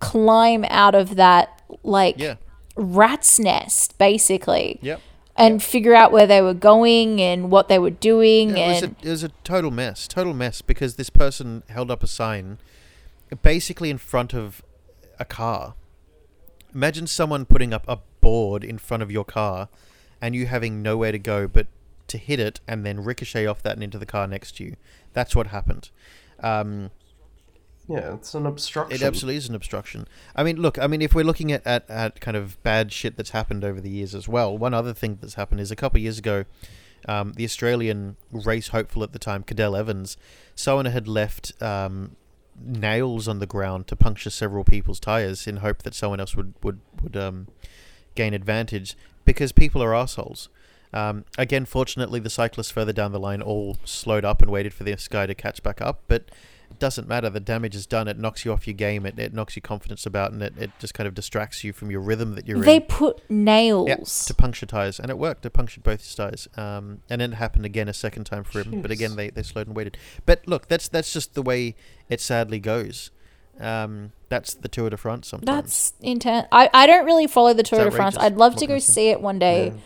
climb 0.00 0.64
out 0.68 0.94
of 0.94 1.16
that 1.16 1.62
like 1.82 2.18
Yeah. 2.18 2.36
rat's 2.76 3.38
nest, 3.38 3.98
basically, 3.98 4.78
Yep. 4.82 5.00
and 5.36 5.62
figure 5.62 5.94
out 5.94 6.12
where 6.12 6.26
they 6.26 6.40
were 6.40 6.54
going 6.54 7.20
and 7.20 7.50
what 7.50 7.68
they 7.68 7.78
were 7.78 7.90
doing. 7.90 8.56
Yeah, 8.56 8.68
it, 8.68 8.68
was 8.74 8.82
a, 8.82 8.94
it 9.02 9.10
was 9.10 9.22
a 9.24 9.28
total 9.44 9.70
mess, 9.70 10.06
total 10.08 10.34
mess, 10.34 10.62
because 10.62 10.96
this 10.96 11.10
person 11.10 11.62
held 11.68 11.90
up 11.90 12.02
a 12.02 12.06
sign 12.06 12.58
basically 13.42 13.90
in 13.90 13.98
front 13.98 14.32
of 14.34 14.62
a 15.18 15.24
car. 15.24 15.74
Imagine 16.74 17.06
someone 17.06 17.44
putting 17.44 17.72
up 17.72 17.84
a 17.88 17.98
board 18.20 18.64
in 18.64 18.78
front 18.78 19.02
of 19.02 19.10
your 19.10 19.24
car 19.24 19.68
and 20.20 20.34
you 20.34 20.46
having 20.46 20.82
nowhere 20.82 21.12
to 21.12 21.18
go 21.18 21.46
but 21.46 21.66
to 22.08 22.18
hit 22.18 22.40
it 22.40 22.60
and 22.66 22.84
then 22.86 23.04
ricochet 23.04 23.46
off 23.46 23.62
that 23.62 23.74
and 23.74 23.82
into 23.82 23.98
the 23.98 24.06
car 24.06 24.26
next 24.26 24.56
to 24.56 24.64
you. 24.64 24.76
That's 25.12 25.36
what 25.36 25.48
happened. 25.48 25.90
Um, 26.40 26.90
Yeah, 27.88 28.14
it's 28.14 28.34
an 28.34 28.44
obstruction. 28.44 28.94
it 28.94 29.02
absolutely 29.02 29.36
is 29.36 29.48
an 29.48 29.54
obstruction. 29.54 30.06
I 30.36 30.44
mean, 30.44 30.60
look, 30.60 30.78
I 30.78 30.86
mean, 30.86 31.00
if 31.00 31.14
we're 31.14 31.24
looking 31.24 31.50
at, 31.52 31.66
at, 31.66 31.88
at 31.88 32.20
kind 32.20 32.36
of 32.36 32.62
bad 32.62 32.92
shit 32.92 33.16
that's 33.16 33.30
happened 33.30 33.64
over 33.64 33.80
the 33.80 33.88
years 33.88 34.14
as 34.14 34.28
well, 34.28 34.56
one 34.56 34.74
other 34.74 34.92
thing 34.92 35.18
that's 35.20 35.34
happened 35.34 35.60
is 35.60 35.70
a 35.70 35.76
couple 35.76 35.96
of 35.96 36.02
years 36.02 36.18
ago, 36.18 36.44
um, 37.06 37.32
the 37.32 37.44
Australian 37.44 38.16
race 38.30 38.68
hopeful 38.68 39.02
at 39.02 39.12
the 39.12 39.18
time, 39.18 39.42
Cadel 39.42 39.78
Evans, 39.78 40.18
someone 40.54 40.84
had 40.84 41.08
left 41.08 41.60
um, 41.62 42.16
nails 42.62 43.26
on 43.26 43.38
the 43.38 43.46
ground 43.46 43.86
to 43.86 43.96
puncture 43.96 44.30
several 44.30 44.64
people's 44.64 45.00
tires 45.00 45.46
in 45.46 45.58
hope 45.58 45.82
that 45.82 45.94
someone 45.94 46.20
else 46.20 46.36
would 46.36 46.54
would 46.62 46.80
would 47.02 47.16
um, 47.16 47.46
gain 48.14 48.34
advantage 48.34 48.96
because 49.24 49.52
people 49.52 49.82
are 49.82 49.94
assholes. 49.94 50.48
Um, 50.92 51.24
again, 51.36 51.66
fortunately, 51.66 52.18
the 52.18 52.30
cyclists 52.30 52.70
further 52.70 52.92
down 52.92 53.12
the 53.12 53.20
line 53.20 53.42
all 53.42 53.76
slowed 53.84 54.24
up 54.24 54.42
and 54.42 54.50
waited 54.50 54.72
for 54.72 54.84
this 54.84 55.06
guy 55.06 55.26
to 55.26 55.34
catch 55.34 55.62
back 55.62 55.80
up. 55.80 56.02
But 56.08 56.30
it 56.70 56.78
doesn't 56.78 57.08
matter. 57.08 57.30
The 57.30 57.40
damage 57.40 57.74
is 57.74 57.86
done. 57.86 58.08
It 58.08 58.18
knocks 58.18 58.44
you 58.44 58.52
off 58.52 58.66
your 58.66 58.74
game. 58.74 59.06
It, 59.06 59.18
it 59.18 59.32
knocks 59.34 59.56
your 59.56 59.62
confidence 59.62 60.06
about, 60.06 60.32
and 60.32 60.42
it, 60.42 60.54
it 60.58 60.70
just 60.78 60.94
kind 60.94 61.06
of 61.06 61.14
distracts 61.14 61.64
you 61.64 61.72
from 61.72 61.90
your 61.90 62.00
rhythm 62.00 62.34
that 62.34 62.46
you're 62.46 62.60
They 62.60 62.76
in. 62.76 62.80
They 62.80 62.86
put 62.86 63.30
nails. 63.30 63.88
Yeah, 63.88 63.96
to 64.26 64.34
puncture 64.34 64.66
tires, 64.66 65.00
and 65.00 65.10
it 65.10 65.18
worked. 65.18 65.44
It 65.46 65.50
punctured 65.50 65.82
both 65.82 66.00
his 66.00 66.14
tires, 66.14 66.48
um, 66.56 67.02
and 67.08 67.20
then 67.20 67.32
it 67.32 67.36
happened 67.36 67.64
again 67.64 67.88
a 67.88 67.94
second 67.94 68.24
time 68.24 68.44
for 68.44 68.60
him. 68.60 68.82
But 68.82 68.90
again, 68.90 69.16
they, 69.16 69.30
they 69.30 69.42
slowed 69.42 69.66
and 69.66 69.76
waited. 69.76 69.96
But 70.26 70.46
look, 70.46 70.68
that's 70.68 70.88
that's 70.88 71.12
just 71.12 71.34
the 71.34 71.42
way 71.42 71.74
it 72.08 72.20
sadly 72.20 72.60
goes. 72.60 73.10
Um, 73.60 74.12
that's 74.28 74.54
the 74.54 74.68
Tour 74.68 74.90
de 74.90 74.96
France. 74.96 75.28
Sometimes 75.28 75.46
That's 75.46 75.92
intense. 76.00 76.46
I, 76.52 76.70
I 76.72 76.86
don't 76.86 77.04
really 77.04 77.26
follow 77.26 77.52
the 77.54 77.64
Tour 77.64 77.84
de 77.84 77.90
France. 77.90 78.16
I'd 78.16 78.36
love 78.36 78.52
What 78.54 78.60
to 78.60 78.66
go 78.66 78.78
see 78.78 79.08
it 79.08 79.20
one 79.20 79.38
day 79.38 79.68
Yeah. 79.68 79.80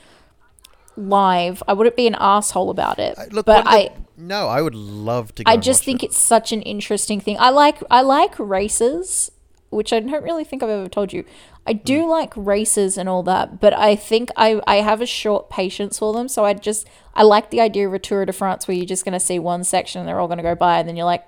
Live. 0.96 1.62
I 1.68 1.72
wouldn't 1.72 1.96
be 1.96 2.06
an 2.06 2.16
asshole 2.18 2.70
about 2.70 2.98
it. 2.98 3.18
Uh, 3.18 3.24
look, 3.30 3.46
but 3.46 3.66
I 3.66 3.84
the- 3.84 4.22
no, 4.22 4.48
I 4.48 4.62
would 4.62 4.74
love 4.74 5.34
to. 5.36 5.44
Go 5.44 5.50
I 5.50 5.56
just 5.56 5.84
think 5.84 6.02
it. 6.02 6.06
it's 6.06 6.18
such 6.18 6.52
an 6.52 6.62
interesting 6.62 7.20
thing. 7.20 7.36
I 7.38 7.50
like 7.50 7.78
I 7.90 8.02
like 8.02 8.38
races, 8.38 9.30
which 9.70 9.92
I 9.92 10.00
don't 10.00 10.22
really 10.22 10.44
think 10.44 10.62
I've 10.62 10.70
ever 10.70 10.88
told 10.88 11.12
you. 11.12 11.24
I 11.66 11.72
do 11.74 12.08
like 12.08 12.32
races 12.36 12.98
and 12.98 13.08
all 13.08 13.22
that, 13.22 13.60
but 13.60 13.72
I 13.72 13.94
think 13.94 14.30
I, 14.36 14.60
I 14.66 14.76
have 14.76 15.00
a 15.00 15.06
short 15.06 15.48
patience 15.48 16.00
for 16.00 16.12
them. 16.12 16.26
So 16.26 16.44
I 16.44 16.54
just 16.54 16.88
I 17.14 17.22
like 17.22 17.50
the 17.50 17.60
idea 17.60 17.86
of 17.86 17.94
a 17.94 18.00
Tour 18.00 18.24
de 18.26 18.32
France 18.32 18.66
where 18.66 18.76
you're 18.76 18.84
just 18.86 19.04
going 19.04 19.12
to 19.12 19.20
see 19.20 19.38
one 19.38 19.62
section 19.62 20.00
and 20.00 20.08
they're 20.08 20.18
all 20.18 20.26
going 20.26 20.38
to 20.38 20.42
go 20.42 20.56
by, 20.56 20.78
and 20.80 20.88
then 20.88 20.96
you're 20.96 21.06
like, 21.06 21.24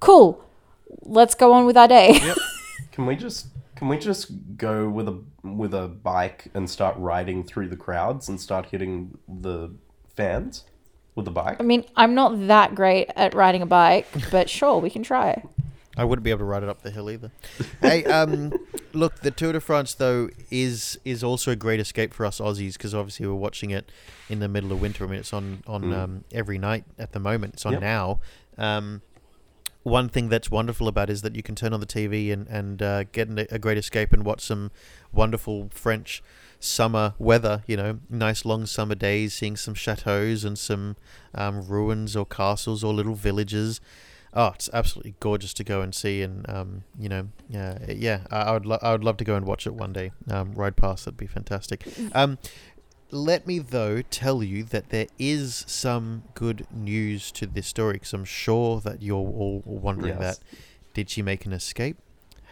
cool, 0.00 0.42
let's 1.02 1.34
go 1.34 1.52
on 1.52 1.66
with 1.66 1.76
our 1.76 1.88
day. 1.88 2.18
Can 2.92 3.06
we 3.06 3.14
just 3.14 3.46
can 3.76 3.86
we 3.88 3.96
just 3.96 4.56
go 4.56 4.88
with 4.88 5.06
a 5.06 5.22
with 5.56 5.72
a 5.72 5.88
bike 5.88 6.48
and 6.54 6.68
start 6.68 6.96
riding 6.98 7.44
through 7.44 7.68
the 7.68 7.76
crowds 7.76 8.28
and 8.28 8.40
start 8.40 8.66
hitting 8.66 9.16
the 9.28 9.70
fans 10.16 10.64
with 11.14 11.24
the 11.24 11.30
bike? 11.30 11.56
I 11.60 11.62
mean, 11.62 11.84
I'm 11.96 12.14
not 12.14 12.46
that 12.48 12.74
great 12.74 13.08
at 13.16 13.34
riding 13.34 13.62
a 13.62 13.66
bike, 13.66 14.06
but 14.30 14.50
sure, 14.50 14.78
we 14.80 14.90
can 14.90 15.02
try. 15.02 15.42
I 15.96 16.04
wouldn't 16.04 16.22
be 16.22 16.30
able 16.30 16.38
to 16.40 16.44
ride 16.44 16.62
it 16.62 16.68
up 16.68 16.82
the 16.82 16.90
hill 16.92 17.10
either. 17.10 17.32
hey, 17.80 18.04
um, 18.04 18.52
look, 18.92 19.20
the 19.20 19.32
Tour 19.32 19.52
de 19.54 19.60
France 19.60 19.94
though 19.94 20.28
is 20.50 20.96
is 21.04 21.24
also 21.24 21.50
a 21.50 21.56
great 21.56 21.80
escape 21.80 22.14
for 22.14 22.24
us 22.24 22.38
Aussies 22.38 22.74
because 22.74 22.94
obviously 22.94 23.26
we're 23.26 23.34
watching 23.34 23.70
it 23.70 23.90
in 24.28 24.38
the 24.38 24.46
middle 24.48 24.70
of 24.70 24.80
winter. 24.80 25.04
I 25.04 25.08
mean, 25.08 25.18
it's 25.18 25.32
on 25.32 25.62
on 25.66 25.82
Mm. 25.84 25.92
um, 25.96 26.24
every 26.32 26.56
night 26.58 26.84
at 27.00 27.12
the 27.12 27.18
moment. 27.18 27.54
It's 27.54 27.66
on 27.66 27.72
Yep. 27.72 27.80
now. 27.82 28.20
Um, 28.58 29.02
one 29.88 30.08
thing 30.08 30.28
that's 30.28 30.50
wonderful 30.50 30.88
about 30.88 31.10
it 31.10 31.14
is 31.14 31.22
that 31.22 31.34
you 31.34 31.42
can 31.42 31.54
turn 31.54 31.72
on 31.72 31.80
the 31.80 31.86
TV 31.86 32.32
and 32.32 32.46
and 32.48 32.82
uh, 32.82 33.04
get 33.04 33.28
a 33.50 33.58
great 33.58 33.78
escape 33.78 34.12
and 34.12 34.24
watch 34.24 34.42
some 34.42 34.70
wonderful 35.12 35.68
French 35.72 36.22
summer 36.60 37.14
weather. 37.18 37.62
You 37.66 37.76
know, 37.76 37.98
nice 38.08 38.44
long 38.44 38.66
summer 38.66 38.94
days, 38.94 39.34
seeing 39.34 39.56
some 39.56 39.74
chateaus 39.74 40.44
and 40.44 40.58
some 40.58 40.96
um, 41.34 41.66
ruins 41.66 42.16
or 42.16 42.26
castles 42.26 42.84
or 42.84 42.92
little 42.92 43.14
villages. 43.14 43.80
Oh, 44.34 44.52
it's 44.54 44.68
absolutely 44.74 45.14
gorgeous 45.20 45.54
to 45.54 45.64
go 45.64 45.80
and 45.80 45.94
see, 45.94 46.20
and 46.22 46.48
um, 46.50 46.84
you 46.98 47.08
know, 47.08 47.28
uh, 47.56 47.76
yeah, 47.88 48.20
I, 48.30 48.42
I 48.42 48.52
would 48.52 48.66
lo- 48.66 48.78
I 48.82 48.92
would 48.92 49.02
love 49.02 49.16
to 49.18 49.24
go 49.24 49.36
and 49.36 49.46
watch 49.46 49.66
it 49.66 49.72
one 49.74 49.92
day. 49.94 50.12
Um, 50.30 50.52
ride 50.52 50.76
past, 50.76 51.06
that'd 51.06 51.16
be 51.16 51.26
fantastic. 51.26 51.86
Let 53.10 53.46
me 53.46 53.58
though 53.58 54.02
tell 54.02 54.42
you 54.42 54.64
that 54.64 54.90
there 54.90 55.06
is 55.18 55.64
some 55.66 56.24
good 56.34 56.66
news 56.70 57.32
to 57.32 57.46
this 57.46 57.66
story, 57.66 57.94
because 57.94 58.12
I'm 58.12 58.24
sure 58.26 58.80
that 58.80 59.00
you're 59.02 59.16
all 59.16 59.62
wondering 59.64 60.18
Yes. 60.20 60.38
that. 60.38 60.44
Did 60.92 61.08
she 61.08 61.22
make 61.22 61.46
an 61.46 61.52
escape? 61.52 61.96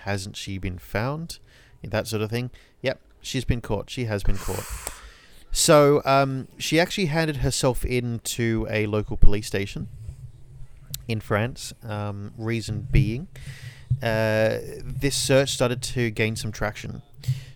Hasn't 0.04 0.36
she 0.36 0.58
been 0.58 0.78
found? 0.78 1.38
That 1.84 2.08
sort 2.08 2.22
of 2.22 2.30
thing. 2.30 2.50
Yep, 2.82 2.98
she's 3.20 3.44
been 3.44 3.60
caught. 3.60 3.90
She 3.90 4.06
has 4.06 4.24
been 4.24 4.38
caught. 4.38 4.64
So 5.52 6.02
um, 6.04 6.48
she 6.58 6.80
actually 6.80 7.06
handed 7.06 7.36
herself 7.36 7.84
in 7.84 8.18
to 8.24 8.66
a 8.68 8.86
local 8.86 9.16
police 9.16 9.46
station 9.46 9.86
in 11.06 11.20
France. 11.20 11.72
Um, 11.84 12.32
reason 12.36 12.88
being, 12.90 13.28
uh, 14.02 14.58
this 14.82 15.14
search 15.14 15.50
started 15.50 15.80
to 15.82 16.10
gain 16.10 16.34
some 16.34 16.50
traction. 16.50 17.02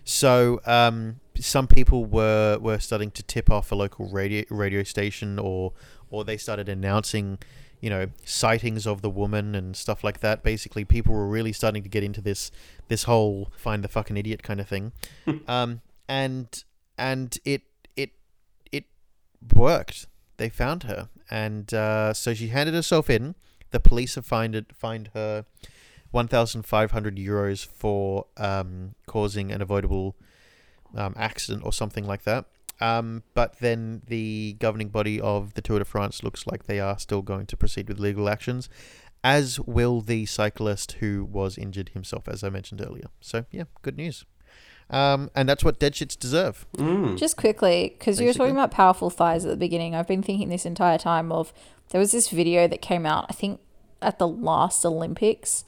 So 0.05 0.61
um, 0.65 1.19
some 1.41 1.67
people 1.67 2.05
were 2.05 2.57
were 2.59 2.79
starting 2.79 3.11
to 3.11 3.23
tip 3.23 3.49
off 3.49 3.71
a 3.71 3.75
local 3.75 4.07
radio 4.07 4.45
radio 4.49 4.83
station, 4.83 5.39
or 5.39 5.73
or 6.09 6.23
they 6.23 6.37
started 6.37 6.69
announcing, 6.69 7.39
you 7.79 7.89
know, 7.89 8.07
sightings 8.23 8.85
of 8.85 9.01
the 9.01 9.09
woman 9.09 9.55
and 9.55 9.75
stuff 9.75 10.03
like 10.03 10.19
that. 10.19 10.43
Basically, 10.43 10.85
people 10.85 11.13
were 11.13 11.27
really 11.27 11.51
starting 11.51 11.83
to 11.83 11.89
get 11.89 12.03
into 12.03 12.21
this 12.21 12.51
this 12.87 13.03
whole 13.03 13.51
find 13.57 13.83
the 13.83 13.89
fucking 13.89 14.17
idiot 14.17 14.43
kind 14.43 14.59
of 14.59 14.67
thing, 14.67 14.91
um, 15.47 15.81
and 16.07 16.63
and 16.97 17.37
it 17.43 17.63
it 17.95 18.11
it 18.71 18.85
worked. 19.53 20.07
They 20.37 20.49
found 20.49 20.83
her, 20.83 21.09
and 21.29 21.73
uh, 21.73 22.13
so 22.13 22.33
she 22.33 22.49
handed 22.49 22.75
herself 22.75 23.09
in. 23.09 23.35
The 23.71 23.79
police 23.79 24.15
have 24.15 24.25
fined 24.25 24.53
it, 24.53 24.75
find 24.75 25.09
her 25.13 25.45
1,500 26.11 27.15
euros 27.15 27.65
for 27.65 28.25
um, 28.35 28.95
causing 29.07 29.51
an 29.51 29.61
avoidable 29.61 30.17
um, 30.95 31.13
accident 31.17 31.65
or 31.65 31.73
something 31.73 32.05
like 32.05 32.23
that. 32.23 32.45
Um, 32.79 33.23
but 33.35 33.59
then 33.59 34.01
the 34.07 34.57
governing 34.59 34.89
body 34.89 35.21
of 35.21 35.53
the 35.53 35.61
Tour 35.61 35.79
de 35.79 35.85
France 35.85 36.23
looks 36.23 36.47
like 36.47 36.63
they 36.63 36.79
are 36.79 36.97
still 36.97 37.21
going 37.21 37.45
to 37.47 37.57
proceed 37.57 37.87
with 37.87 37.99
legal 37.99 38.27
actions, 38.27 38.69
as 39.23 39.59
will 39.59 40.01
the 40.01 40.25
cyclist 40.25 40.93
who 40.93 41.23
was 41.23 41.57
injured 41.57 41.89
himself, 41.89 42.27
as 42.27 42.43
I 42.43 42.49
mentioned 42.49 42.81
earlier. 42.81 43.05
So, 43.19 43.45
yeah, 43.51 43.65
good 43.83 43.97
news. 43.97 44.25
Um, 44.89 45.29
and 45.35 45.47
that's 45.47 45.63
what 45.63 45.79
dead 45.79 45.93
shits 45.93 46.19
deserve. 46.19 46.65
Mm. 46.75 47.17
Just 47.17 47.37
quickly, 47.37 47.95
because 47.97 48.19
you 48.19 48.27
were 48.27 48.33
talking 48.33 48.55
about 48.55 48.71
powerful 48.71 49.09
thighs 49.09 49.45
at 49.45 49.49
the 49.49 49.57
beginning, 49.57 49.95
I've 49.95 50.07
been 50.07 50.23
thinking 50.23 50.49
this 50.49 50.65
entire 50.65 50.97
time 50.97 51.31
of 51.31 51.53
there 51.89 51.99
was 51.99 52.11
this 52.11 52.29
video 52.29 52.67
that 52.67 52.81
came 52.81 53.05
out, 53.05 53.25
I 53.29 53.33
think, 53.33 53.61
at 54.01 54.19
the 54.19 54.27
last 54.27 54.83
Olympics, 54.85 55.63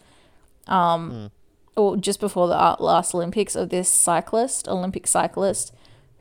um, 0.68 1.32
or 1.76 1.98
just 1.98 2.20
before 2.20 2.48
the 2.48 2.78
last 2.80 3.14
Olympics, 3.16 3.56
of 3.56 3.70
this 3.70 3.90
cyclist, 3.90 4.68
Olympic 4.68 5.08
cyclist, 5.08 5.74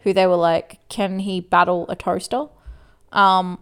who 0.02 0.12
they 0.12 0.26
were 0.26 0.36
like, 0.36 0.78
can 0.88 1.20
he 1.20 1.40
battle 1.40 1.86
a 1.88 1.96
toaster? 1.96 2.46
Um, 3.12 3.58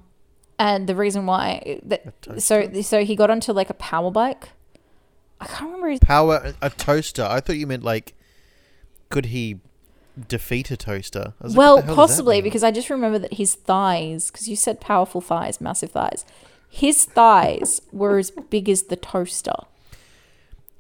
and 0.59 0.87
the 0.87 0.95
reason 0.95 1.27
why 1.27 1.81
that 1.83 2.13
so 2.39 2.71
so 2.83 3.05
he 3.05 3.17
got 3.17 3.31
onto 3.31 3.53
like 3.53 3.71
a 3.71 3.75
power 3.75 4.11
bike. 4.11 4.51
I 5.41 5.47
can't 5.47 5.63
remember 5.63 5.89
his 5.89 6.01
Power 6.01 6.53
a 6.61 6.69
toaster. 6.69 7.25
I 7.25 7.41
thought 7.41 7.57
you 7.57 7.67
meant 7.67 7.83
like, 7.83 8.13
could 9.09 9.27
he 9.27 9.61
defeat 10.29 10.71
a 10.71 10.77
toaster? 10.77 11.33
Like, 11.41 11.57
Well, 11.57 11.77
what 11.77 11.87
the 11.87 11.87
hell 11.87 11.97
does 11.97 11.97
that 11.97 11.97
possibly 11.97 12.43
because 12.43 12.63
I 12.63 12.71
just 12.71 12.91
remember 12.91 13.19
that 13.19 13.35
his 13.35 13.55
thighs, 13.55 14.31
because 14.31 14.49
you 14.49 14.57
said 14.57 14.81
powerful 14.81 15.23
thighs, 15.23 15.61
massive 15.61 15.93
thighs. 15.93 16.27
His 16.69 17.05
thighs 17.05 17.81
were 17.91 18.19
as 18.19 18.31
big 18.31 18.69
as 18.69 18.85
the 18.85 18.97
toaster. 18.97 19.57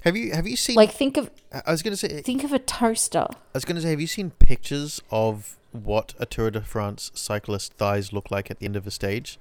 Have 0.02 0.16
you 0.16 0.32
have 0.32 0.46
you 0.46 0.56
seen? 0.56 0.76
Like 0.76 0.92
think 0.92 1.16
of 1.16 1.30
I 1.52 1.70
was 1.70 1.82
gonna 1.82 1.96
say 1.96 2.22
think 2.22 2.44
of 2.44 2.52
a 2.52 2.58
toaster. 2.58 3.26
I 3.30 3.36
was 3.54 3.64
going 3.64 3.76
to 3.76 3.82
say, 3.82 3.90
have 3.90 4.00
you 4.00 4.06
seen 4.06 4.30
pictures 4.30 5.02
of 5.10 5.56
what 5.72 6.14
a 6.18 6.26
Tour 6.26 6.50
de 6.50 6.60
France 6.60 7.10
cyclist 7.14 7.74
thighs 7.74 8.12
look 8.12 8.30
like 8.30 8.50
at 8.50 8.58
the 8.60 8.66
end 8.66 8.76
of 8.76 8.86
a 8.86 8.90
stage? 8.90 9.38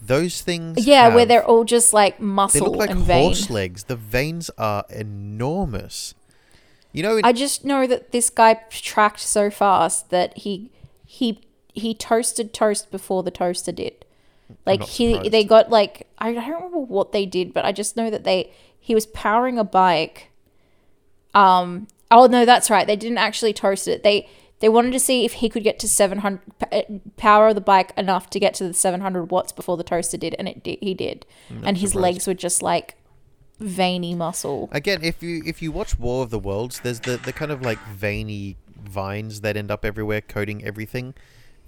Those 0.00 0.42
things. 0.42 0.86
Yeah, 0.86 1.14
where 1.14 1.24
they're 1.24 1.44
all 1.44 1.64
just 1.64 1.92
like 1.92 2.20
muscle 2.20 2.60
They 2.60 2.66
look 2.66 2.76
like 2.76 2.90
and 2.90 3.00
vein. 3.00 3.22
horse 3.22 3.48
legs. 3.48 3.84
The 3.84 3.96
veins 3.96 4.50
are 4.58 4.84
enormous. 4.90 6.14
You 6.92 7.02
know, 7.02 7.20
I 7.24 7.32
just 7.32 7.64
know 7.64 7.86
that 7.86 8.12
this 8.12 8.30
guy 8.30 8.54
tracked 8.70 9.20
so 9.20 9.50
fast 9.50 10.10
that 10.10 10.36
he 10.38 10.70
he 11.04 11.40
he 11.72 11.94
toasted 11.94 12.52
toast 12.54 12.90
before 12.90 13.22
the 13.22 13.30
toaster 13.30 13.72
did. 13.72 14.05
Like 14.64 14.82
he 14.82 15.12
surprised. 15.12 15.32
they 15.32 15.44
got 15.44 15.70
like 15.70 16.06
I 16.18 16.32
don't 16.32 16.44
remember 16.46 16.78
what 16.78 17.12
they 17.12 17.26
did, 17.26 17.52
but 17.52 17.64
I 17.64 17.72
just 17.72 17.96
know 17.96 18.10
that 18.10 18.24
they 18.24 18.52
he 18.78 18.94
was 18.94 19.06
powering 19.06 19.58
a 19.58 19.64
bike. 19.64 20.30
Um 21.34 21.88
oh 22.10 22.26
no, 22.26 22.44
that's 22.44 22.70
right. 22.70 22.86
They 22.86 22.96
didn't 22.96 23.18
actually 23.18 23.52
toast 23.52 23.88
it. 23.88 24.02
They 24.02 24.28
they 24.60 24.68
wanted 24.68 24.92
to 24.92 25.00
see 25.00 25.24
if 25.24 25.34
he 25.34 25.48
could 25.48 25.62
get 25.62 25.78
to 25.80 25.88
700 25.88 26.40
p- 26.58 26.78
uh, 26.78 26.82
power 27.16 27.52
the 27.52 27.60
bike 27.60 27.92
enough 27.96 28.30
to 28.30 28.40
get 28.40 28.54
to 28.54 28.64
the 28.68 28.72
700 28.74 29.30
watts 29.30 29.52
before 29.52 29.76
the 29.76 29.84
toaster 29.84 30.16
did 30.16 30.34
and 30.38 30.48
it 30.48 30.62
did, 30.62 30.78
he 30.80 30.94
did. 30.94 31.26
And 31.62 31.76
his 31.76 31.90
surprised. 31.90 32.02
legs 32.02 32.26
were 32.26 32.34
just 32.34 32.62
like 32.62 32.96
veiny 33.60 34.14
muscle. 34.14 34.68
again, 34.72 35.00
if 35.02 35.22
you 35.22 35.42
if 35.44 35.60
you 35.60 35.72
watch 35.72 35.98
War 35.98 36.22
of 36.22 36.30
the 36.30 36.38
Worlds, 36.38 36.80
there's 36.80 37.00
the 37.00 37.16
the 37.18 37.32
kind 37.32 37.50
of 37.50 37.62
like 37.62 37.78
veiny 37.88 38.56
vines 38.82 39.40
that 39.42 39.56
end 39.56 39.70
up 39.70 39.84
everywhere, 39.84 40.20
coating 40.20 40.64
everything. 40.64 41.14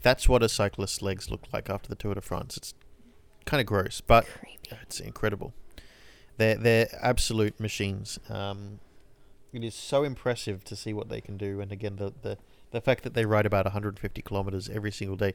That's 0.02 0.28
what 0.28 0.42
a 0.42 0.48
cyclist's 0.48 1.02
legs 1.02 1.30
look 1.30 1.44
like 1.52 1.68
after 1.68 1.88
the 1.88 1.94
Tour 1.94 2.14
de 2.14 2.20
France. 2.20 2.56
It's 2.56 2.74
kind 3.44 3.60
of 3.60 3.66
gross, 3.66 4.00
but 4.00 4.26
Creepy. 4.26 4.78
it's 4.82 5.00
incredible. 5.00 5.52
They're 6.36 6.56
they're 6.56 6.88
absolute 7.00 7.58
machines. 7.58 8.18
Um, 8.28 8.78
it 9.52 9.64
is 9.64 9.74
so 9.74 10.04
impressive 10.04 10.62
to 10.64 10.76
see 10.76 10.92
what 10.92 11.08
they 11.08 11.20
can 11.20 11.36
do, 11.36 11.60
and 11.60 11.72
again 11.72 11.96
the 11.96 12.12
the, 12.22 12.38
the 12.70 12.80
fact 12.80 13.02
that 13.02 13.14
they 13.14 13.24
ride 13.24 13.46
about 13.46 13.64
150 13.64 14.22
kilometers 14.22 14.68
every 14.68 14.92
single 14.92 15.16
day. 15.16 15.34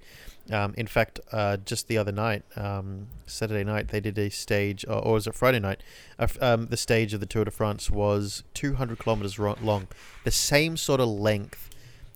Um, 0.52 0.74
in 0.78 0.88
fact, 0.88 1.20
uh, 1.32 1.58
just 1.58 1.88
the 1.88 1.98
other 1.98 2.12
night, 2.12 2.44
um, 2.56 3.08
Saturday 3.26 3.64
night, 3.64 3.88
they 3.90 4.00
did 4.00 4.18
a 4.20 4.30
stage, 4.30 4.86
or, 4.88 5.04
or 5.04 5.14
was 5.14 5.26
it 5.28 5.34
Friday 5.34 5.60
night? 5.60 5.82
Uh, 6.20 6.28
um, 6.42 6.68
the 6.68 6.78
stage 6.78 7.14
of 7.14 7.20
the 7.20 7.26
Tour 7.26 7.46
de 7.46 7.52
France 7.52 7.90
was 7.90 8.44
200 8.54 9.00
kilometers 9.00 9.40
ro- 9.40 9.58
long, 9.62 9.88
the 10.24 10.32
same 10.32 10.78
sort 10.78 11.02
of 11.02 11.08
length 11.10 11.70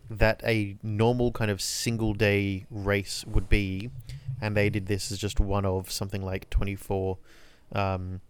that 0.09 0.41
a 0.45 0.77
normal 0.83 1.31
kind 1.31 1.51
of 1.51 1.61
single 1.61 2.13
day 2.13 2.65
race 2.69 3.25
would 3.25 3.49
be, 3.49 3.89
and 4.41 4.55
they 4.55 4.69
did 4.69 4.85
this 4.87 5.11
as 5.11 5.17
just 5.19 5.39
one 5.39 5.65
of 5.65 5.91
something 5.91 6.23
like 6.23 6.49
24 6.49 7.17
um, 7.73 8.21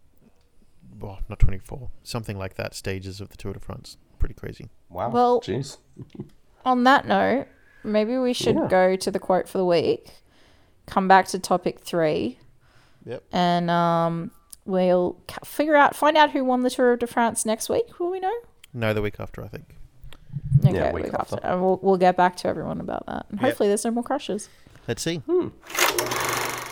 well, 1.00 1.20
not 1.28 1.38
24, 1.38 1.90
something 2.02 2.36
like 2.36 2.54
that 2.54 2.74
stages 2.74 3.20
of 3.20 3.28
the 3.28 3.36
Tour 3.36 3.52
de 3.52 3.60
France. 3.60 3.96
Pretty 4.18 4.34
crazy. 4.34 4.68
Wow. 4.88 5.10
Well- 5.10 5.40
jeez. 5.40 5.78
On 6.64 6.82
that 6.84 7.06
note, 7.06 7.46
maybe 7.84 8.18
we 8.18 8.32
should 8.32 8.56
Yeah. 8.56 8.66
go 8.68 8.96
to 8.96 9.10
the 9.10 9.20
quote 9.20 9.48
for 9.48 9.58
the 9.58 9.64
week, 9.64 10.10
come 10.86 11.06
back 11.06 11.28
to 11.28 11.38
topic 11.38 11.78
three, 11.80 12.38
Yep. 13.06 13.22
and 13.32 13.70
um, 13.70 14.32
we'll 14.64 15.16
figure 15.44 15.76
out, 15.76 15.94
find 15.94 16.16
out 16.16 16.32
who 16.32 16.44
won 16.44 16.62
the 16.62 16.70
Tour 16.70 16.96
de 16.96 17.06
France 17.06 17.46
next 17.46 17.68
week. 17.68 18.00
Will 18.00 18.10
we 18.10 18.18
know? 18.18 18.34
No, 18.74 18.92
the 18.92 19.00
week 19.02 19.20
after, 19.20 19.44
I 19.44 19.48
think. 19.48 19.76
Okay, 20.64 20.74
Yeah, 20.74 20.92
week, 20.92 21.04
week 21.04 21.14
after. 21.14 21.36
after. 21.36 21.46
And 21.46 21.62
we'll, 21.62 21.78
we'll 21.82 21.96
get 21.96 22.16
back 22.16 22.36
to 22.38 22.48
everyone 22.48 22.80
about 22.80 23.06
that. 23.06 23.26
And 23.30 23.40
Yep. 23.40 23.48
hopefully 23.50 23.68
there's 23.68 23.84
no 23.84 23.90
more 23.92 24.02
crushes. 24.04 24.48
Let's 24.86 25.02
see. 25.02 25.22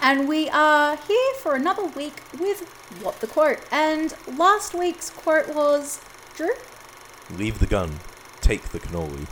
And 0.02 0.28
we 0.28 0.48
are 0.50 0.96
here 0.96 1.32
for 1.40 1.54
another 1.54 1.84
week 1.86 2.14
with 2.38 2.60
What 3.02 3.20
the 3.20 3.26
Quote. 3.26 3.58
And 3.72 4.14
last 4.38 4.72
week's 4.74 5.10
quote 5.10 5.54
was 5.54 6.00
Drew? 6.36 6.50
Leave 7.36 7.58
the 7.58 7.66
gun. 7.66 7.98
Take 8.40 8.62
the 8.70 8.78
cannoli. 8.78 9.26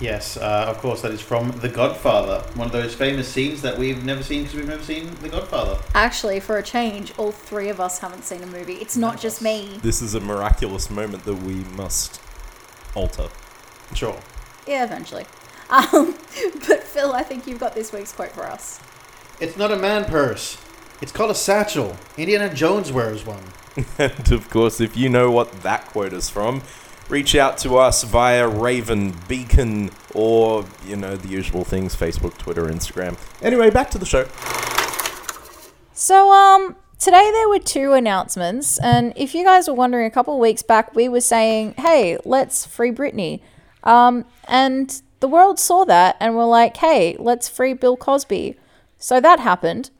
Yes, 0.00 0.38
uh, 0.38 0.64
of 0.66 0.78
course, 0.78 1.02
that 1.02 1.10
is 1.10 1.20
from 1.20 1.50
The 1.60 1.68
Godfather. 1.68 2.40
One 2.54 2.66
of 2.68 2.72
those 2.72 2.94
famous 2.94 3.28
scenes 3.28 3.60
that 3.60 3.76
we've 3.76 4.02
never 4.02 4.22
seen 4.22 4.44
because 4.44 4.56
we've 4.56 4.66
never 4.66 4.82
seen 4.82 5.14
The 5.20 5.28
Godfather. 5.28 5.78
Actually, 5.94 6.40
for 6.40 6.56
a 6.56 6.62
change, 6.62 7.12
all 7.18 7.30
three 7.32 7.68
of 7.68 7.80
us 7.80 7.98
haven't 7.98 8.24
seen 8.24 8.42
a 8.42 8.46
movie. 8.46 8.76
It's 8.76 8.96
not 8.96 9.20
just 9.20 9.42
me. 9.42 9.78
This 9.82 10.00
is 10.00 10.14
a 10.14 10.20
miraculous 10.20 10.88
moment 10.88 11.26
that 11.26 11.34
we 11.34 11.56
must 11.76 12.18
alter. 12.94 13.28
Sure. 13.94 14.18
Yeah, 14.66 14.84
eventually. 14.84 15.26
Um, 15.68 16.14
but 16.68 16.82
Phil, 16.82 17.12
I 17.12 17.22
think 17.22 17.46
you've 17.46 17.60
got 17.60 17.74
this 17.74 17.92
week's 17.92 18.12
quote 18.12 18.32
for 18.32 18.46
us. 18.46 18.80
It's 19.40 19.56
not 19.56 19.72
a 19.72 19.76
man 19.76 20.04
purse. 20.04 20.58
It's 21.00 21.12
called 21.12 21.30
a 21.30 21.34
satchel. 21.34 21.96
Indiana 22.18 22.52
Jones 22.52 22.92
wears 22.92 23.24
one. 23.24 23.42
And 23.98 24.32
of 24.32 24.50
course, 24.50 24.80
if 24.80 24.96
you 24.96 25.08
know 25.08 25.30
what 25.30 25.62
that 25.62 25.86
quote 25.86 26.12
is 26.12 26.28
from, 26.28 26.62
reach 27.08 27.34
out 27.34 27.56
to 27.58 27.78
us 27.78 28.02
via 28.02 28.46
Raven, 28.46 29.14
Beacon, 29.28 29.90
or, 30.12 30.66
you 30.84 30.96
know, 30.96 31.16
the 31.16 31.28
usual 31.28 31.64
things 31.64 31.94
Facebook, 31.94 32.36
Twitter, 32.36 32.64
Instagram. 32.64 33.16
Anyway, 33.40 33.70
back 33.70 33.90
to 33.92 33.98
the 33.98 34.04
show. 34.04 34.26
So, 35.94 36.30
um, 36.32 36.76
today 37.00 37.30
there 37.32 37.48
were 37.48 37.58
two 37.58 37.92
announcements, 37.94 38.78
and 38.78 39.12
if 39.16 39.34
you 39.34 39.44
guys 39.44 39.66
were 39.66 39.74
wondering, 39.74 40.06
a 40.06 40.10
couple 40.10 40.34
of 40.34 40.40
weeks 40.40 40.62
back 40.62 40.94
we 40.94 41.08
were 41.08 41.20
saying, 41.20 41.74
"Hey, 41.78 42.18
let's 42.24 42.64
free 42.66 42.92
Britney," 42.92 43.40
um, 43.82 44.24
and 44.46 45.02
the 45.18 45.28
world 45.28 45.58
saw 45.58 45.84
that 45.84 46.16
and 46.20 46.36
were 46.36 46.44
like, 46.44 46.76
"Hey, 46.76 47.16
let's 47.18 47.48
free 47.48 47.72
Bill 47.72 47.96
Cosby." 47.96 48.56
So 48.98 49.20
that 49.20 49.40
happened. 49.40 49.90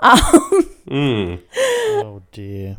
Oh, 0.90 2.22
dear. 2.32 2.78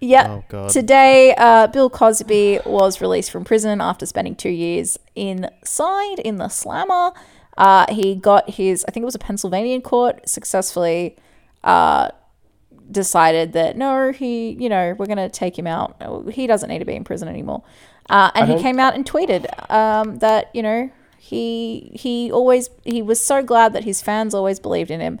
Yeah. 0.00 0.28
Oh, 0.28 0.44
God. 0.48 0.70
Today, 0.70 1.34
uh, 1.36 1.66
Bill 1.66 1.90
Cosby 1.90 2.60
was 2.64 3.00
released 3.00 3.30
from 3.30 3.44
prison 3.44 3.80
after 3.80 4.06
spending 4.06 4.34
two 4.34 4.48
years 4.48 4.98
inside 5.14 6.18
in 6.20 6.36
the 6.36 6.48
slammer. 6.48 7.12
Uh, 7.56 7.86
he 7.92 8.14
got 8.14 8.50
his, 8.50 8.84
I 8.86 8.92
think 8.92 9.02
it 9.02 9.04
was 9.04 9.14
a 9.14 9.20
Pennsylvania 9.20 9.80
court, 9.80 10.28
successfully 10.28 11.16
uh, 11.64 12.10
decided 12.90 13.52
that 13.52 13.76
no, 13.76 14.12
he, 14.12 14.50
you 14.50 14.68
know, 14.68 14.94
we're 14.98 15.06
going 15.06 15.18
to 15.18 15.28
take 15.28 15.58
him 15.58 15.66
out. 15.66 15.96
He 16.32 16.46
doesn't 16.46 16.68
need 16.68 16.78
to 16.78 16.84
be 16.84 16.94
in 16.94 17.04
prison 17.04 17.28
anymore. 17.28 17.62
Uh, 18.08 18.30
and 18.34 18.50
he 18.50 18.58
came 18.58 18.78
out 18.78 18.94
and 18.94 19.04
tweeted 19.04 19.46
um, 19.70 20.18
that, 20.18 20.50
you 20.54 20.62
know, 20.62 20.90
he 21.18 21.90
he 21.94 22.32
always 22.32 22.70
he 22.84 23.02
was 23.02 23.20
so 23.20 23.42
glad 23.42 23.74
that 23.74 23.84
his 23.84 24.00
fans 24.00 24.34
always 24.34 24.58
believed 24.58 24.90
in 24.90 25.00
him. 25.00 25.20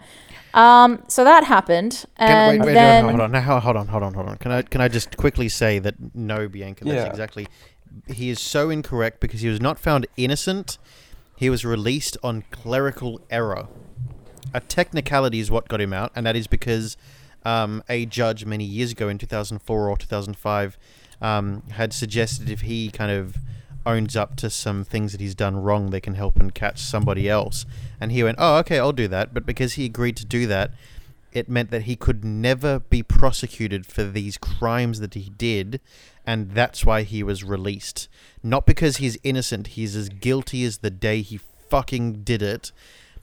Um, 0.54 1.02
so 1.08 1.22
that 1.24 1.44
happened, 1.44 2.06
Can, 2.18 2.28
and 2.30 2.60
wait, 2.60 2.66
wait, 2.68 2.74
then 2.74 3.04
hold 3.04 3.20
on, 3.20 3.32
now, 3.32 3.60
hold 3.60 3.76
on, 3.76 3.86
hold 3.88 4.02
on, 4.02 4.14
hold 4.14 4.28
on. 4.28 4.38
Can 4.38 4.50
I 4.50 4.62
can 4.62 4.80
I 4.80 4.88
just 4.88 5.18
quickly 5.18 5.48
say 5.50 5.78
that 5.80 5.96
no, 6.14 6.48
Bianca, 6.48 6.84
that's 6.84 7.04
Yeah. 7.04 7.10
exactly. 7.10 7.46
He 8.06 8.30
is 8.30 8.40
so 8.40 8.70
incorrect 8.70 9.20
because 9.20 9.42
he 9.42 9.48
was 9.48 9.60
not 9.60 9.78
found 9.78 10.06
innocent. 10.16 10.78
He 11.36 11.50
was 11.50 11.64
released 11.64 12.16
on 12.22 12.44
clerical 12.50 13.20
error. 13.28 13.68
A 14.54 14.60
technicality 14.60 15.40
is 15.40 15.50
what 15.50 15.68
got 15.68 15.80
him 15.80 15.92
out, 15.92 16.10
and 16.16 16.24
that 16.24 16.36
is 16.36 16.46
because 16.46 16.96
um, 17.44 17.82
a 17.88 18.06
judge 18.06 18.44
many 18.44 18.64
years 18.64 18.92
ago 18.92 19.08
in 19.08 19.18
2004 19.18 19.88
or 19.88 19.96
2005 19.96 20.78
um, 21.20 21.62
had 21.70 21.92
suggested 21.92 22.50
if 22.50 22.62
he 22.62 22.90
kind 22.90 23.10
of 23.10 23.36
owns 23.86 24.16
up 24.16 24.36
to 24.36 24.50
some 24.50 24.84
things 24.84 25.12
that 25.12 25.20
he's 25.20 25.34
done 25.34 25.56
wrong, 25.56 25.90
they 25.90 26.00
can 26.00 26.14
help 26.14 26.36
and 26.36 26.54
catch 26.54 26.78
somebody 26.78 27.28
else. 27.28 27.64
And 28.00 28.12
he 28.12 28.22
went, 28.22 28.36
"Oh, 28.38 28.58
okay, 28.58 28.78
I'll 28.78 28.92
do 28.92 29.08
that." 29.08 29.32
But 29.32 29.46
because 29.46 29.74
he 29.74 29.86
agreed 29.86 30.16
to 30.18 30.26
do 30.26 30.46
that, 30.46 30.72
it 31.32 31.48
meant 31.48 31.70
that 31.70 31.82
he 31.82 31.96
could 31.96 32.24
never 32.24 32.80
be 32.80 33.02
prosecuted 33.02 33.86
for 33.86 34.04
these 34.04 34.36
crimes 34.38 35.00
that 35.00 35.14
he 35.14 35.30
did, 35.30 35.80
and 36.26 36.52
that's 36.52 36.84
why 36.84 37.02
he 37.02 37.22
was 37.22 37.44
released. 37.44 38.08
Not 38.42 38.66
because 38.66 38.98
he's 38.98 39.18
innocent, 39.22 39.68
he's 39.68 39.96
as 39.96 40.08
guilty 40.08 40.64
as 40.64 40.78
the 40.78 40.90
day 40.90 41.22
he 41.22 41.38
fucking 41.68 42.24
did 42.24 42.42
it, 42.42 42.72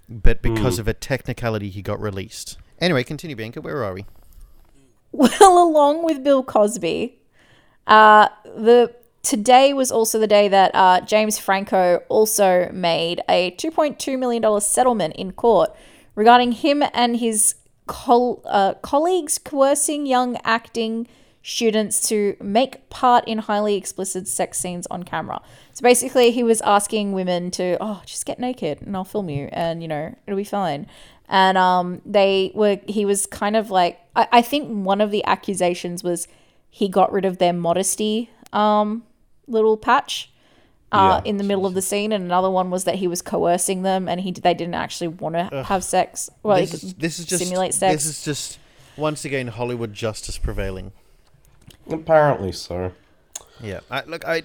but 0.07 0.41
because 0.41 0.79
of 0.79 0.87
a 0.87 0.93
technicality, 0.93 1.69
he 1.69 1.81
got 1.81 1.99
released. 1.99 2.57
Anyway, 2.79 3.03
continue, 3.03 3.35
Bianca. 3.35 3.61
Where 3.61 3.83
are 3.83 3.93
we? 3.93 4.05
Well, 5.11 5.63
along 5.63 6.03
with 6.03 6.23
Bill 6.23 6.43
Cosby, 6.43 7.19
uh, 7.87 8.29
the 8.43 8.93
today 9.23 9.73
was 9.73 9.91
also 9.91 10.19
the 10.19 10.27
day 10.27 10.47
that 10.47 10.71
uh, 10.73 11.01
James 11.01 11.39
Franco 11.39 12.03
also 12.09 12.69
made 12.71 13.21
a 13.29 13.51
two 13.51 13.71
point 13.71 13.99
two 13.99 14.17
million 14.17 14.41
dollars 14.41 14.65
settlement 14.65 15.15
in 15.15 15.31
court 15.31 15.75
regarding 16.15 16.51
him 16.51 16.83
and 16.93 17.17
his 17.17 17.55
col- 17.87 18.41
uh, 18.45 18.73
colleagues 18.75 19.37
coercing 19.37 20.05
young 20.05 20.37
acting 20.43 21.07
students 21.43 22.07
to 22.09 22.35
make 22.41 22.89
part 22.89 23.23
in 23.27 23.37
highly 23.37 23.75
explicit 23.75 24.27
sex 24.27 24.57
scenes 24.57 24.87
on 24.87 25.03
camera. 25.03 25.39
So 25.73 25.83
basically, 25.83 26.31
he 26.31 26.41
was 26.43 26.59
asking 26.61 27.11
women 27.11 27.51
to, 27.51 27.77
oh, 27.79 28.01
just 28.05 28.25
get 28.25 28.39
naked 28.39 28.81
and 28.81 28.97
I'll 28.97 29.03
film 29.03 29.29
you, 29.29 29.49
and 29.51 29.81
you 29.81 29.87
know 29.87 30.15
it'll 30.25 30.37
be 30.37 30.43
fine. 30.43 30.87
And 31.27 31.57
um, 31.57 32.01
they 32.05 32.51
were. 32.53 32.79
He 32.87 33.05
was 33.05 33.25
kind 33.25 33.55
of 33.55 33.71
like. 33.71 33.99
I, 34.15 34.27
I 34.31 34.41
think 34.41 34.67
one 34.85 35.01
of 35.01 35.11
the 35.11 35.23
accusations 35.25 36.03
was 36.03 36.27
he 36.69 36.87
got 36.89 37.11
rid 37.11 37.25
of 37.25 37.37
their 37.39 37.53
modesty 37.53 38.29
um, 38.53 39.03
little 39.47 39.77
patch. 39.77 40.31
Uh, 40.91 41.19
Yeah. 41.25 41.29
in 41.29 41.37
the 41.37 41.43
middle 41.43 41.65
of 41.65 41.73
the 41.73 41.81
scene, 41.81 42.11
and 42.13 42.23
another 42.23 42.49
one 42.49 42.69
was 42.69 42.83
that 42.83 42.95
he 42.95 43.07
was 43.07 43.21
coercing 43.21 43.81
them, 43.81 44.07
and 44.07 44.21
he 44.21 44.31
they 44.31 44.53
didn't 44.53 44.75
actually 44.75 45.07
want 45.07 45.35
to 45.35 45.63
have 45.63 45.83
sex. 45.83 46.29
Well, 46.43 46.57
this, 46.57 46.71
he 46.79 46.87
is, 46.87 46.93
this 46.93 47.19
is 47.19 47.25
just 47.25 47.43
simulate 47.43 47.73
sex. 47.73 47.93
this 47.95 48.05
is 48.05 48.23
just 48.23 48.59
once 48.95 49.25
again 49.25 49.47
Hollywood 49.47 49.93
justice 49.93 50.37
prevailing. 50.37 50.91
Apparently 51.89 52.51
so. 52.51 52.91
Yeah, 53.61 53.79
I, 53.89 54.03
look, 54.05 54.25
I, 54.25 54.43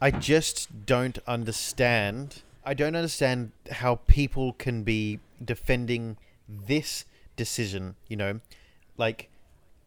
I 0.00 0.10
just 0.10 0.86
don't 0.86 1.18
understand. 1.26 2.42
I 2.64 2.74
don't 2.74 2.96
understand 2.96 3.52
how 3.70 3.96
people 4.06 4.52
can 4.52 4.82
be 4.82 5.20
defending 5.42 6.16
this 6.48 7.04
decision. 7.36 7.96
You 8.08 8.16
know, 8.16 8.40
like 8.96 9.30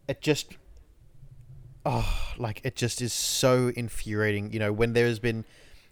it 0.07 0.21
just, 0.21 0.53
oh, 1.85 2.33
like 2.37 2.61
it 2.63 2.75
just 2.75 3.01
is 3.01 3.13
so 3.13 3.71
infuriating. 3.75 4.51
You 4.53 4.59
know, 4.59 4.73
when 4.73 4.93
there 4.93 5.07
has 5.07 5.19
been 5.19 5.45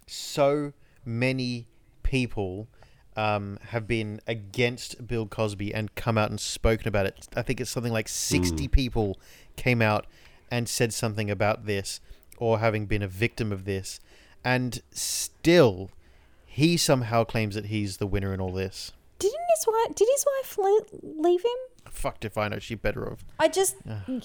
so 0.06 0.72
many 1.04 1.66
people 2.02 2.68
um, 3.16 3.58
have 3.68 3.86
been 3.86 4.20
against 4.26 5.06
Bill 5.06 5.26
Cosby 5.26 5.74
and 5.74 5.94
come 5.94 6.16
out 6.16 6.30
and 6.30 6.40
spoken 6.40 6.88
about 6.88 7.06
it. 7.06 7.28
I 7.36 7.42
think 7.42 7.60
it's 7.60 7.70
something 7.70 7.92
like 7.92 8.08
60 8.08 8.68
people 8.68 9.18
came 9.56 9.82
out 9.82 10.06
and 10.50 10.68
said 10.68 10.92
something 10.92 11.30
about 11.30 11.66
this 11.66 12.00
or 12.38 12.60
having 12.60 12.86
been 12.86 13.02
a 13.02 13.08
victim 13.08 13.52
of 13.52 13.64
this. 13.64 14.00
And 14.44 14.80
still, 14.90 15.90
he 16.52 16.76
somehow 16.76 17.22
claims 17.22 17.54
that 17.54 17.66
he's 17.66 17.98
the 17.98 18.08
winner 18.08 18.34
in 18.34 18.40
all 18.40 18.50
this. 18.50 18.90
Didn't 19.20 19.38
his 19.56 19.66
wife? 19.68 19.94
Did 19.94 20.08
his 20.12 20.26
wife 20.26 20.58
le- 20.58 21.22
leave 21.22 21.42
him? 21.42 21.92
Fucked 21.92 22.24
if 22.24 22.36
I 22.36 22.48
know. 22.48 22.58
She 22.58 22.74
better 22.74 23.08
have. 23.08 23.24
I 23.38 23.46
just, 23.46 23.76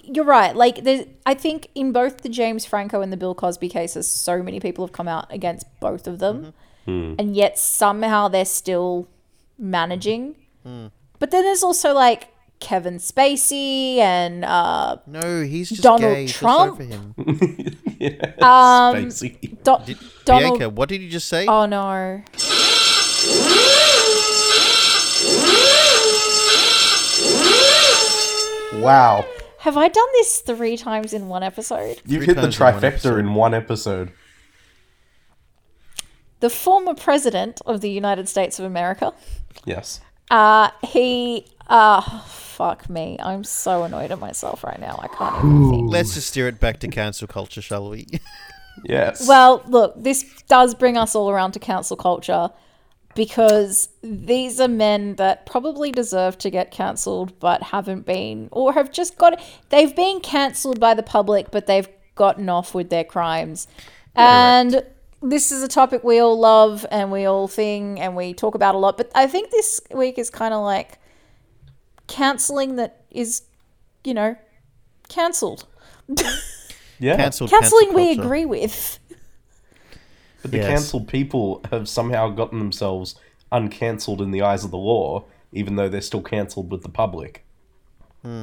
you're 0.04 0.26
right. 0.26 0.56
Like, 0.56 0.84
there's, 0.84 1.06
I 1.28 1.36
think 1.36 1.68
in 1.76 1.92
both 1.92 2.22
the 2.22 2.30
James 2.30 2.66
Franco 2.66 3.02
and 3.02 3.14
the 3.14 3.18
Bill 3.18 3.36
Cosby 3.36 3.70
cases, 3.70 4.08
so 4.08 4.42
many 4.42 4.60
people 4.60 4.84
have 4.84 4.92
come 4.92 5.08
out 5.08 5.32
against 5.32 5.68
both 5.80 6.08
of 6.08 6.18
them, 6.18 6.54
mm-hmm. 6.88 7.12
hmm. 7.12 7.16
and 7.20 7.36
yet 7.36 7.60
somehow 7.60 8.28
they're 8.28 8.44
still 8.44 9.08
managing. 9.60 10.36
Hmm. 10.64 10.88
But 11.20 11.30
then 11.30 11.44
there's 11.44 11.64
also 11.64 11.94
like 11.94 12.30
Kevin 12.60 12.98
Spacey 12.98 13.98
and 13.98 14.44
uh, 14.44 14.98
No, 15.06 15.44
he's 15.44 15.70
just 15.70 15.84
Donald 15.84 16.02
gay. 16.02 16.26
Feel 16.26 16.76
Trump? 16.76 16.82
sorry 18.00 18.18
for 18.20 18.26
him. 18.26 18.44
um, 18.44 18.96
Spacey. 19.08 19.40
Do- 19.42 19.96
Donald. 20.26 20.58
Bianca, 20.60 20.70
what 20.70 20.90
did 20.90 21.02
you 21.02 21.10
just 21.10 21.28
say? 21.30 21.46
Oh 21.48 21.66
no. 21.66 22.22
Wow. 28.74 29.26
Have 29.60 29.78
I 29.78 29.88
done 29.88 30.08
this 30.14 30.42
three 30.42 30.78
times 30.78 31.14
in 31.14 31.28
one 31.28 31.42
episode? 31.44 32.02
You 32.06 32.18
Three 32.20 32.28
hit 32.28 32.36
the 32.36 32.42
times 32.44 32.58
in 32.60 32.64
one 32.66 32.74
trifecta 32.74 32.84
episode. 32.84 33.20
in 33.20 33.34
one 33.34 33.54
episode. 33.54 34.12
The 36.42 36.50
former 36.50 36.94
president 36.94 37.62
of 37.66 37.82
the 37.82 37.90
United 37.90 38.28
States 38.30 38.60
of 38.60 38.66
America 38.66 39.14
Yes. 39.66 40.02
Uh, 40.30 40.70
he 40.84 41.48
Ah, 41.68 42.26
fuck 42.28 42.90
me. 42.90 43.18
I'm 43.22 43.44
so 43.44 43.84
annoyed 43.84 44.12
at 44.12 44.20
myself 44.20 44.64
right 44.64 44.80
now. 44.80 45.00
I 45.02 45.08
can't 45.08 45.38
even 45.44 45.70
think. 45.70 45.92
Let's 45.92 46.14
just 46.14 46.28
steer 46.30 46.48
it 46.48 46.60
back 46.60 46.80
to 46.80 46.88
cancel 46.88 47.28
culture, 47.28 47.62
shall 47.62 47.90
we? 47.90 48.08
Yes. 48.84 49.26
Well, 49.28 49.64
look, 49.68 49.94
this 49.96 50.26
does 50.48 50.76
bring 50.76 50.98
us 50.98 51.16
all 51.16 51.30
around 51.30 51.54
to 51.54 51.60
cancel 51.60 51.96
culture 51.96 52.52
because 53.16 53.88
these 54.04 54.60
are 54.60 54.68
men 54.68 55.16
that 55.16 55.46
probably 55.46 55.92
deserve 55.92 56.38
to 56.40 56.50
get 56.50 56.72
cancelled 56.72 57.40
but 57.40 57.64
haven't 57.64 58.06
been, 58.06 58.50
or 58.52 58.74
have 58.74 58.92
just 58.92 59.18
got, 59.18 59.42
they've 59.70 59.96
been 59.96 60.20
cancelled 60.20 60.80
by 60.80 60.94
the 60.94 61.04
public, 61.04 61.52
but 61.52 61.68
they've 61.68 61.88
gotten 62.16 62.50
off 62.50 62.76
with 62.76 62.90
their 62.90 63.06
crimes. 63.06 63.68
And 64.16 64.84
this 65.22 65.52
is 65.52 65.64
a 65.64 65.68
topic 65.68 66.04
we 66.04 66.20
all 66.20 66.38
love 66.38 66.86
and 66.92 67.12
we 67.12 67.26
all 67.26 67.48
think 67.48 68.00
and 68.00 68.16
we 68.16 68.34
talk 68.34 68.56
about 68.56 68.76
a 68.76 68.78
lot. 68.78 68.98
But 68.98 69.12
I 69.16 69.28
think 69.28 69.52
this 69.52 69.80
week 69.94 70.18
is 70.18 70.30
kind 70.30 70.54
of 70.54 70.64
like 70.64 71.00
cancelling 72.08 72.76
that 72.78 73.04
is, 73.12 73.44
you 74.04 74.14
know, 74.14 74.36
cancelled. 75.10 75.66
yeah. 77.00 77.16
Cancelled. 77.16 77.50
Cancelling 77.50 77.90
cancel 77.90 77.96
we 78.06 78.12
agree 78.12 78.46
with. 78.46 79.00
But 80.42 80.52
the 80.52 80.58
Yes. 80.58 80.68
cancelled 80.68 81.08
people 81.08 81.62
have 81.72 81.90
somehow 81.90 82.30
gotten 82.30 82.60
themselves 82.60 83.16
uncancelled 83.52 84.22
in 84.22 84.32
the 84.32 84.42
eyes 84.42 84.64
of 84.64 84.72
the 84.72 84.78
law, 84.78 85.24
even 85.52 85.76
though 85.76 85.90
they're 85.90 86.02
still 86.02 86.22
cancelled 86.22 86.72
with 86.72 86.84
the 86.84 86.90
public. 86.90 87.44
Yeah, 88.24 88.40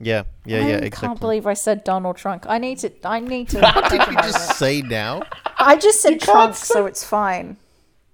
yeah, 0.00 0.22
yeah, 0.44 0.56
I 0.56 0.60
exactly. 0.78 0.90
can't 0.90 1.20
believe 1.20 1.46
I 1.46 1.54
said 1.54 1.84
Donald 1.84 2.16
Trump. 2.16 2.46
I 2.48 2.58
need 2.58 2.78
to. 2.78 2.92
I 3.04 3.20
need 3.20 3.48
to. 3.50 3.60
what 3.60 3.90
did 3.90 4.00
a 4.02 4.10
you 4.10 4.16
just 4.18 4.58
say 4.58 4.82
now? 4.82 5.22
I 5.58 5.76
just 5.76 6.00
said 6.02 6.20
can't 6.20 6.22
trunk, 6.22 6.54
say- 6.56 6.74
so 6.74 6.86
it's 6.86 7.04
fine. 7.04 7.56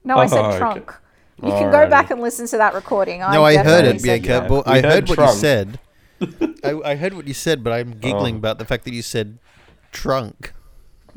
No, 0.05 0.17
I 0.19 0.27
said 0.27 0.39
Oh, 0.45 0.51
okay. 0.51 0.95
Trunk. 1.41 1.55
You 1.55 1.59
can 1.61 1.71
go 1.73 1.89
back 1.89 2.11
and 2.11 2.21
listen 2.21 2.47
to 2.49 2.57
that 2.59 2.75
recording. 2.75 3.21
No, 3.21 3.45
I 3.45 3.57
heard 3.57 3.85
it, 3.85 4.03
Bianca. 4.03 4.27
trunk. 4.47 4.49
But 4.49 4.69
I 4.69 4.81
heard 4.81 5.09
heard 5.09 5.09
what 5.09 5.19
you 5.19 5.35
said. 5.35 5.79
I, 6.65 6.81
I 6.85 6.95
heard 6.97 7.15
what 7.15 7.27
you 7.27 7.35
said, 7.35 7.65
but 7.65 7.73
I'm 7.73 7.93
giggling 7.99 8.35
Oh. 8.37 8.39
about 8.39 8.59
the 8.59 8.65
fact 8.65 8.85
that 8.85 8.93
you 8.93 9.03
said 9.03 9.39
trunk. 9.93 10.53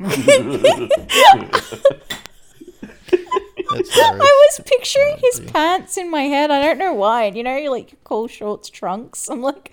I 3.76 4.46
was 4.48 4.60
picturing 4.66 5.16
his 5.18 5.40
pants 5.50 5.96
in 5.96 6.10
my 6.10 6.22
head. 6.22 6.50
I 6.50 6.60
don't 6.62 6.78
know 6.78 6.94
why. 6.94 7.26
You 7.26 7.42
know, 7.42 7.56
you 7.56 7.70
like 7.70 8.02
call 8.04 8.28
shorts 8.28 8.68
trunks. 8.70 9.28
I'm 9.28 9.40
like, 9.40 9.72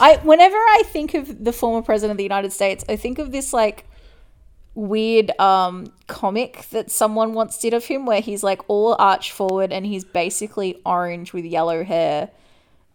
I 0.00 0.16
whenever 0.22 0.56
I 0.56 0.82
think 0.86 1.14
of 1.14 1.44
the 1.44 1.52
former 1.52 1.82
president 1.82 2.12
of 2.12 2.16
the 2.18 2.24
United 2.24 2.52
States, 2.52 2.84
I 2.88 2.96
think 2.96 3.18
of 3.18 3.32
this 3.32 3.52
like 3.52 3.87
weird 4.78 5.36
um 5.40 5.92
comic 6.06 6.64
that 6.70 6.88
someone 6.88 7.34
once 7.34 7.58
did 7.58 7.74
of 7.74 7.84
him 7.86 8.06
where 8.06 8.20
he's 8.20 8.44
like 8.44 8.60
all 8.68 8.94
arched 9.00 9.32
forward 9.32 9.72
and 9.72 9.84
he's 9.84 10.04
basically 10.04 10.80
orange 10.86 11.32
with 11.32 11.44
yellow 11.44 11.82
hair 11.82 12.30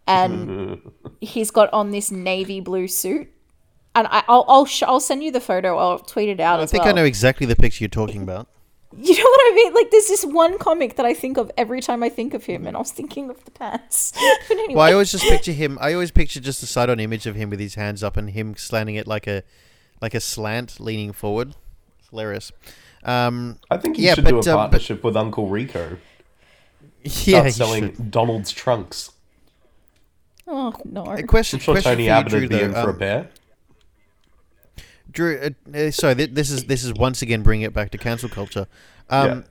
and 0.06 0.80
he's 1.20 1.50
got 1.50 1.70
on 1.74 1.90
this 1.90 2.10
navy 2.10 2.58
blue 2.58 2.88
suit 2.88 3.28
and 3.94 4.06
I, 4.08 4.24
I'll 4.28 4.46
I'll, 4.48 4.64
sh- 4.64 4.82
I'll 4.82 4.98
send 4.98 5.22
you 5.22 5.30
the 5.30 5.40
photo. 5.40 5.76
I'll 5.78 5.98
tweet 5.98 6.28
it 6.28 6.40
out 6.40 6.58
I 6.58 6.64
as 6.64 6.70
think 6.70 6.84
well. 6.84 6.92
I 6.94 6.96
know 6.96 7.04
exactly 7.04 7.46
the 7.46 7.54
picture 7.54 7.84
you're 7.84 7.88
talking 7.90 8.22
about. 8.22 8.48
You 8.96 9.12
know 9.12 9.24
what 9.24 9.40
I 9.52 9.54
mean? 9.56 9.74
Like, 9.74 9.90
there's 9.90 10.06
this 10.06 10.24
one 10.24 10.56
comic 10.56 10.94
that 10.94 11.04
I 11.04 11.14
think 11.14 11.36
of 11.36 11.50
every 11.56 11.80
time 11.80 12.04
I 12.04 12.08
think 12.08 12.32
of 12.32 12.44
him, 12.44 12.64
and 12.64 12.76
I 12.76 12.78
was 12.78 12.92
thinking 12.92 13.28
of 13.28 13.44
the 13.44 13.50
pants. 13.50 14.12
but 14.48 14.56
anyway, 14.56 14.74
Well, 14.76 14.86
I 14.86 14.92
always 14.92 15.10
just 15.10 15.24
picture 15.24 15.50
him. 15.50 15.78
I 15.80 15.94
always 15.94 16.12
picture 16.12 16.38
just 16.38 16.62
a 16.62 16.66
side-on 16.66 17.00
image 17.00 17.26
of 17.26 17.34
him 17.34 17.50
with 17.50 17.58
his 17.58 17.74
hands 17.74 18.04
up 18.04 18.16
and 18.16 18.30
him 18.30 18.54
slanting 18.54 18.94
it 18.94 19.08
like 19.08 19.26
a, 19.26 19.42
like 20.00 20.14
a 20.14 20.20
slant, 20.20 20.78
leaning 20.78 21.12
forward. 21.12 21.56
It's 22.14 22.20
hilarious. 22.20 22.52
Um, 23.04 23.58
I 23.70 23.76
think 23.76 23.96
he 23.96 24.04
Yeah, 24.06 24.14
should 24.14 24.24
do 24.24 24.38
a 24.38 24.40
but, 24.40 24.48
um, 24.48 24.54
but- 24.54 24.60
partnership 24.60 25.02
with 25.04 25.16
Uncle 25.16 25.48
Rico. 25.48 25.98
yeah, 27.02 27.40
Start 27.48 27.52
selling 27.52 27.82
should. 27.96 28.10
Donald's 28.10 28.52
trunks. 28.52 29.10
oh 30.46 30.72
no, 30.84 31.04
A 31.04 31.22
question, 31.24 31.58
I'm 31.58 31.60
sure 31.62 31.74
question 31.74 31.92
Tony 31.92 31.96
for 31.96 32.02
you, 32.02 32.10
Abbott 32.10 32.30
Drew, 32.30 32.40
would 32.42 32.48
be 32.50 32.56
though. 32.58 32.64
in 32.64 32.72
for 32.72 32.78
a 32.78 32.92
Um, 32.92 32.98
bear. 32.98 33.28
Drew, 35.10 35.38
uh, 35.38 35.76
uh, 35.76 35.90
sorry, 35.90 36.14
th- 36.14 36.30
this 36.32 36.50
is 36.50 36.64
this 36.64 36.82
is 36.84 36.92
once 36.94 37.20
again 37.22 37.42
bringing 37.42 37.64
it 37.66 37.72
back 37.74 37.90
to 37.90 37.98
cancel 37.98 38.28
culture. 38.28 38.66
Um, 39.10 39.28
Yeah. 39.28 39.42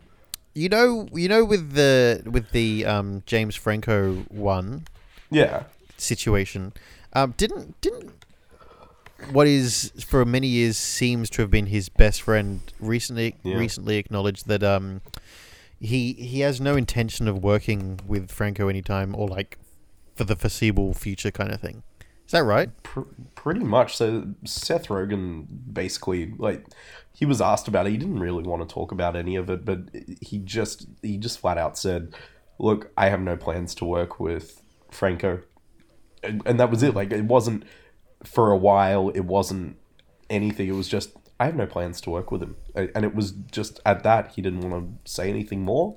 You 0.55 0.69
know, 0.69 1.07
you 1.13 1.27
know, 1.27 1.43
with 1.43 1.73
the 1.73 2.21
with 2.25 2.51
the 2.51 2.85
um, 2.85 3.23
James 3.25 3.55
Franco 3.55 4.23
one 4.29 4.85
Yeah. 5.31 5.63
situation, 5.97 6.73
um, 7.13 7.33
didn't 7.37 7.79
didn't 7.81 8.11
what 9.31 9.47
is 9.47 9.91
for 10.05 10.25
many 10.25 10.47
years 10.47 10.77
seems 10.77 11.29
to 11.31 11.41
have 11.41 11.51
been 11.51 11.67
his 11.67 11.89
best 11.89 12.21
friend 12.21 12.59
recently 12.79 13.35
Yeah. 13.43 13.57
recently 13.57 13.97
acknowledged 13.97 14.47
that 14.47 14.63
um, 14.63 15.01
he 15.79 16.13
he 16.13 16.41
has 16.41 16.59
no 16.61 16.75
intention 16.75 17.27
of 17.27 17.43
working 17.43 17.99
with 18.07 18.31
Franco 18.31 18.67
anytime 18.67 19.15
or 19.15 19.27
like 19.27 19.57
for 20.15 20.23
the 20.23 20.35
foreseeable 20.35 20.93
future 20.93 21.31
kind 21.31 21.51
of 21.51 21.59
thing. 21.61 21.83
Is 22.25 22.31
that 22.31 22.43
right? 22.43 22.69
Pr- 22.83 23.01
pretty 23.35 23.61
much. 23.63 23.97
So 23.97 24.33
Seth 24.45 24.87
Rogen 24.87 25.45
basically 25.71 26.33
like 26.37 26.65
he 27.13 27.25
was 27.25 27.41
asked 27.41 27.67
about 27.67 27.85
it. 27.87 27.91
He 27.91 27.97
didn't 27.97 28.19
really 28.19 28.43
want 28.43 28.67
to 28.67 28.73
talk 28.73 28.91
about 28.91 29.15
any 29.15 29.35
of 29.35 29.49
it, 29.49 29.65
but 29.65 29.79
he 30.21 30.39
just 30.39 30.87
he 31.01 31.17
just 31.17 31.39
flat 31.39 31.57
out 31.57 31.77
said, 31.77 32.15
"Look, 32.59 32.91
I 32.97 33.09
have 33.09 33.19
no 33.21 33.35
plans 33.35 33.75
to 33.75 33.85
work 33.85 34.19
with 34.19 34.61
Franco," 34.89 35.41
and, 36.23 36.41
and 36.45 36.59
that 36.59 36.71
was 36.71 36.81
it. 36.81 36.95
Like 36.95 37.11
it 37.11 37.25
wasn't 37.25 37.65
for 38.23 38.51
a 38.51 38.57
while. 38.57 39.09
It 39.09 39.21
wasn't 39.25 39.77
anything. 40.29 40.67
It 40.69 40.73
was 40.73 40.87
just 40.87 41.11
I 41.39 41.45
have 41.45 41.55
no 41.55 41.65
plans 41.65 41.99
to 42.01 42.09
work 42.09 42.31
with 42.31 42.41
him, 42.41 42.55
and 42.75 43.03
it 43.05 43.15
was 43.15 43.31
just 43.51 43.79
at 43.85 44.03
that 44.03 44.31
he 44.35 44.41
didn't 44.41 44.69
want 44.69 45.05
to 45.05 45.11
say 45.11 45.29
anything 45.29 45.63
more. 45.63 45.95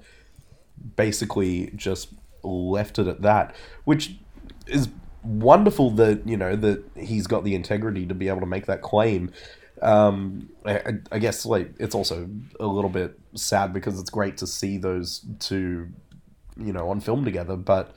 Basically, 0.97 1.71
just 1.75 2.09
left 2.43 2.99
it 2.99 3.07
at 3.07 3.23
that, 3.23 3.55
which 3.85 4.17
is 4.67 4.89
wonderful 5.23 5.91
that 5.93 6.27
you 6.29 6.37
know 6.37 6.55
that 6.55 6.85
he's 6.97 7.27
got 7.27 7.45
the 7.45 7.55
integrity 7.55 8.07
to 8.07 8.15
be 8.15 8.29
able 8.29 8.41
to 8.41 8.47
make 8.47 8.67
that 8.67 8.83
claim. 8.83 9.33
Um, 9.83 10.49
I, 10.65 10.95
I- 11.13 11.19
guess 11.19 11.45
like 11.45 11.75
it's 11.79 11.95
also 11.95 12.29
a 12.61 12.67
little 12.67 12.91
bit 12.91 13.19
sad 13.35 13.73
because 13.73 14.01
it's 14.01 14.11
great 14.11 14.37
to 14.39 14.47
see 14.47 14.79
those 14.79 15.25
two, 15.39 15.89
you 16.59 16.73
know, 16.73 16.89
on 16.89 17.01
film 17.01 17.25
together, 17.25 17.57
but 17.57 17.93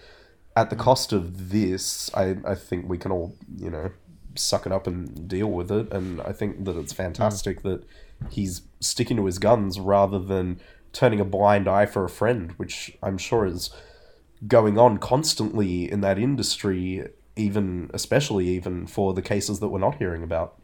at 0.56 0.70
the 0.70 0.76
cost 0.76 1.14
of 1.14 1.50
this, 1.52 2.10
I 2.14 2.38
I 2.46 2.56
think 2.56 2.88
we 2.90 2.98
can 2.98 3.12
all 3.12 3.36
you 3.58 3.70
know 3.70 3.92
suck 4.40 4.66
it 4.66 4.72
up 4.72 4.88
and 4.88 5.28
deal 5.28 5.48
with 5.48 5.72
it, 5.72 5.92
and 5.92 6.22
I 6.22 6.32
think 6.32 6.66
that 6.66 6.78
it's 6.78 6.94
hmm. 6.94 7.04
fantastic 7.04 7.62
that 7.64 7.84
he's 8.30 8.64
sticking 8.80 9.18
to 9.18 9.26
his 9.26 9.40
guns 9.40 9.80
rather 9.80 10.20
than 10.20 10.60
turning 10.92 11.20
a 11.20 11.26
blind 11.26 11.68
eye 11.68 11.86
for 11.86 12.04
a 12.04 12.10
friend, 12.10 12.52
which 12.58 12.98
I'm 13.02 13.18
sure 13.18 13.46
is 13.46 13.70
going 14.48 14.78
on 14.78 14.98
constantly 14.98 15.90
in 15.90 16.02
that 16.02 16.18
industry, 16.18 17.08
even 17.36 17.90
especially 17.94 18.48
even 18.50 18.88
for 18.88 19.14
the 19.14 19.22
cases 19.22 19.60
that 19.60 19.68
we're 19.68 19.80
not 19.80 19.96
hearing 19.96 20.24
about. 20.24 20.56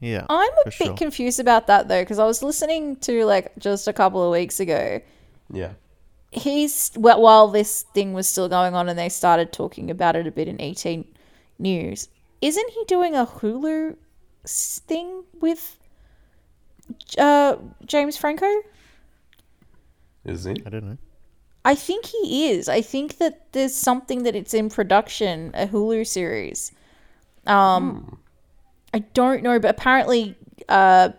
Yeah, 0.00 0.26
I'm 0.28 0.50
a 0.50 0.64
bit 0.64 0.74
sure. 0.74 0.94
confused 0.94 1.40
about 1.40 1.66
that 1.66 1.88
though, 1.88 2.02
because 2.02 2.18
I 2.18 2.24
was 2.24 2.42
listening 2.42 2.96
to 2.96 3.24
like 3.24 3.52
just 3.58 3.88
a 3.88 3.92
couple 3.92 4.24
of 4.24 4.30
weeks 4.30 4.60
ago. 4.60 5.00
Yeah. 5.52 5.72
He's 6.30 6.92
well, 6.94 7.20
while 7.20 7.48
this 7.48 7.82
thing 7.94 8.12
was 8.12 8.28
still 8.28 8.48
going 8.48 8.74
on, 8.74 8.88
and 8.88 8.98
they 8.98 9.08
started 9.08 9.52
talking 9.52 9.90
about 9.90 10.14
it 10.14 10.26
a 10.26 10.30
bit 10.30 10.46
in 10.46 10.60
ET 10.60 10.84
News. 11.58 12.08
Isn't 12.40 12.70
he 12.70 12.84
doing 12.84 13.14
a 13.14 13.26
Hulu 13.26 13.96
thing 14.46 15.24
with 15.40 15.78
uh, 17.18 17.56
James 17.84 18.16
Franco? 18.16 18.48
Is 20.24 20.44
he? 20.44 20.56
I 20.64 20.70
don't 20.70 20.84
know. 20.84 20.98
I 21.64 21.74
think 21.74 22.06
he 22.06 22.50
is. 22.50 22.68
I 22.68 22.80
think 22.80 23.18
that 23.18 23.52
there's 23.52 23.74
something 23.74 24.22
that 24.22 24.34
it's 24.34 24.54
in 24.54 24.70
production, 24.70 25.50
a 25.54 25.66
Hulu 25.66 26.06
series. 26.06 26.72
Um, 27.46 28.18
I 28.94 29.00
don't 29.00 29.42
know, 29.42 29.58
but 29.58 29.70
apparently, 29.70 30.36
uh, 30.68 31.10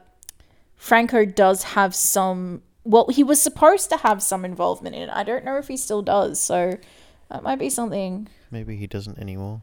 Franco 0.75 1.25
does 1.25 1.63
have 1.63 1.93
some. 1.93 2.61
Well, 2.83 3.07
he 3.09 3.23
was 3.23 3.41
supposed 3.41 3.89
to 3.89 3.97
have 3.97 4.23
some 4.23 4.45
involvement 4.45 4.95
in 4.95 5.03
it. 5.03 5.09
I 5.11 5.23
don't 5.23 5.43
know 5.43 5.57
if 5.57 5.67
he 5.67 5.77
still 5.77 6.01
does. 6.01 6.39
So 6.39 6.77
that 7.29 7.43
might 7.43 7.59
be 7.59 7.69
something. 7.69 8.27
Maybe 8.49 8.77
he 8.77 8.87
doesn't 8.87 9.19
anymore. 9.19 9.61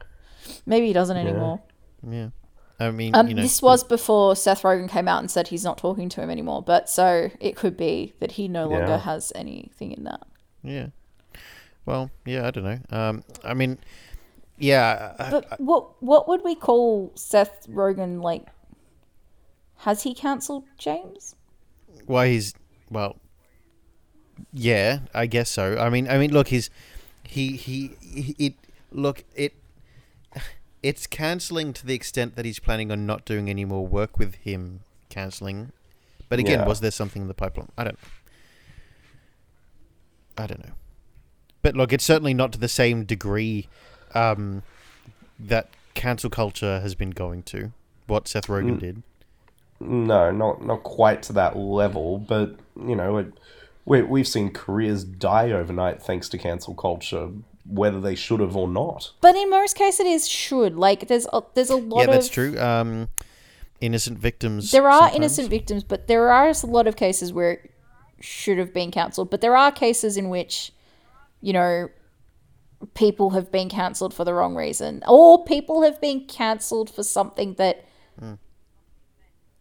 Maybe 0.66 0.86
he 0.88 0.92
doesn't 0.92 1.16
anymore. 1.16 1.60
Yeah, 2.08 2.28
I 2.78 2.90
mean, 2.90 3.14
Um, 3.14 3.28
you 3.28 3.34
know, 3.34 3.42
this 3.42 3.60
was 3.62 3.82
before 3.84 4.36
Seth 4.36 4.62
Rogen 4.62 4.88
came 4.88 5.08
out 5.08 5.20
and 5.20 5.30
said 5.30 5.48
he's 5.48 5.64
not 5.64 5.78
talking 5.78 6.08
to 6.10 6.20
him 6.20 6.30
anymore. 6.30 6.62
But 6.62 6.88
so 6.90 7.30
it 7.40 7.56
could 7.56 7.76
be 7.76 8.14
that 8.20 8.32
he 8.32 8.48
no 8.48 8.68
longer 8.68 8.86
Yeah. 8.86 8.98
has 8.98 9.32
anything 9.34 9.92
in 9.92 10.04
that. 10.04 10.22
Yeah. 10.62 10.88
Well, 11.84 12.10
yeah, 12.24 12.46
I 12.46 12.50
don't 12.50 12.64
know. 12.64 12.78
Um, 12.90 13.24
I 13.44 13.54
mean, 13.54 13.78
yeah, 14.58 15.14
I- 15.18 15.30
But 15.30 15.60
what 15.60 16.02
what 16.02 16.26
would 16.28 16.42
we 16.44 16.54
call 16.54 17.12
Seth 17.14 17.66
Rogen 17.68 18.22
like? 18.22 18.46
Has 19.80 20.02
he 20.02 20.14
cancelled 20.14 20.64
James? 20.78 21.34
why 22.06 22.28
he's 22.28 22.54
well, 22.90 23.16
yeah, 24.52 25.00
I 25.14 25.26
guess 25.26 25.50
so. 25.50 25.76
I 25.78 25.88
mean, 25.90 26.08
I 26.08 26.18
mean, 26.18 26.32
look, 26.32 26.48
he's 26.48 26.70
he 27.24 27.56
he, 27.56 27.92
he 28.00 28.34
it 28.38 28.54
look 28.92 29.24
it. 29.34 29.54
It's 30.86 31.06
cancelling 31.06 31.72
to 31.72 31.84
the 31.86 31.94
extent 31.94 32.36
that 32.36 32.44
he's 32.44 32.58
planning 32.60 32.92
on 32.92 33.06
not 33.06 33.24
doing 33.24 33.50
any 33.50 33.64
more 33.64 33.86
work 33.86 34.18
with 34.18 34.36
him. 34.36 34.80
Cancelling, 35.08 35.72
but 36.28 36.38
again, 36.38 36.60
Yeah. 36.60 36.66
was 36.66 36.80
there 36.80 36.90
something 36.90 37.22
in 37.22 37.28
the 37.28 37.34
pipeline? 37.34 37.70
I 37.78 37.84
don't. 37.84 37.94
know. 38.02 38.08
I 40.38 40.46
don't 40.46 40.64
know. 40.64 40.72
But 41.62 41.74
look, 41.76 41.92
it's 41.92 42.04
certainly 42.04 42.34
not 42.34 42.52
to 42.52 42.58
the 42.58 42.68
same 42.68 43.04
degree 43.04 43.68
um, 44.14 44.62
that 45.38 45.68
cancel 45.94 46.30
culture 46.30 46.80
has 46.80 46.94
been 46.94 47.10
going 47.10 47.42
to. 47.44 47.72
What 48.06 48.28
Seth 48.28 48.46
Rogen 48.46 48.76
Mm. 48.76 48.80
did. 48.80 49.02
No, 49.80 50.30
not 50.30 50.64
not 50.64 50.82
quite 50.84 51.22
to 51.24 51.32
that 51.34 51.56
level, 51.56 52.18
but 52.18 52.56
you 52.76 52.94
know, 52.96 53.18
it, 53.18 53.32
we 53.84 54.02
we've 54.02 54.28
seen 54.28 54.50
careers 54.52 55.04
die 55.04 55.50
overnight 55.50 56.02
thanks 56.02 56.28
to 56.30 56.38
cancel 56.38 56.74
culture, 56.74 57.30
whether 57.68 58.00
they 58.00 58.14
should 58.14 58.40
have 58.40 58.56
or 58.56 58.68
not. 58.68 59.12
But 59.20 59.34
in 59.36 59.50
most 59.50 59.76
cases, 59.76 60.00
it 60.00 60.06
is 60.06 60.28
should. 60.28 60.76
Like, 60.76 61.08
there's 61.08 61.26
a, 61.32 61.42
there's 61.54 61.70
a 61.70 61.76
lot 61.76 62.02
of 62.02 62.08
Yeah, 62.08 62.14
of 62.14 62.20
that's 62.20 62.28
true. 62.28 62.58
Um, 62.58 63.08
innocent 63.80 64.18
victims. 64.18 64.70
There 64.70 64.88
are 64.88 65.00
sometimes. 65.00 65.16
innocent 65.16 65.50
victims, 65.50 65.84
but 65.84 66.06
there 66.06 66.30
are 66.30 66.50
a 66.50 66.66
lot 66.66 66.86
of 66.86 66.96
cases 66.96 67.32
where 67.32 67.52
it 67.52 67.70
should 68.20 68.58
have 68.58 68.72
been 68.72 68.90
cancelled. 68.90 69.30
But 69.30 69.40
there 69.40 69.56
are 69.56 69.72
cases 69.72 70.16
in 70.16 70.28
which, 70.28 70.72
you 71.40 71.52
know, 71.52 71.90
people 72.94 73.30
have 73.30 73.50
been 73.50 73.68
cancelled 73.68 74.14
for 74.14 74.24
the 74.24 74.32
wrong 74.34 74.54
reason, 74.54 75.02
or 75.08 75.44
people 75.44 75.82
have 75.82 76.00
been 76.00 76.26
cancelled 76.26 76.90
for 76.90 77.02
something 77.02 77.54
that 77.54 77.84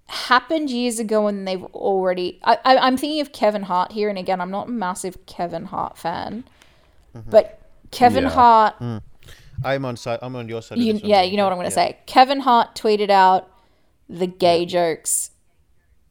happened 0.07 0.69
years 0.69 0.99
ago 0.99 1.25
and 1.25 1.47
they've 1.47 1.63
already. 1.63 2.39
I, 2.43 2.59
I, 2.63 2.77
I'm 2.77 2.95
thinking 2.95 3.21
of 3.21 3.31
Kevin 3.33 3.63
Hart 3.63 3.91
here, 3.91 4.07
and 4.09 4.17
again, 4.17 4.39
I'm 4.39 4.51
not 4.51 4.67
a 4.67 4.71
massive 4.71 5.25
Kevin 5.25 5.65
Hart 5.65 5.97
fan, 5.97 6.43
but 7.31 7.59
Kevin 7.95 8.23
Yeah. 8.25 8.29
Hart 8.29 8.75
I'm 9.63 9.85
on 9.85 9.95
side. 9.97 10.19
I'm 10.21 10.35
on 10.35 10.47
your 10.49 10.61
side. 10.61 10.77
you, 10.79 10.93
of 10.95 11.03
yeah, 11.03 11.21
you 11.21 11.37
know 11.37 11.43
what 11.45 11.53
I'm 11.53 11.57
going 11.57 11.69
to 11.69 11.75
Yeah. 11.75 11.87
say. 11.87 11.97
Kevin 12.05 12.41
Hart 12.41 12.75
tweeted 12.75 13.09
out 13.09 13.47
the 14.09 14.27
gay 14.27 14.65
jokes 14.65 15.31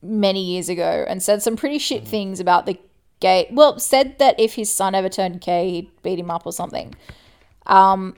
many 0.02 0.42
years 0.42 0.68
ago 0.68 1.04
and 1.08 1.22
said 1.22 1.42
some 1.42 1.56
pretty 1.56 1.78
shit 1.78 2.06
things 2.06 2.40
about 2.40 2.66
the 2.66 2.78
gay. 3.20 3.48
Well, 3.52 3.78
said 3.78 4.18
that 4.18 4.38
if 4.40 4.54
his 4.54 4.72
son 4.72 4.94
ever 4.94 5.08
turned 5.08 5.40
gay, 5.40 5.70
he'd 5.70 6.02
beat 6.02 6.18
him 6.18 6.30
up 6.30 6.46
or 6.46 6.52
something. 6.52 6.94
Um, 7.66 8.16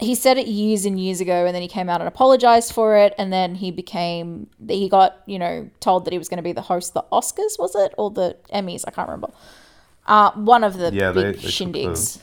he 0.00 0.14
said 0.14 0.36
it 0.38 0.46
years 0.46 0.84
and 0.84 0.98
years 1.00 1.20
ago, 1.20 1.46
and 1.46 1.54
then 1.54 1.62
he 1.62 1.68
came 1.68 1.88
out 1.88 2.00
and 2.00 2.08
apologized 2.08 2.72
for 2.72 2.96
it, 2.96 3.14
and 3.18 3.32
then 3.32 3.54
he 3.56 3.70
became 3.70 4.48
he 4.68 4.88
got 4.88 5.22
you 5.26 5.38
know 5.38 5.70
told 5.80 6.04
that 6.04 6.12
he 6.12 6.18
was 6.18 6.28
going 6.28 6.36
to 6.38 6.42
be 6.42 6.52
the 6.52 6.62
host 6.62 6.94
of 6.94 7.04
the 7.04 7.16
Oscars, 7.16 7.58
was 7.58 7.74
it 7.74 7.94
or 7.98 8.10
the 8.10 8.36
Emmys? 8.52 8.84
I 8.86 8.90
can't 8.90 9.08
remember. 9.08 9.28
Uh, 10.06 10.30
one 10.32 10.62
of 10.64 10.76
the 10.78 10.92
Yeah, 10.92 11.12
big 11.12 11.36
they 11.36 11.40
took 11.42 11.50
shindigs. 11.50 12.14
the- 12.14 12.20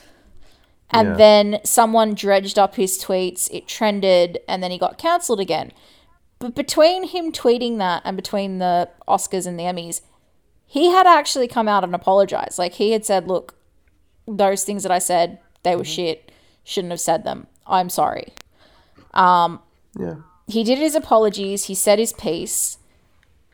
And 0.94 1.10
Yeah. 1.10 1.16
then 1.16 1.60
someone 1.64 2.14
dredged 2.14 2.60
up 2.60 2.76
his 2.76 3.04
tweets, 3.04 3.50
it 3.52 3.68
trended, 3.68 4.40
and 4.48 4.62
then 4.62 4.72
he 4.72 4.78
got 4.78 4.98
cancelled 4.98 5.40
again. 5.40 5.72
But 6.40 6.56
between 6.56 7.08
him 7.08 7.32
tweeting 7.32 7.78
that 7.80 8.02
and 8.06 8.16
between 8.16 8.60
the 8.60 8.90
Oscars 9.08 9.48
and 9.48 9.58
the 9.58 9.64
Emmys, 9.64 10.02
he 10.66 10.90
had 10.90 11.08
actually 11.08 11.48
come 11.48 11.68
out 11.68 11.84
and 11.84 11.96
apologized. 11.96 12.60
Like 12.60 12.74
he 12.74 12.92
had 12.92 13.06
said, 13.06 13.28
look, 13.28 13.56
those 14.28 14.64
things 14.64 14.84
that 14.84 14.92
I 14.92 15.00
said, 15.00 15.40
they 15.64 15.76
were 15.76 15.84
mm-hmm. 15.84 15.92
shit. 15.92 16.32
Shouldn't 16.64 16.92
have 16.92 17.00
said 17.00 17.24
them. 17.24 17.48
I'm 17.66 17.90
sorry. 17.90 18.34
Um, 19.14 19.62
yeah. 19.98 20.16
He 20.48 20.64
did 20.64 20.78
his 20.78 20.96
apologies, 20.96 21.66
he 21.66 21.76
said 21.76 22.00
his 22.00 22.14
piece. 22.14 22.78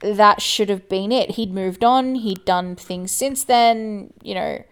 That 0.01 0.41
should 0.41 0.69
have 0.69 0.87
been 0.89 1.11
it. 1.11 1.31
He'd 1.31 1.53
moved 1.53 1.83
on, 1.83 2.15
he'd 2.15 2.45
done 2.45 2.75
things 2.75 3.11
since 3.11 3.43
then, 3.43 4.13
you 4.23 4.33
know. 4.33 4.63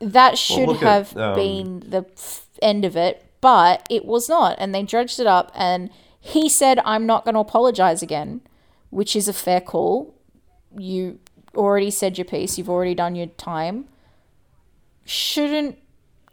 That 0.00 0.38
should 0.38 0.68
look 0.68 0.82
at, 0.82 1.08
have 1.08 1.16
um, 1.16 1.34
been 1.34 1.80
the 1.80 2.06
f- 2.16 2.46
end 2.62 2.84
of 2.84 2.96
it, 2.96 3.24
but 3.40 3.84
it 3.90 4.04
was 4.04 4.28
not. 4.28 4.56
And 4.58 4.74
they 4.74 4.82
dredged 4.82 5.18
it 5.18 5.26
up, 5.26 5.50
and 5.54 5.90
he 6.20 6.48
said, 6.48 6.78
I'm 6.84 7.04
not 7.06 7.24
going 7.24 7.34
to 7.34 7.40
apologize 7.40 8.02
again, 8.02 8.42
which 8.90 9.16
is 9.16 9.26
a 9.26 9.32
fair 9.32 9.60
call. 9.60 10.14
You 10.76 11.18
already 11.56 11.90
said 11.90 12.16
your 12.16 12.26
piece, 12.26 12.58
you've 12.58 12.70
already 12.70 12.94
done 12.94 13.16
your 13.16 13.26
time. 13.26 13.86
Shouldn't, 15.04 15.78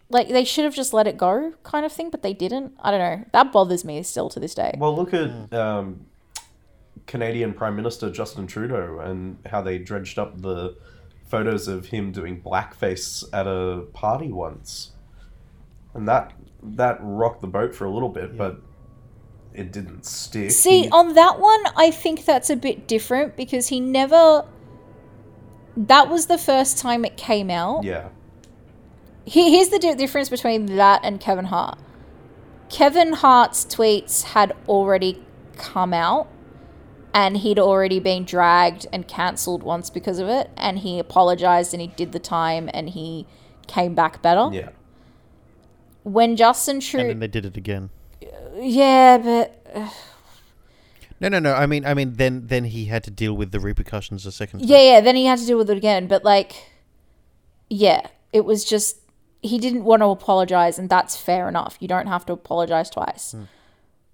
like, 0.09 0.27
they 0.27 0.43
should 0.43 0.65
have 0.65 0.75
just 0.75 0.93
let 0.93 1.07
it 1.07 1.17
go, 1.17 1.53
kind 1.63 1.85
of 1.85 1.91
thing, 1.91 2.09
but 2.09 2.21
they 2.21 2.33
didn't. 2.33 2.73
I 2.81 2.91
don't 2.91 2.99
know. 2.99 3.25
That 3.31 3.51
bothers 3.51 3.83
me 3.83 4.03
still 4.03 4.29
to 4.29 4.39
this 4.39 4.53
day. 4.53 4.75
Well, 4.77 4.95
look 4.95 5.13
at 5.13 5.53
um, 5.53 6.05
Canadian 7.07 7.53
Prime 7.53 7.75
Minister 7.75 8.11
Justin 8.11 8.45
Trudeau 8.45 8.99
and 8.99 9.37
how 9.45 9.61
they 9.61 9.79
dredged 9.79 10.19
up 10.19 10.41
the 10.41 10.75
photos 11.25 11.67
of 11.67 11.87
him 11.87 12.11
doing 12.11 12.41
blackface 12.41 13.23
at 13.33 13.47
a 13.47 13.81
party 13.93 14.31
once, 14.31 14.91
and 15.93 16.07
that 16.07 16.33
that 16.63 16.97
rocked 17.01 17.41
the 17.41 17.47
boat 17.47 17.75
for 17.75 17.85
a 17.85 17.91
little 17.91 18.09
bit, 18.09 18.37
but 18.37 18.59
it 19.53 19.71
didn't 19.71 20.05
stick. 20.05 20.51
See, 20.51 20.83
He- 20.83 20.89
on 20.89 21.13
that 21.13 21.39
one, 21.39 21.63
I 21.77 21.91
think 21.91 22.25
that's 22.25 22.49
a 22.49 22.55
bit 22.55 22.87
different 22.87 23.35
because 23.37 23.67
he 23.67 23.79
never. 23.79 24.45
That 25.77 26.09
was 26.09 26.27
the 26.27 26.37
first 26.37 26.77
time 26.77 27.03
it 27.05 27.17
came 27.17 27.49
out. 27.49 27.83
yeah, 27.83 28.07
Here- 29.25 29.49
Here's 29.49 29.69
the 29.69 29.79
di- 29.79 29.95
difference 29.95 30.29
between 30.29 30.67
that 30.77 31.01
and 31.03 31.19
Kevin 31.19 31.45
Hart. 31.45 31.77
Kevin 32.69 33.13
Hart's 33.13 33.65
tweets 33.65 34.23
had 34.23 34.53
already 34.67 35.23
come 35.57 35.93
out 35.93 36.27
and 37.15 37.37
he'd 37.37 37.57
already 37.57 38.01
been 38.01 38.25
dragged 38.25 38.85
and 38.91 39.07
cancelled 39.07 39.63
once 39.63 39.89
because 39.89 40.19
of 40.19 40.27
it. 40.27 40.51
And 40.57 40.79
he 40.79 40.99
apologized 40.99 41.73
and 41.73 41.79
he 41.79 41.87
did 41.87 42.11
the 42.11 42.19
time 42.19 42.69
and 42.73 42.89
he 42.89 43.25
came 43.67 43.95
back 43.95 44.21
better. 44.21 44.49
yeah. 44.51 44.69
When 46.03 46.35
Justin 46.35 46.81
And 46.93 47.09
then 47.09 47.19
they 47.19 47.27
did 47.27 47.45
it 47.45 47.57
again. 47.57 47.89
Yeah, 48.57 49.17
but. 49.17 49.91
No, 51.19 51.29
no, 51.29 51.39
no. 51.39 51.53
I 51.53 51.65
mean, 51.65 51.83
I 51.85 51.93
mean, 51.95 52.13
then 52.13 52.45
then 52.45 52.65
he 52.65 52.85
had 52.85 53.03
to 53.05 53.11
deal 53.11 53.33
with 53.33 53.51
the 53.51 53.59
repercussions 53.59 54.25
a 54.25 54.31
second. 54.31 54.59
time. 54.59 54.69
Yeah, 54.69 54.81
yeah. 54.81 55.01
Then 55.01 55.15
he 55.15 55.25
had 55.25 55.39
to 55.39 55.45
deal 55.47 55.57
with 55.57 55.69
it 55.69 55.77
again. 55.77 56.07
But 56.07 56.23
like, 56.23 56.69
yeah, 57.69 58.07
it 58.33 58.45
was 58.45 58.63
just 58.65 58.97
he 59.41 59.57
didn't 59.57 59.83
want 59.85 60.01
to 60.01 60.07
apologize, 60.07 60.77
and 60.77 60.89
that's 60.89 61.17
fair 61.17 61.47
enough. 61.47 61.77
You 61.79 61.87
don't 61.87 62.07
have 62.07 62.25
to 62.27 62.33
apologize 62.33 62.89
twice, 62.89 63.33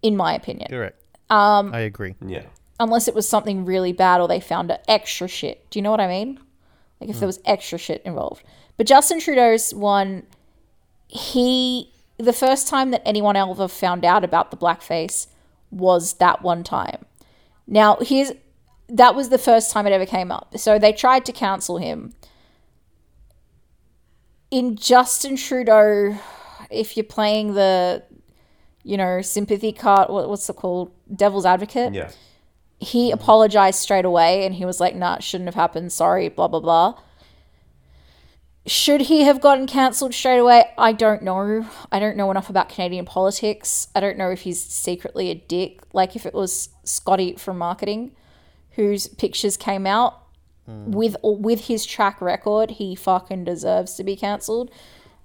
in 0.01 0.15
my 0.15 0.33
opinion, 0.35 0.69
Correct. 0.69 0.97
Um, 1.29 1.73
I 1.73 1.79
agree. 1.79 2.15
Yeah. 2.25 2.43
Unless 2.81 3.07
it 3.07 3.13
was 3.13 3.29
something 3.29 3.63
really 3.63 3.93
bad 3.93 4.19
or 4.19 4.27
they 4.27 4.39
found 4.39 4.75
extra 4.87 5.27
shit. 5.27 5.69
Do 5.69 5.77
you 5.77 5.83
know 5.83 5.91
what 5.91 6.01
I 6.01 6.07
mean? 6.07 6.39
Like 6.99 7.11
if 7.11 7.17
there 7.17 7.27
hmm. 7.27 7.27
was 7.27 7.39
extra 7.45 7.77
shit 7.77 8.01
involved. 8.03 8.43
But 8.75 8.87
Justin 8.87 9.19
Trudeau's 9.19 9.73
one, 9.73 10.23
he 11.07 11.93
the 12.17 12.33
first 12.33 12.67
time 12.67 12.91
that 12.91 13.01
anyone 13.05 13.35
ever 13.35 13.67
found 13.67 14.03
out 14.03 14.23
about 14.23 14.51
the 14.51 14.57
blackface 14.57 15.27
was 15.69 16.13
that 16.13 16.41
one 16.41 16.63
time. 16.63 17.05
Now 17.67 17.97
here's 18.01 18.31
that 18.89 19.15
was 19.15 19.29
the 19.29 19.37
first 19.37 19.71
time 19.71 19.85
it 19.85 19.93
ever 19.93 20.05
came 20.07 20.31
up. 20.31 20.57
So 20.57 20.79
they 20.79 20.91
tried 20.91 21.25
to 21.25 21.31
cancel 21.31 21.77
him. 21.77 22.13
In 24.49 24.75
Justin 24.75 25.37
Trudeau, 25.37 26.17
if 26.69 26.97
you're 26.97 27.03
playing 27.03 27.53
the, 27.53 28.03
you 28.83 28.97
know, 28.97 29.21
sympathy 29.21 29.71
card, 29.71 30.09
what, 30.09 30.27
what's 30.27 30.49
it 30.49 30.57
called, 30.57 30.91
devil's 31.15 31.45
advocate, 31.45 31.93
Yeah. 31.93 32.11
He 32.81 33.11
apologized 33.11 33.79
straight 33.79 34.05
away 34.05 34.45
and 34.45 34.55
he 34.55 34.65
was 34.65 34.79
like, 34.79 34.95
nah, 34.95 35.15
it 35.15 35.23
shouldn't 35.23 35.47
have 35.47 35.55
happened. 35.55 35.91
Sorry, 35.91 36.29
blah, 36.29 36.47
blah, 36.47 36.59
blah. 36.59 36.99
Should 38.65 39.01
he 39.01 39.21
have 39.21 39.41
gotten 39.41 39.67
cancelled 39.67 40.13
straight 40.13 40.39
away? 40.39 40.65
I 40.77 40.91
don't 40.91 41.23
know. 41.23 41.67
I 41.91 41.99
don't 41.99 42.17
know 42.17 42.29
enough 42.29 42.49
about 42.49 42.69
Canadian 42.69 43.05
politics. 43.05 43.87
I 43.95 43.99
don't 43.99 44.17
know 44.17 44.29
if 44.29 44.41
he's 44.41 44.61
secretly 44.61 45.29
a 45.29 45.35
dick. 45.35 45.81
Like 45.93 46.15
if 46.15 46.25
it 46.25 46.33
was 46.33 46.69
Scotty 46.83 47.35
from 47.35 47.57
marketing 47.57 48.15
whose 48.71 49.07
pictures 49.07 49.57
came 49.57 49.85
out 49.85 50.21
with 50.67 51.17
with 51.23 51.65
his 51.65 51.85
track 51.85 52.21
record, 52.21 52.71
he 52.71 52.95
fucking 52.95 53.43
deserves 53.43 53.95
to 53.95 54.03
be 54.03 54.15
cancelled. 54.15 54.71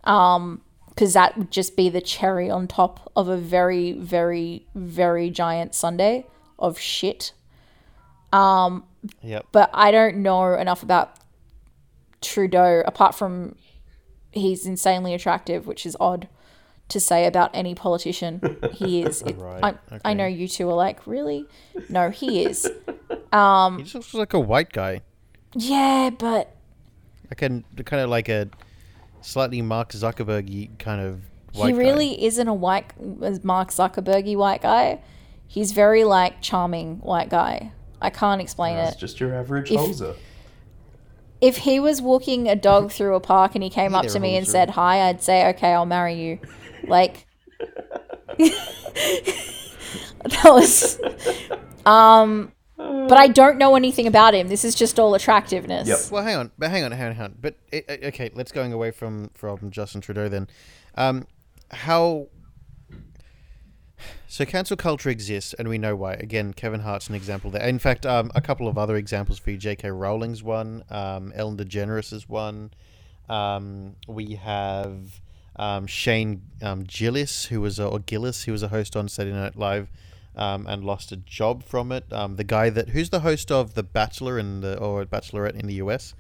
Um, 0.05 0.63
because 0.89 1.13
that 1.13 1.37
would 1.37 1.51
just 1.51 1.77
be 1.77 1.91
the 1.91 2.01
cherry 2.01 2.49
on 2.49 2.67
top 2.67 3.13
of 3.15 3.29
a 3.29 3.37
very, 3.37 3.93
very, 3.93 4.67
very 4.75 5.29
giant 5.29 5.75
sundae 5.75 6.25
of 6.59 6.79
shit. 6.79 7.33
Yep. 8.33 9.47
But 9.53 9.71
I 9.73 9.91
don't 9.91 10.19
know 10.19 10.55
enough 10.55 10.83
about 10.83 11.17
Trudeau 12.21 12.83
apart 12.87 13.15
from 13.15 13.57
he's 14.33 14.67
insanely 14.67 15.15
attractive, 15.15 15.67
which 15.67 15.87
is 15.87 15.97
odd 16.01 16.29
to 16.89 17.01
say 17.01 17.27
about 17.27 17.51
any 17.55 17.75
politician. 17.75 18.59
He 18.73 19.03
is. 19.07 19.23
It, 19.23 19.37
Right, 19.37 19.77
I, 19.91 20.01
I 20.05 20.15
know 20.15 20.27
you 20.27 20.49
two 20.49 20.69
are 20.69 20.75
like, 20.75 21.07
really? 21.07 21.47
No, 21.89 22.11
he 22.11 22.45
is. 22.45 22.69
Um, 23.33 23.79
He 23.79 23.83
just 23.85 23.95
looks 23.95 24.15
like 24.15 24.33
a 24.35 24.41
white 24.41 24.73
guy, 24.73 25.03
Yeah, 25.55 26.11
but 26.17 26.55
like 27.29 27.43
a 27.43 27.83
kind 27.83 28.03
of 28.03 28.09
like 28.09 28.29
a 28.29 28.49
slightly 29.21 29.61
Mark 29.63 29.91
Zuckerberg 29.91 30.79
kind 30.79 31.01
of. 31.01 31.21
White 31.53 31.67
he 31.67 31.73
guy. 31.73 31.79
really 31.79 32.25
isn't 32.25 32.49
a 32.49 32.55
white 32.55 32.93
Mark 33.45 33.71
Zuckerbergy 33.71 34.37
white 34.37 34.63
guy. 34.63 35.01
He's 35.47 35.73
very 35.73 36.05
like 36.05 36.41
charming 36.41 36.99
white 37.01 37.29
guy. 37.29 37.73
I 38.01 38.11
can't 38.11 38.41
explain 38.41 38.77
it. 38.77 38.83
It's 38.89 38.97
it. 38.97 39.01
just 39.01 39.21
your 39.21 39.35
average 39.35 39.71
If- 39.71 39.81
hoser. 39.81 40.17
If 41.39 41.59
he 41.59 41.79
was 41.79 42.01
walking 42.01 42.49
a 42.49 42.57
dog 42.57 42.91
through 42.91 43.15
a 43.15 43.21
park 43.21 43.55
and 43.55 43.63
he 43.63 43.69
came 43.69 43.95
up 43.95 44.07
to 44.07 44.19
me 44.19 44.37
and 44.37 44.49
said 44.49 44.71
hi, 44.71 45.07
I'd 45.07 45.23
say, 45.23 45.47
"Okay, 45.51 45.75
I'll 45.75 45.85
marry 45.85 46.15
you." 46.15 46.39
Like 46.87 47.27
that 48.39 48.55
was 50.45 50.99
um 51.85 52.53
but 52.77 53.17
I 53.19 53.29
don't 53.29 53.59
know 53.59 53.75
anything 53.77 54.07
about 54.07 54.35
him. 54.35 54.49
This 54.49 54.65
is 54.65 54.75
just 54.75 54.99
all 54.99 55.15
attractiveness. 55.15 55.89
Yep. 55.89 55.99
Well, 56.11 56.23
hang 56.23 56.37
on, 56.37 56.51
but 56.59 56.71
hang 56.71 56.85
on, 56.85 56.93
hang 56.93 57.07
on, 57.09 57.15
hang 57.15 57.25
on. 57.25 57.35
But 57.41 57.57
it, 57.73 57.85
it- 57.89 58.05
okay, 58.05 58.31
let's 58.35 58.53
going 58.53 58.73
away 58.73 58.91
from 58.91 59.31
from 59.35 59.71
Justin 59.71 60.01
Trudeau 60.01 60.29
then. 60.29 60.49
Um, 60.95 61.27
how 61.71 62.29
so 64.29 64.45
cancel 64.45 64.77
culture 64.77 65.09
exists, 65.09 65.55
and 65.55 65.69
we 65.69 65.79
know 65.79 65.95
why. 65.95 66.15
Again, 66.15 66.53
Kevin 66.53 66.81
Hart's 66.81 67.09
an 67.09 67.15
example 67.15 67.51
there. 67.51 67.67
In 67.67 67.79
fact, 67.79 68.05
um, 68.05 68.31
a 68.35 68.41
couple 68.41 68.69
of 68.69 68.77
other 68.77 68.97
examples 68.97 69.39
for 69.39 69.51
you. 69.51 69.57
J.K. 69.57 69.91
Rowling's 69.91 70.43
one. 70.43 70.85
Um, 70.91 71.33
Ellen 71.35 71.57
DeGeneres 71.57 72.13
is 72.13 72.29
one. 72.29 72.73
Um, 73.29 73.97
we 74.09 74.35
have 74.35 75.21
um, 75.57 75.87
Shane 75.87 76.43
um, 76.63 76.85
Gillis, 76.85 77.47
who 77.47 77.61
was 77.61 77.79
a, 77.79 77.87
or 77.87 78.01
Gillis, 78.01 78.45
who 78.45 78.53
was 78.53 78.63
a 78.63 78.69
host 78.69 78.97
on 78.97 79.09
Saturday 79.09 79.37
Night 79.37 79.57
Live, 79.57 79.89
um, 80.37 80.67
and 80.67 80.85
lost 80.85 81.13
a 81.13 81.17
job 81.17 81.63
from 81.63 81.93
it. 81.93 82.09
The 82.11 82.45
guy 82.47 82.71
that 82.71 82.91
who's 82.91 83.11
the 83.11 83.21
host 83.21 83.51
of 83.51 83.75
The 83.75 83.83
Bachelor 83.83 84.39
in 84.39 84.61
the 84.61 84.79
or 84.79 85.05
Bachelorette 85.05 85.59
in 85.59 85.67
the 85.67 85.75
US. 85.75 86.15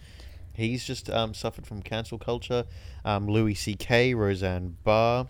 He's 0.52 0.86
just 0.86 1.10
suffered 1.34 1.66
from 1.66 1.82
cancel 1.82 2.18
culture. 2.18 2.64
Louis 3.04 3.54
C.K., 3.54 4.14
Roseanne 4.14 4.78
Barr, 4.84 5.28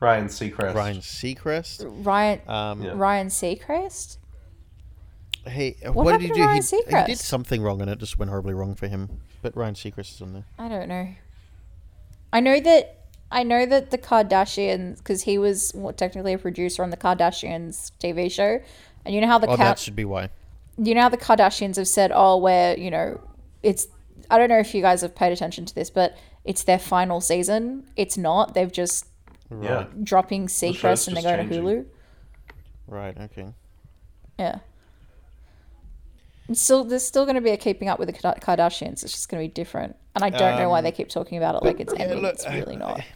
Ryan 0.00 0.26
Seacrest. 0.26 0.74
Ryan 0.74 0.96
Seacrest. 0.98 2.04
Ryan 2.06 2.40
Um, 2.46 2.82
Yeah. 2.82 2.92
Ryan 2.94 3.28
Seacrest. 3.28 4.18
Hey, 5.46 5.76
What 5.84 5.94
what, 5.94 6.12
did 6.12 6.22
he 6.22 6.28
do? 6.28 6.42
Ryan 6.42 6.62
He, 6.62 6.76
he 6.88 7.04
did 7.06 7.18
something 7.18 7.62
wrong, 7.62 7.80
and 7.80 7.88
it 7.90 7.98
just 7.98 8.18
went 8.18 8.30
horribly 8.30 8.52
wrong 8.54 8.74
for 8.74 8.88
him. 8.88 9.20
But 9.42 9.56
Ryan 9.56 9.74
Seacrest 9.74 10.14
is 10.14 10.20
on 10.22 10.32
there. 10.32 10.44
I 10.58 10.68
don't 10.68 10.88
know. 10.88 11.08
I 12.32 12.40
know 12.40 12.58
that 12.60 13.04
I 13.30 13.42
know 13.44 13.64
that 13.66 13.90
the 13.90 13.98
Kardashians, 13.98 14.98
because 14.98 15.22
he 15.22 15.38
was 15.38 15.72
well, 15.74 15.92
technically 15.92 16.32
a 16.32 16.38
producer 16.38 16.82
on 16.82 16.90
the 16.90 16.96
Kardashians 16.96 17.92
TV 18.00 18.30
show, 18.30 18.60
and 19.04 19.14
you 19.14 19.20
know 19.20 19.26
how 19.28 19.38
the 19.38 19.46
Oh, 19.48 19.56
Ka- 19.56 19.64
that 19.64 19.78
should 19.78 19.96
be 19.96 20.04
why. 20.04 20.30
you 20.76 20.94
know 20.94 21.02
how 21.02 21.08
the 21.08 21.16
Kardashians 21.16 21.76
have 21.76 21.88
said, 21.88 22.10
oh, 22.14 22.36
where 22.38 22.76
you 22.78 22.90
know, 22.90 23.20
it's. 23.62 23.86
I 24.28 24.38
don't 24.38 24.48
know 24.48 24.58
if 24.58 24.74
you 24.74 24.82
guys 24.82 25.02
have 25.02 25.14
paid 25.14 25.32
attention 25.32 25.64
to 25.66 25.74
this, 25.74 25.88
but 25.90 26.16
it's 26.44 26.64
their 26.64 26.80
final 26.80 27.20
season. 27.20 27.88
It's 27.94 28.18
not. 28.18 28.54
They've 28.54 28.72
just 28.72 29.06
Yeah. 29.50 29.86
dropping 30.02 30.46
Seacrest 30.48 31.08
and 31.08 31.16
they're 31.16 31.22
just 31.22 31.36
going 31.36 31.48
to. 31.48 31.54
Hulu. 31.56 31.84
Right. 32.86 33.16
Okay. 33.18 33.48
Yeah. 34.38 34.58
It's 36.48 36.60
still, 36.62 36.84
there's 36.84 37.04
still 37.04 37.24
going 37.24 37.34
to 37.34 37.40
be 37.40 37.50
a 37.50 37.56
keeping 37.56 37.88
up 37.88 37.98
with 37.98 38.06
the 38.08 38.12
Kardashians. 38.14 39.02
It's 39.02 39.12
just 39.12 39.28
going 39.28 39.42
to 39.42 39.48
be 39.48 39.52
different, 39.52 39.96
and 40.14 40.22
I 40.24 40.30
don't 40.30 40.58
know 40.58 40.68
why 40.68 40.78
Um, 40.78 40.84
they 40.84 40.92
keep 40.92 41.08
talking 41.08 41.38
about 41.38 41.56
it 41.56 41.62
like 41.64 41.80
it's 41.80 41.92
yeah, 41.92 42.02
ending. 42.04 42.20
look, 42.22 42.34
it's 42.34 42.48
really 42.48 42.76
not. 42.76 43.00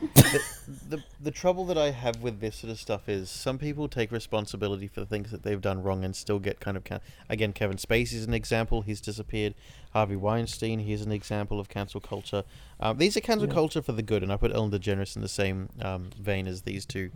the, 0.00 0.42
the 0.88 1.02
the 1.20 1.30
trouble 1.30 1.64
that 1.66 1.76
I 1.76 1.90
have 1.90 2.22
with 2.22 2.40
this 2.40 2.56
sort 2.56 2.70
of 2.70 2.78
stuff 2.78 3.08
is 3.08 3.28
some 3.28 3.58
people 3.58 3.88
take 3.88 4.10
responsibility 4.10 4.88
for 4.88 5.00
the 5.00 5.06
things 5.06 5.30
that 5.30 5.42
they've 5.42 5.60
done 5.60 5.82
wrong 5.82 6.04
and 6.04 6.16
still 6.16 6.38
get 6.38 6.58
kind 6.60 6.76
of 6.76 6.84
can- 6.84 7.00
again 7.28 7.52
Kevin 7.52 7.76
Spacey 7.76 8.14
is 8.14 8.24
an 8.24 8.32
example. 8.34 8.82
He's 8.82 9.00
disappeared. 9.00 9.54
Harvey 9.92 10.16
Weinstein 10.16 10.80
he's 10.80 11.02
an 11.02 11.12
example 11.12 11.60
of 11.60 11.68
cancel 11.68 12.00
culture. 12.00 12.44
Um, 12.78 12.98
these 12.98 13.16
are 13.16 13.20
cancel 13.20 13.48
culture 13.48 13.82
for 13.82 13.92
the 13.92 14.02
good 14.02 14.22
and 14.22 14.32
I 14.32 14.36
put 14.36 14.54
Ellen 14.54 14.70
DeGeneres 14.70 15.16
in 15.16 15.22
the 15.22 15.28
same 15.28 15.68
um, 15.82 16.10
vein 16.18 16.46
as 16.46 16.62
these 16.62 16.86
two 16.86 17.10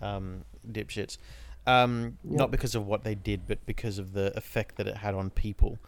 um, 0.00 0.44
dipshits. 0.70 1.18
Um, 1.66 2.18
not 2.24 2.50
because 2.50 2.74
of 2.74 2.86
what 2.86 3.04
they 3.04 3.14
did 3.14 3.46
but 3.46 3.64
because 3.66 3.98
of 3.98 4.14
the 4.14 4.36
effect 4.36 4.76
that 4.76 4.86
it 4.86 4.98
had 4.98 5.14
on 5.14 5.30
people. 5.30 5.78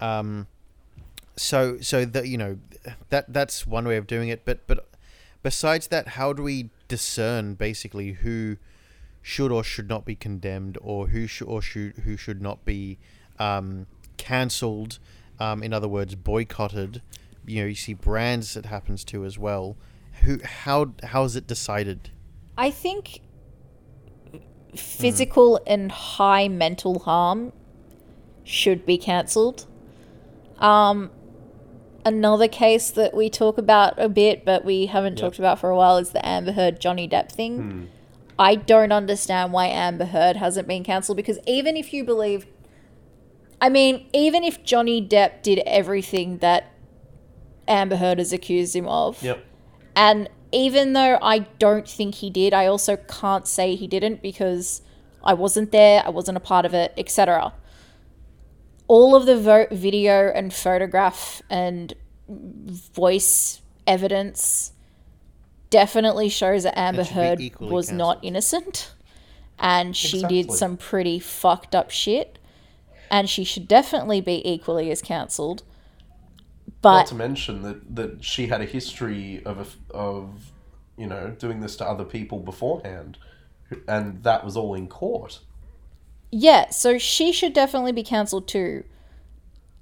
Um, 0.00 0.48
so 1.36 1.78
so 1.80 2.04
that 2.04 2.28
you 2.28 2.38
know 2.38 2.58
that 3.08 3.32
that's 3.32 3.66
one 3.66 3.88
way 3.88 3.96
of 3.96 4.06
doing 4.06 4.28
it 4.28 4.44
but 4.44 4.64
but 4.68 4.86
besides 5.44 5.88
that 5.88 6.08
how 6.08 6.32
do 6.32 6.42
we 6.42 6.70
discern 6.88 7.54
basically 7.54 8.12
who 8.12 8.56
should 9.22 9.52
or 9.52 9.62
should 9.62 9.88
not 9.88 10.04
be 10.04 10.16
condemned 10.16 10.76
or 10.80 11.08
who 11.08 11.28
should 11.28 11.46
or 11.46 11.62
should 11.62 11.92
who 11.98 12.16
should 12.16 12.42
not 12.42 12.64
be 12.64 12.98
um, 13.38 13.86
cancelled 14.16 14.98
um, 15.38 15.62
in 15.62 15.72
other 15.72 15.86
words 15.86 16.16
boycotted? 16.16 17.00
You 17.46 17.60
know 17.60 17.66
you 17.68 17.74
see 17.76 17.94
brands 17.94 18.54
that 18.54 18.66
happens 18.66 19.04
to 19.04 19.24
as 19.24 19.38
well. 19.38 19.76
Who 20.22 20.40
how 20.42 20.94
how 21.04 21.24
is 21.24 21.36
it 21.36 21.46
decided? 21.46 22.10
I 22.56 22.70
think 22.70 23.20
physical 24.74 25.60
and 25.66 25.92
high 25.92 26.48
mental 26.48 27.00
harm 27.00 27.52
should 28.44 28.86
be 28.86 28.96
cancelled. 28.96 29.66
Um, 30.58 31.10
another 32.04 32.48
case 32.48 32.90
that 32.90 33.14
we 33.14 33.30
talk 33.30 33.58
about 33.58 33.94
a 33.98 34.08
bit, 34.08 34.44
but 34.44 34.64
we 34.64 34.86
haven't 34.86 35.16
talked 35.16 35.38
about 35.38 35.58
for 35.58 35.70
a 35.70 35.76
while, 35.76 35.96
is 35.96 36.10
the 36.10 36.26
Amber 36.26 36.52
Heard 36.52 36.80
Johnny 36.80 37.08
Depp 37.08 37.30
thing. 37.30 37.58
Hmm. 37.58 37.84
I 38.38 38.56
don't 38.56 38.90
understand 38.92 39.52
why 39.52 39.66
Amber 39.66 40.06
Heard 40.06 40.36
hasn't 40.36 40.66
been 40.66 40.82
cancelled 40.82 41.16
because 41.16 41.38
even 41.46 41.76
if 41.76 41.92
you 41.92 42.02
believe, 42.04 42.46
I 43.60 43.68
mean, 43.68 44.06
even 44.12 44.42
if 44.42 44.64
Johnny 44.64 45.00
Depp 45.06 45.42
did 45.42 45.60
everything 45.66 46.38
that 46.38 46.72
Amber 47.68 47.96
Heard 47.96 48.18
has 48.18 48.32
accused 48.32 48.74
him 48.74 48.88
of, 48.88 49.22
Yep. 49.22 49.44
and 49.94 50.28
even 50.50 50.92
though 50.92 51.18
I 51.22 51.40
don't 51.58 51.88
think 51.88 52.16
he 52.16 52.28
did, 52.30 52.52
I 52.52 52.66
also 52.66 52.96
can't 52.96 53.46
say 53.46 53.74
he 53.76 53.86
didn't 53.86 54.20
because 54.22 54.82
I 55.22 55.34
wasn't 55.34 55.70
there, 55.72 56.02
I 56.04 56.10
wasn't 56.10 56.36
a 56.36 56.40
part 56.40 56.66
of 56.66 56.74
it, 56.74 56.92
etc. 56.96 57.52
All 58.96 59.16
of 59.16 59.26
the 59.26 59.36
vo- 59.36 59.66
video 59.72 60.30
and 60.32 60.54
photograph 60.54 61.42
and 61.50 61.92
voice 62.28 63.60
evidence 63.88 64.72
definitely 65.68 66.28
shows 66.28 66.62
that 66.62 66.78
Amber 66.78 67.02
should 67.02 67.14
Heard 67.14 67.40
equally 67.40 67.72
was 67.72 67.90
not 67.90 68.20
innocent 68.22 68.94
and 69.58 69.96
she 69.96 70.22
did 70.22 70.52
some 70.52 70.76
pretty 70.76 71.18
fucked 71.18 71.74
up 71.74 71.90
shit 71.90 72.38
and 73.10 73.28
she 73.28 73.42
should 73.42 73.66
definitely 73.66 74.20
be 74.20 74.48
equally 74.48 74.92
as 74.92 75.02
cancelled. 75.02 75.64
Not 76.66 76.82
But 76.82 77.06
to 77.06 77.16
mention 77.16 77.62
that, 77.62 77.96
that 77.96 78.22
she 78.22 78.46
had 78.46 78.60
a 78.60 78.64
history 78.64 79.42
of, 79.44 79.58
a 79.58 79.62
f 79.62 79.76
of, 79.90 80.52
you 80.96 81.08
know, 81.08 81.34
doing 81.36 81.58
this 81.58 81.74
to 81.78 81.84
other 81.84 82.04
people 82.04 82.38
beforehand. 82.38 83.18
And 83.88 84.22
that 84.22 84.44
was 84.44 84.56
all 84.56 84.74
in 84.74 84.86
court. 84.86 85.40
Yeah, 86.36 86.70
so 86.70 86.98
she 86.98 87.30
should 87.30 87.52
definitely 87.52 87.92
be 87.92 88.02
cancelled 88.02 88.48
too. 88.48 88.82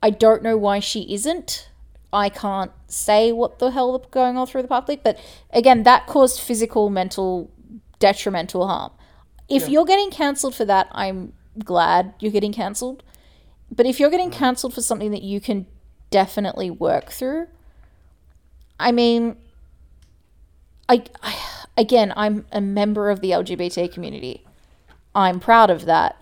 I 0.03 0.11
don't 0.11 0.43
know 0.43 0.59
why 0.59 0.81
she 0.81 1.11
isn't. 1.15 1.71
I 2.13 2.29
can't 2.29 2.73
say 2.89 3.33
what 3.33 3.59
the 3.59 3.71
hell 3.71 3.97
is 3.97 4.07
going 4.11 4.37
on 4.37 4.47
through 4.47 4.61
the 4.61 4.69
public, 4.69 5.03
but 5.03 5.19
again, 5.51 5.85
that 5.85 6.07
caused 6.07 6.41
physical, 6.41 6.91
mental, 6.91 7.51
detrimental 8.01 8.69
harm. 8.69 8.93
If 9.49 9.71
you're 9.71 9.87
getting 9.87 10.11
cancelled 10.11 10.55
for 10.55 10.67
that, 10.67 10.89
I'm 10.93 11.33
glad 11.59 12.13
you're 12.21 12.31
getting 12.31 12.53
cancelled. 12.53 13.03
But 13.75 13.87
if 13.87 13.99
you're 13.99 14.11
getting 14.11 14.31
mm. 14.31 14.35
cancelled 14.35 14.75
for 14.75 14.83
something 14.83 15.11
that 15.11 15.23
you 15.23 15.41
can 15.41 15.65
definitely 16.11 16.71
work 16.71 17.11
through, 17.11 17.47
I 18.79 18.93
mean, 18.93 19.39
I, 20.87 21.05
I 21.23 21.35
again, 21.79 22.13
I'm 22.15 22.45
a 22.53 22.61
member 22.61 23.09
of 23.09 23.21
the 23.21 23.31
LGBT 23.31 23.91
community. 23.91 24.45
I'm 25.15 25.41
proud 25.41 25.71
of 25.71 25.87
that. 25.87 26.19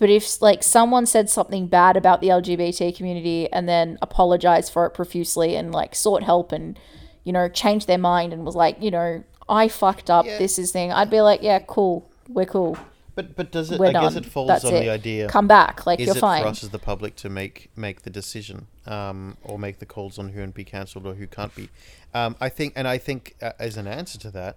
But 0.00 0.10
if 0.10 0.42
like 0.42 0.64
someone 0.64 1.06
said 1.06 1.30
something 1.30 1.68
bad 1.68 1.96
about 1.96 2.20
the 2.20 2.28
LGBT 2.28 2.96
community 2.96 3.48
and 3.52 3.68
then 3.68 3.98
apologized 4.02 4.72
for 4.72 4.84
it 4.86 4.90
profusely 4.90 5.54
and 5.54 5.70
like 5.72 5.94
sought 5.94 6.24
help 6.24 6.50
and 6.50 6.76
you 7.22 7.32
know 7.32 7.48
changed 7.48 7.86
their 7.86 7.98
mind 7.98 8.32
and 8.32 8.44
was 8.44 8.56
like, 8.56 8.82
you 8.82 8.90
know, 8.90 9.22
I 9.48 9.68
fucked 9.68 10.10
up. 10.10 10.26
Yeah. 10.26 10.38
This 10.38 10.58
is 10.58 10.72
thing. 10.72 10.90
I'd 10.90 11.10
be 11.10 11.20
like, 11.20 11.42
yeah, 11.42 11.60
cool. 11.60 12.10
We're 12.28 12.46
cool. 12.46 12.78
but 13.14 13.36
but 13.36 13.52
does 13.52 13.70
it 13.72 13.78
We're 13.78 13.88
I 13.88 13.92
done. 13.92 14.04
guess 14.04 14.16
it 14.16 14.24
falls 14.24 14.48
That's 14.48 14.64
on 14.64 14.74
it. 14.74 14.80
the 14.80 14.90
idea 14.90 15.28
Come 15.28 15.46
back. 15.48 15.84
Like 15.84 16.00
is 16.00 16.06
you're 16.06 16.16
it 16.16 16.20
fine. 16.20 16.42
for 16.42 16.48
us 16.48 16.62
as 16.64 16.70
the 16.70 16.78
public 16.78 17.14
to 17.16 17.28
make 17.28 17.70
make 17.76 18.02
the 18.02 18.10
decision 18.10 18.68
um, 18.86 19.36
or 19.42 19.58
make 19.58 19.80
the 19.80 19.86
calls 19.86 20.18
on 20.18 20.30
who 20.30 20.40
can 20.40 20.50
be 20.52 20.64
cancelled 20.64 21.06
or 21.06 21.14
who 21.14 21.26
can't 21.26 21.54
be 21.54 21.68
um, 22.14 22.34
i 22.40 22.48
think 22.48 22.72
and 22.76 22.88
i 22.88 22.96
think 22.98 23.34
uh, 23.42 23.52
as 23.58 23.76
an 23.76 23.86
answer 23.86 24.18
to 24.18 24.30
that 24.30 24.56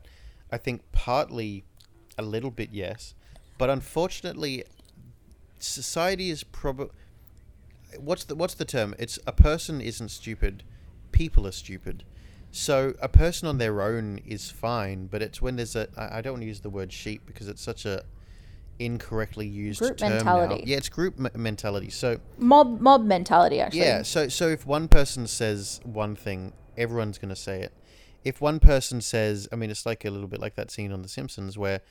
i 0.51 0.57
think 0.57 0.81
partly 0.91 1.65
a 2.17 2.21
little 2.21 2.51
bit 2.51 2.69
yes 2.71 3.13
but 3.57 3.69
unfortunately 3.69 4.63
society 5.63 6.29
is 6.29 6.43
probably 6.43 6.89
what's 7.99 8.23
the 8.25 8.35
what's 8.35 8.53
the 8.55 8.65
term 8.65 8.95
it's 8.97 9.19
a 9.27 9.31
person 9.31 9.79
isn't 9.81 10.09
stupid 10.09 10.63
people 11.11 11.45
are 11.45 11.51
stupid 11.51 12.03
so 12.51 12.93
a 13.01 13.07
person 13.09 13.47
on 13.47 13.57
their 13.59 13.81
own 13.81 14.19
is 14.25 14.49
fine 14.49 15.07
but 15.07 15.21
it's 15.21 15.41
when 15.41 15.55
there's 15.55 15.75
a 15.75 15.87
i 15.97 16.17
I 16.17 16.21
don't 16.21 16.33
want 16.33 16.41
to 16.41 16.47
use 16.47 16.61
the 16.61 16.69
word 16.69 16.91
sheep 16.91 17.21
because 17.25 17.47
it's 17.47 17.61
such 17.61 17.85
a 17.85 18.03
incorrectly 18.79 19.45
used 19.47 19.79
Group 19.79 19.97
term 19.97 20.09
now. 20.09 20.15
mentality. 20.17 20.63
yeah 20.65 20.77
it's 20.77 20.89
group 20.89 21.15
m- 21.19 21.29
mentality 21.41 21.89
so 21.91 22.19
mob 22.37 22.79
mob 22.79 23.05
mentality 23.05 23.59
actually. 23.59 23.81
yeah, 23.81 24.01
so 24.01 24.27
so 24.27 24.49
if 24.49 24.65
one 24.65 24.87
person 24.87 25.27
says 25.27 25.79
one 25.83 26.15
thing, 26.15 26.53
everyone's 26.77 27.17
going 27.19 27.29
to 27.29 27.35
say 27.35 27.61
it. 27.61 27.71
If 28.23 28.41
one 28.41 28.59
person 28.59 29.01
says, 29.01 29.47
I 29.51 29.57
mean, 29.57 29.69
it's 29.69 29.85
like 29.85 30.05
a 30.05 30.09
little 30.09 30.27
bit 30.29 30.39
like 30.39 30.55
that 30.55 30.71
scene 30.71 30.91
on 30.93 31.01
The 31.01 31.09
Simpsons 31.09 31.57
where, 31.57 31.81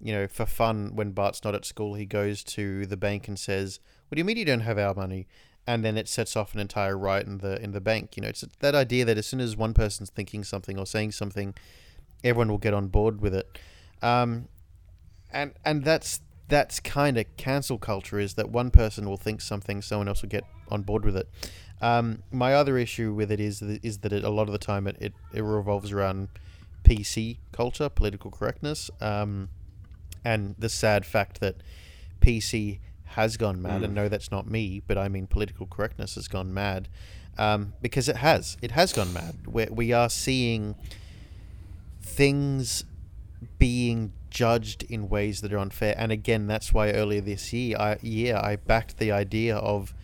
you 0.00 0.12
know, 0.12 0.26
for 0.26 0.46
fun, 0.46 0.92
when 0.94 1.12
Bart's 1.12 1.44
not 1.44 1.54
at 1.54 1.64
school, 1.64 1.94
he 1.94 2.06
goes 2.06 2.42
to 2.44 2.86
the 2.86 2.96
bank 2.96 3.28
and 3.28 3.38
says, 3.38 3.80
"What 4.08 4.16
do 4.16 4.20
you 4.20 4.24
mean 4.24 4.36
you 4.36 4.44
don't 4.44 4.60
have 4.60 4.78
our 4.78 4.94
money?" 4.94 5.26
And 5.66 5.84
then 5.84 5.96
it 5.96 6.08
sets 6.08 6.36
off 6.36 6.54
an 6.54 6.60
entire 6.60 6.96
riot 6.96 7.26
in 7.26 7.38
the 7.38 7.62
in 7.62 7.72
the 7.72 7.80
bank. 7.80 8.16
You 8.16 8.22
know, 8.22 8.28
it's 8.28 8.44
that 8.60 8.74
idea 8.74 9.04
that 9.04 9.18
as 9.18 9.26
soon 9.26 9.40
as 9.40 9.56
one 9.56 9.74
person's 9.74 10.10
thinking 10.10 10.42
something 10.44 10.78
or 10.78 10.86
saying 10.86 11.12
something, 11.12 11.54
everyone 12.24 12.48
will 12.48 12.58
get 12.58 12.74
on 12.74 12.88
board 12.88 13.20
with 13.20 13.34
it. 13.34 13.58
Um, 14.02 14.48
and 15.30 15.52
and 15.64 15.84
that's 15.84 16.20
that's 16.48 16.80
kind 16.80 17.16
of 17.16 17.24
cancel 17.36 17.78
culture 17.78 18.18
is 18.18 18.34
that 18.34 18.50
one 18.50 18.70
person 18.70 19.08
will 19.08 19.16
think 19.16 19.40
something, 19.40 19.80
someone 19.80 20.08
else 20.08 20.22
will 20.22 20.28
get 20.28 20.44
on 20.68 20.82
board 20.82 21.04
with 21.04 21.16
it. 21.16 21.28
Um, 21.80 22.22
my 22.30 22.54
other 22.54 22.76
issue 22.76 23.14
with 23.14 23.30
it 23.30 23.40
is 23.40 23.62
is 23.62 23.98
that 23.98 24.12
it, 24.12 24.24
a 24.24 24.30
lot 24.30 24.48
of 24.48 24.52
the 24.52 24.58
time 24.58 24.86
it, 24.86 24.96
it, 25.00 25.14
it 25.32 25.42
revolves 25.42 25.92
around 25.92 26.28
PC 26.84 27.38
culture, 27.52 27.88
political 27.88 28.30
correctness, 28.30 28.90
um, 29.00 29.48
and 30.24 30.54
the 30.58 30.68
sad 30.68 31.06
fact 31.06 31.40
that 31.40 31.56
PC 32.20 32.80
has 33.04 33.36
gone 33.36 33.60
mad. 33.60 33.82
And 33.82 33.94
no, 33.94 34.08
that's 34.08 34.30
not 34.30 34.48
me, 34.48 34.82
but 34.86 34.96
I 34.96 35.08
mean 35.08 35.26
political 35.26 35.66
correctness 35.66 36.14
has 36.14 36.28
gone 36.28 36.54
mad 36.54 36.88
um, 37.38 37.74
because 37.80 38.08
it 38.08 38.16
has. 38.16 38.56
It 38.62 38.72
has 38.72 38.92
gone 38.92 39.12
mad. 39.12 39.46
we 39.46 39.66
we 39.66 39.92
are 39.92 40.10
seeing 40.10 40.76
things 42.02 42.84
being 43.58 44.12
judged 44.30 44.82
in 44.84 45.08
ways 45.08 45.40
that 45.40 45.52
are 45.52 45.58
unfair. 45.58 45.94
And 45.96 46.12
again, 46.12 46.46
that's 46.46 46.72
why 46.72 46.92
earlier 46.92 47.20
this 47.20 47.52
year, 47.52 47.76
I, 47.78 47.98
year 48.00 48.36
I 48.36 48.56
backed 48.56 48.98
the 48.98 49.10
idea 49.10 49.56
of 49.56 49.94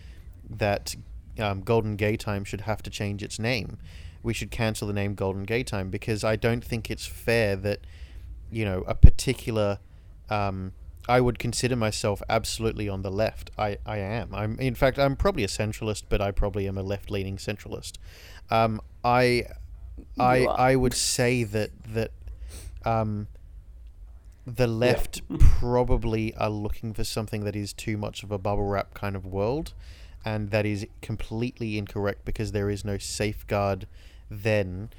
that 0.48 0.96
um, 1.38 1.62
Golden 1.62 1.96
Gaytime 1.96 2.44
should 2.44 2.62
have 2.62 2.82
to 2.82 2.90
change 2.90 3.22
its 3.22 3.38
name. 3.38 3.78
We 4.22 4.34
should 4.34 4.50
cancel 4.50 4.88
the 4.88 4.94
name 4.94 5.14
Golden 5.14 5.46
Gaytime 5.46 5.90
because 5.90 6.24
I 6.24 6.36
don't 6.36 6.64
think 6.64 6.90
it's 6.90 7.06
fair 7.06 7.56
that 7.56 7.80
you 8.50 8.64
know 8.64 8.82
a 8.86 8.94
particular. 8.94 9.78
Um, 10.30 10.72
I 11.08 11.20
would 11.20 11.38
consider 11.38 11.76
myself 11.76 12.20
absolutely 12.28 12.88
on 12.88 13.02
the 13.02 13.10
left. 13.10 13.50
I, 13.56 13.78
I 13.86 13.98
am. 13.98 14.34
I'm 14.34 14.58
in 14.58 14.74
fact 14.74 14.98
I'm 14.98 15.16
probably 15.16 15.44
a 15.44 15.48
centralist, 15.48 16.04
but 16.08 16.20
I 16.20 16.32
probably 16.32 16.66
am 16.66 16.76
a 16.76 16.82
left 16.82 17.10
leaning 17.10 17.36
centralist. 17.36 17.92
Um, 18.50 18.80
I 19.04 19.44
I. 20.18 20.44
I 20.46 20.76
would 20.76 20.94
say 20.94 21.44
that 21.44 21.70
that 21.94 22.10
um, 22.84 23.28
the 24.46 24.66
left 24.66 25.22
probably 25.38 26.34
are 26.34 26.50
looking 26.50 26.92
for 26.92 27.04
something 27.04 27.44
that 27.44 27.54
is 27.54 27.72
too 27.72 27.96
much 27.96 28.22
of 28.22 28.32
a 28.32 28.38
bubble 28.38 28.66
wrap 28.66 28.94
kind 28.94 29.14
of 29.14 29.24
world, 29.24 29.74
and 30.24 30.50
that 30.50 30.66
is 30.66 30.86
completely 31.02 31.78
incorrect 31.78 32.24
because 32.24 32.52
there 32.52 32.68
is 32.68 32.84
no 32.84 32.98
safeguard 32.98 33.86
then 34.28 34.90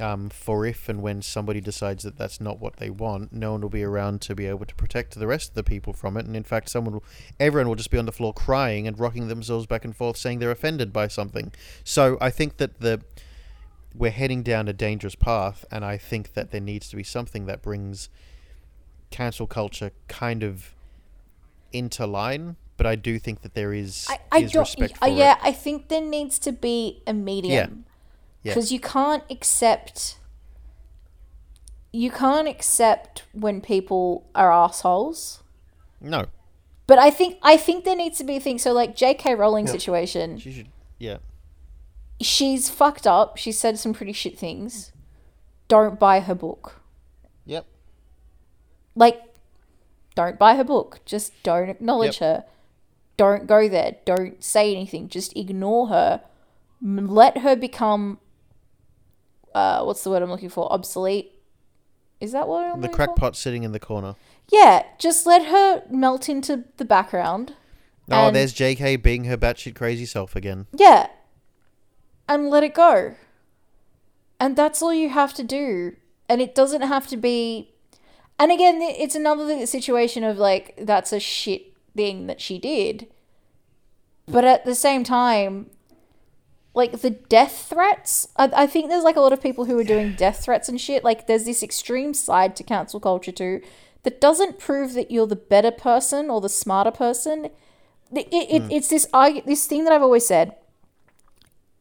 um, 0.00 0.28
for 0.30 0.66
if 0.66 0.88
and 0.88 1.02
when 1.02 1.22
somebody 1.22 1.60
decides 1.60 2.04
that 2.04 2.16
that's 2.16 2.40
not 2.40 2.60
what 2.60 2.76
they 2.76 2.90
want, 2.90 3.32
no 3.32 3.52
one 3.52 3.60
will 3.60 3.68
be 3.68 3.82
around 3.82 4.20
to 4.22 4.34
be 4.34 4.46
able 4.46 4.66
to 4.66 4.74
protect 4.74 5.18
the 5.18 5.26
rest 5.26 5.50
of 5.50 5.54
the 5.54 5.62
people 5.62 5.92
from 5.92 6.16
it. 6.16 6.26
And 6.26 6.36
in 6.36 6.44
fact, 6.44 6.68
someone, 6.68 6.94
will, 6.94 7.04
everyone 7.40 7.68
will 7.68 7.76
just 7.76 7.90
be 7.90 7.98
on 7.98 8.06
the 8.06 8.12
floor 8.12 8.32
crying 8.32 8.86
and 8.86 8.98
rocking 8.98 9.28
themselves 9.28 9.66
back 9.66 9.84
and 9.84 9.96
forth, 9.96 10.16
saying 10.16 10.38
they're 10.38 10.50
offended 10.50 10.92
by 10.92 11.08
something. 11.08 11.52
So 11.84 12.18
I 12.20 12.30
think 12.30 12.58
that 12.58 12.80
the 12.80 13.02
we're 13.94 14.10
heading 14.10 14.42
down 14.42 14.68
a 14.68 14.72
dangerous 14.72 15.14
path, 15.14 15.64
and 15.70 15.84
I 15.84 15.96
think 15.96 16.34
that 16.34 16.50
there 16.50 16.60
needs 16.60 16.88
to 16.90 16.96
be 16.96 17.02
something 17.02 17.46
that 17.46 17.62
brings 17.62 18.10
cancel 19.10 19.46
culture 19.46 19.90
kind 20.08 20.42
of 20.42 20.74
into 21.72 22.06
line. 22.06 22.56
But 22.76 22.84
I 22.84 22.94
do 22.94 23.18
think 23.18 23.40
that 23.40 23.54
there 23.54 23.72
is, 23.72 24.06
I, 24.10 24.18
I 24.30 24.38
is 24.40 24.52
don't. 24.52 24.60
respect 24.60 24.98
uh, 25.00 25.06
for 25.06 25.12
yeah, 25.12 25.32
it. 25.32 25.38
I 25.42 25.52
think 25.52 25.88
there 25.88 26.02
needs 26.02 26.38
to 26.40 26.52
be 26.52 27.02
a 27.06 27.14
medium 27.14 27.52
Yeah. 27.85 27.85
Because 28.54 28.72
you 28.72 28.80
can't 28.80 29.22
accept. 29.30 30.18
You 31.92 32.10
can't 32.10 32.46
accept 32.48 33.22
when 33.32 33.60
people 33.60 34.26
are 34.34 34.52
assholes. 34.52 35.42
No, 36.00 36.26
But 36.86 36.98
I 36.98 37.10
think 37.10 37.38
I 37.42 37.56
think 37.56 37.84
there 37.84 37.96
needs 37.96 38.18
to 38.18 38.24
be 38.24 38.36
a 38.36 38.40
thing. 38.40 38.58
So 38.58 38.72
like 38.72 38.94
J.K. 38.94 39.34
Rowling 39.34 39.66
situation, 39.66 40.38
she 40.38 40.52
should. 40.52 40.68
Yeah, 40.98 41.18
she's 42.20 42.68
fucked 42.68 43.06
up. 43.06 43.38
She 43.38 43.50
said 43.50 43.78
some 43.78 43.94
pretty 43.94 44.12
shit 44.12 44.38
things. 44.38 44.92
Don't 45.68 45.98
buy 45.98 46.20
her 46.20 46.34
book. 46.34 46.80
yep, 47.44 47.66
Like, 48.94 49.20
don't 50.14 50.38
buy 50.38 50.54
her 50.54 50.62
book. 50.64 51.00
Just 51.04 51.32
don't 51.42 51.68
acknowledge 51.68 52.20
Yep. 52.20 52.44
her. 52.44 52.44
Don't 53.16 53.46
go 53.48 53.68
there. 53.68 53.96
Don't 54.04 54.44
say 54.44 54.70
anything. 54.72 55.08
Just 55.08 55.34
ignore 55.36 55.88
her. 55.88 56.22
Let 56.82 57.38
her 57.38 57.56
become. 57.56 58.18
Uh, 59.56 59.82
what's 59.84 60.04
the 60.04 60.10
word 60.10 60.22
I'm 60.22 60.30
looking 60.30 60.50
for? 60.50 60.70
Obsolete. 60.70 61.32
Is 62.20 62.32
that 62.32 62.46
what 62.46 62.64
I'm 62.64 62.80
the 62.82 62.88
looking 62.88 62.90
for? 62.90 62.96
crackpot 63.06 63.36
sitting 63.36 63.62
in 63.62 63.72
the 63.72 63.80
corner. 63.80 64.14
Yeah, 64.52 64.82
just 64.98 65.24
let 65.26 65.46
her 65.46 65.82
melt 65.90 66.28
into 66.28 66.64
the 66.76 66.84
background. 66.84 67.54
Oh, 68.10 68.26
And- 68.26 68.36
there's 68.36 68.52
J.K. 68.52 68.96
being 68.96 69.24
her 69.24 69.36
batshit 69.38 69.74
crazy 69.74 70.04
self 70.04 70.36
again. 70.36 70.66
Yeah. 70.74 71.08
And 72.28 72.50
let 72.50 72.64
it 72.64 72.74
go. 72.74 73.14
And 74.38 74.56
that's 74.56 74.82
all 74.82 74.92
you 74.92 75.08
have 75.08 75.32
to 75.34 75.42
do. 75.42 75.96
And 76.28 76.40
it 76.42 76.54
doesn't 76.54 76.82
have 76.82 77.06
to 77.08 77.16
be. 77.16 77.72
And 78.38 78.52
again, 78.52 78.78
th- 78.78 78.96
it's 78.98 79.14
another 79.14 79.64
situation 79.64 80.22
of 80.22 80.36
like, 80.36 80.74
that's 80.78 81.12
a 81.12 81.20
shit 81.20 81.72
thing 81.96 82.26
that 82.26 82.40
she 82.42 82.58
did. 82.58 83.06
But 84.28 84.44
at 84.44 84.64
the 84.66 84.74
same 84.74 85.02
time, 85.04 85.70
like 86.76 87.00
the 87.00 87.10
death 87.10 87.66
threats, 87.70 88.28
I, 88.36 88.50
I 88.54 88.66
think 88.66 88.90
there's 88.90 89.02
like 89.02 89.16
a 89.16 89.20
lot 89.20 89.32
of 89.32 89.42
people 89.42 89.64
who 89.64 89.78
are 89.78 89.84
doing 89.84 90.14
death 90.14 90.44
threats 90.44 90.68
and 90.68 90.80
shit. 90.80 91.02
Like, 91.02 91.26
there's 91.26 91.46
this 91.46 91.62
extreme 91.62 92.14
side 92.14 92.54
to 92.56 92.62
cancel 92.62 93.00
culture 93.00 93.32
too 93.32 93.62
that 94.02 94.20
doesn't 94.20 94.58
prove 94.58 94.92
that 94.92 95.10
you're 95.10 95.26
the 95.26 95.34
better 95.34 95.72
person 95.72 96.30
or 96.30 96.40
the 96.40 96.50
smarter 96.50 96.92
person. 96.92 97.46
It, 98.12 98.28
it, 98.30 98.62
It's 98.70 98.88
this 98.88 99.08
argu- 99.12 99.44
this 99.44 99.66
thing 99.66 99.84
that 99.84 99.92
I've 99.92 100.02
always 100.02 100.26
said 100.26 100.54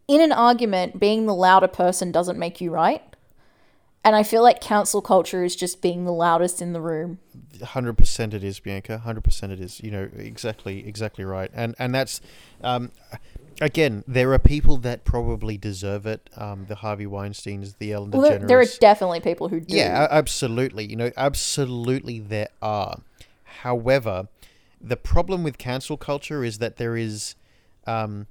in 0.08 0.22
an 0.22 0.32
argument, 0.32 1.00
being 1.00 1.26
the 1.26 1.36
louder 1.36 1.68
person 1.68 2.12
doesn't 2.12 2.40
make 2.40 2.62
you 2.62 2.72
right. 2.72 3.04
And 4.04 4.16
I 4.16 4.22
feel 4.22 4.44
like 4.44 4.62
cancel 4.62 5.02
culture 5.02 5.44
is 5.44 5.56
just 5.56 5.82
being 5.82 6.06
the 6.06 6.14
loudest 6.14 6.62
in 6.62 6.74
the 6.74 6.82
room. 6.82 7.18
Hundred 7.64 7.98
percent, 7.98 8.34
it 8.36 8.44
is 8.44 8.60
Bianca. 8.60 9.00
Hundred 9.00 9.24
percent, 9.24 9.52
it 9.52 9.60
is. 9.60 9.82
You 9.84 9.90
know 9.92 10.10
exactly, 10.16 10.88
exactly 10.88 11.26
right. 11.26 11.50
And 11.54 11.76
and 11.80 11.94
that's, 11.94 12.22
um, 12.64 12.92
again, 13.62 14.04
there 14.08 14.34
are 14.34 14.40
people 14.40 14.78
that 14.78 15.04
probably 15.04 15.58
deserve 15.58 16.06
it. 16.06 16.30
Um, 16.36 16.66
the 16.68 16.76
Harvey 16.76 17.06
Weinstein's, 17.06 17.76
the 17.76 17.94
Ellen 17.94 18.12
Well, 18.12 18.22
there, 18.22 18.40
there 18.40 18.60
are 18.60 18.66
definitely 18.80 19.20
people 19.20 19.50
who 19.50 19.60
do. 19.60 19.76
Yeah, 19.76 20.08
absolutely. 20.10 20.86
You 20.86 20.96
know, 20.96 21.12
absolutely 21.18 22.20
there 22.20 22.50
are. 22.62 23.02
However, 23.62 24.28
the 24.82 24.98
problem 24.98 25.44
with 25.44 25.58
cancel 25.58 25.98
culture 25.98 26.44
is 26.44 26.60
that 26.60 26.78
there 26.78 26.96
is, 26.96 27.36
um, 27.88 28.28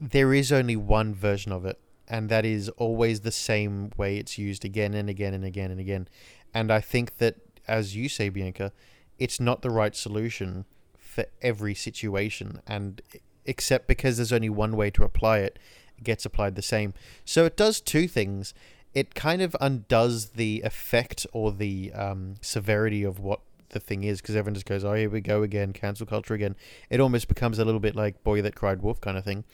there 0.00 0.32
is 0.32 0.52
only 0.52 0.76
one 0.76 1.14
version 1.14 1.52
of 1.52 1.64
it, 1.64 1.78
and 2.08 2.28
that 2.28 2.44
is 2.44 2.68
always 2.70 3.20
the 3.20 3.32
same 3.32 3.90
way 3.96 4.16
it's 4.16 4.38
used 4.38 4.64
again 4.64 4.94
and 4.94 5.10
again 5.10 5.34
and 5.34 5.44
again 5.44 5.70
and 5.70 5.80
again. 5.80 6.08
And 6.54 6.70
I 6.70 6.80
think 6.80 7.18
that, 7.18 7.36
as 7.66 7.96
you 7.96 8.08
say, 8.08 8.28
Bianca, 8.28 8.72
it's 9.18 9.40
not 9.40 9.62
the 9.62 9.70
right 9.70 9.94
solution 9.94 10.64
for 10.96 11.26
every 11.42 11.74
situation, 11.74 12.60
and 12.66 13.02
except 13.46 13.86
because 13.86 14.16
there's 14.16 14.32
only 14.32 14.50
one 14.50 14.76
way 14.76 14.90
to 14.90 15.04
apply 15.04 15.38
it, 15.38 15.58
it 15.98 16.04
gets 16.04 16.24
applied 16.24 16.54
the 16.54 16.62
same. 16.62 16.94
So 17.24 17.44
it 17.44 17.56
does 17.56 17.80
two 17.80 18.08
things. 18.08 18.54
It 18.94 19.14
kind 19.14 19.42
of 19.42 19.56
undoes 19.60 20.30
the 20.30 20.62
effect 20.64 21.26
or 21.32 21.52
the 21.52 21.92
um, 21.92 22.36
severity 22.40 23.02
of 23.04 23.18
what 23.18 23.40
the 23.70 23.80
thing 23.80 24.04
is 24.04 24.20
because 24.20 24.36
everyone 24.36 24.54
just 24.54 24.66
goes, 24.66 24.84
"Oh, 24.84 24.94
here 24.94 25.10
we 25.10 25.20
go 25.20 25.42
again, 25.42 25.72
cancel 25.72 26.06
culture 26.06 26.34
again." 26.34 26.56
It 26.88 27.00
almost 27.00 27.28
becomes 27.28 27.58
a 27.58 27.64
little 27.64 27.80
bit 27.80 27.94
like 27.94 28.22
"Boy 28.24 28.40
That 28.42 28.54
Cried 28.54 28.82
Wolf" 28.82 29.00
kind 29.00 29.18
of 29.18 29.24
thing. 29.24 29.44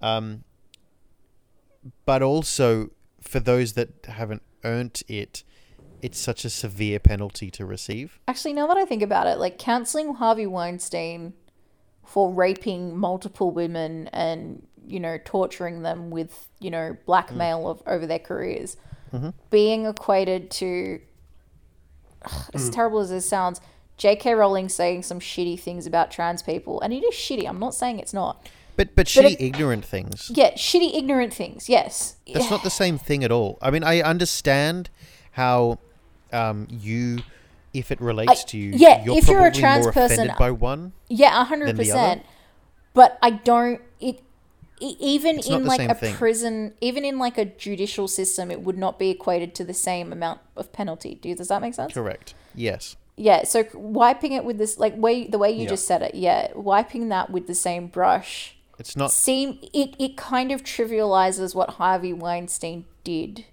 Um, 0.00 0.44
but 2.04 2.22
also 2.22 2.90
for 3.20 3.40
those 3.40 3.74
that 3.74 4.06
haven't 4.06 4.42
earned 4.64 5.02
it, 5.08 5.44
it's 6.02 6.18
such 6.18 6.44
a 6.44 6.50
severe 6.50 6.98
penalty 6.98 7.50
to 7.52 7.66
receive. 7.66 8.20
Actually, 8.26 8.54
now 8.54 8.66
that 8.66 8.76
I 8.76 8.84
think 8.84 9.02
about 9.02 9.26
it, 9.26 9.38
like 9.38 9.58
canceling 9.58 10.14
Harvey 10.14 10.46
Weinstein 10.46 11.34
for 12.10 12.32
raping 12.32 12.96
multiple 12.96 13.52
women 13.52 14.08
and, 14.08 14.66
you 14.84 14.98
know, 14.98 15.16
torturing 15.24 15.82
them 15.82 16.10
with, 16.10 16.48
you 16.58 16.68
know, 16.68 16.96
blackmail 17.06 17.68
of 17.68 17.80
over 17.86 18.04
their 18.04 18.18
careers, 18.18 18.76
being 19.48 19.86
equated 19.86 20.50
to, 20.50 21.00
as 22.52 22.68
terrible 22.70 22.98
as 22.98 23.10
this 23.10 23.28
sounds, 23.28 23.60
J.K. 23.96 24.34
Rowling 24.34 24.68
saying 24.68 25.04
some 25.04 25.20
shitty 25.20 25.60
things 25.60 25.86
about 25.86 26.10
trans 26.10 26.42
people. 26.42 26.80
And 26.80 26.92
it 26.92 27.04
is 27.04 27.14
shitty. 27.14 27.48
I'm 27.48 27.60
not 27.60 27.76
saying 27.76 28.00
it's 28.00 28.12
not. 28.12 28.48
But 28.76 28.96
but 28.96 29.06
shitty 29.06 29.34
it- 29.34 29.40
ignorant 29.40 29.84
things. 29.84 30.32
Yeah, 30.34 30.50
shitty, 30.54 30.92
ignorant 30.96 31.32
things. 31.32 31.68
Yes. 31.68 32.16
That's 32.32 32.50
not 32.50 32.64
the 32.64 32.70
same 32.70 32.98
thing 32.98 33.22
at 33.22 33.30
all. 33.30 33.56
I 33.62 33.70
mean, 33.70 33.84
I 33.84 34.00
understand 34.00 34.90
how 35.32 35.78
um, 36.32 36.66
you, 36.70 37.20
if 37.72 37.90
it 37.90 38.00
relates 38.00 38.30
I- 38.44 38.48
to 38.48 38.58
you, 38.58 38.72
yeah, 38.74 39.04
you're 39.04 39.18
if 39.18 39.28
you're 39.28 39.46
a 39.46 39.52
trans 39.52 39.86
person, 39.88 40.32
by 40.38 40.50
one. 40.50 40.92
Yeah, 41.08 41.40
a 41.40 41.44
hundred 41.44 41.76
percent. 41.76 42.24
But 42.94 43.18
I 43.22 43.30
don't. 43.30 43.80
It 44.00 44.22
even 44.80 45.38
It's 45.38 45.48
in 45.48 45.66
like 45.66 45.80
a 45.82 45.94
thing. 45.94 46.14
prison, 46.14 46.72
even 46.80 47.04
in 47.04 47.18
like 47.18 47.36
a 47.36 47.44
judicial 47.44 48.08
system, 48.08 48.50
it 48.50 48.62
would 48.62 48.78
not 48.78 48.98
be 48.98 49.10
equated 49.10 49.54
to 49.56 49.64
the 49.64 49.74
same 49.74 50.10
amount 50.12 50.40
of 50.56 50.72
penalty. 50.72 51.16
Do 51.16 51.34
does 51.34 51.48
that 51.48 51.60
make 51.60 51.74
sense? 51.74 51.92
Correct. 51.92 52.34
Yes. 52.54 52.96
Yeah. 53.16 53.44
So 53.44 53.64
wiping 53.74 54.32
it 54.32 54.44
with 54.44 54.56
this, 54.58 54.78
like 54.78 54.96
way 54.96 55.26
the 55.26 55.36
way 55.38 55.50
you 55.50 55.64
Yeah. 55.64 55.68
just 55.68 55.86
said 55.86 56.00
it, 56.02 56.14
yeah, 56.14 56.48
wiping 56.54 57.10
that 57.10 57.30
with 57.30 57.46
the 57.46 57.54
same 57.54 57.88
brush 57.88 58.56
It's 58.78 58.96
not. 58.96 59.12
seem 59.12 59.58
it 59.74 59.94
it 59.98 60.16
kind 60.16 60.50
of 60.50 60.62
trivializes 60.64 61.54
what 61.54 61.70
Harvey 61.70 62.14
Weinstein 62.14 62.86
did. 63.04 63.44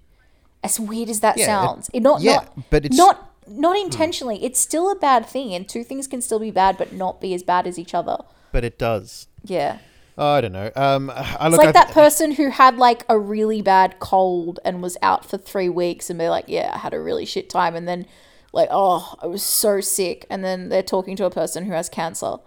As 0.64 0.80
weird 0.80 1.08
as 1.10 1.20
that 1.20 1.36
Yeah, 1.36 1.42
it- 1.42 1.46
sounds, 1.46 1.90
it 1.92 2.00
not 2.00 2.22
yeah, 2.22 2.36
not 2.36 2.70
but 2.70 2.84
it's- 2.86 2.96
not 2.98 3.30
not 3.50 3.76
intentionally. 3.76 4.44
It's 4.44 4.58
still 4.58 4.90
a 4.90 4.94
bad 4.94 5.26
thing, 5.26 5.54
and 5.54 5.68
two 5.68 5.84
things 5.84 6.06
can 6.06 6.20
still 6.20 6.38
be 6.38 6.50
bad, 6.50 6.76
but 6.78 6.92
not 6.92 7.20
be 7.20 7.34
as 7.34 7.42
bad 7.42 7.66
as 7.66 7.78
each 7.78 7.94
other. 7.94 8.18
But 8.52 8.64
it 8.64 8.78
does. 8.78 9.26
Yeah. 9.44 9.78
Oh, 10.16 10.32
I 10.32 10.40
don't 10.40 10.52
know. 10.52 10.70
Um, 10.74 11.10
I 11.10 11.46
It's 11.46 11.56
like 11.56 11.68
I 11.68 11.72
that 11.72 11.92
person 11.92 12.32
who 12.32 12.50
had 12.50 12.76
like 12.76 13.04
a 13.08 13.16
really 13.18 13.62
bad 13.62 14.00
cold 14.00 14.58
and 14.64 14.82
was 14.82 14.96
out 15.00 15.24
for 15.24 15.38
three 15.38 15.68
weeks 15.68 16.10
and 16.10 16.18
they're 16.18 16.28
like, 16.28 16.46
yeah, 16.48 16.72
I 16.74 16.78
had 16.78 16.92
a 16.92 16.98
really 17.00 17.24
shit 17.24 17.48
time. 17.48 17.76
And 17.76 17.86
then, 17.86 18.04
like, 18.52 18.68
oh, 18.72 19.14
I 19.22 19.26
was 19.26 19.44
so 19.44 19.80
sick. 19.80 20.26
And 20.28 20.42
then 20.42 20.70
they're 20.70 20.82
talking 20.82 21.14
to 21.16 21.24
a 21.24 21.30
person 21.30 21.66
who 21.66 21.72
has 21.72 21.88
cancer. 21.88 22.26
And 22.32 22.40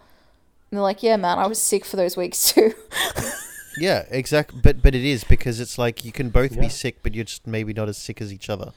they're 0.71 0.81
like, 0.81 1.01
yeah, 1.01 1.15
man, 1.15 1.39
I 1.39 1.47
was 1.47 1.61
sick 1.61 1.85
for 1.85 1.95
those 1.95 2.17
weeks 2.17 2.51
too. 2.53 2.73
Yeah, 3.77 4.05
exactly. 4.09 4.59
But 4.61 4.81
but 4.81 4.93
it 4.95 5.05
is 5.05 5.23
because 5.23 5.59
it's 5.59 5.77
like 5.77 6.03
you 6.03 6.11
can 6.11 6.29
both 6.29 6.51
Yeah. 6.53 6.61
be 6.61 6.69
sick, 6.69 6.97
but 7.03 7.15
you're 7.15 7.23
just 7.23 7.47
maybe 7.47 7.73
not 7.73 7.87
as 7.87 7.97
sick 7.97 8.21
as 8.21 8.33
each 8.33 8.49
other. 8.49 8.73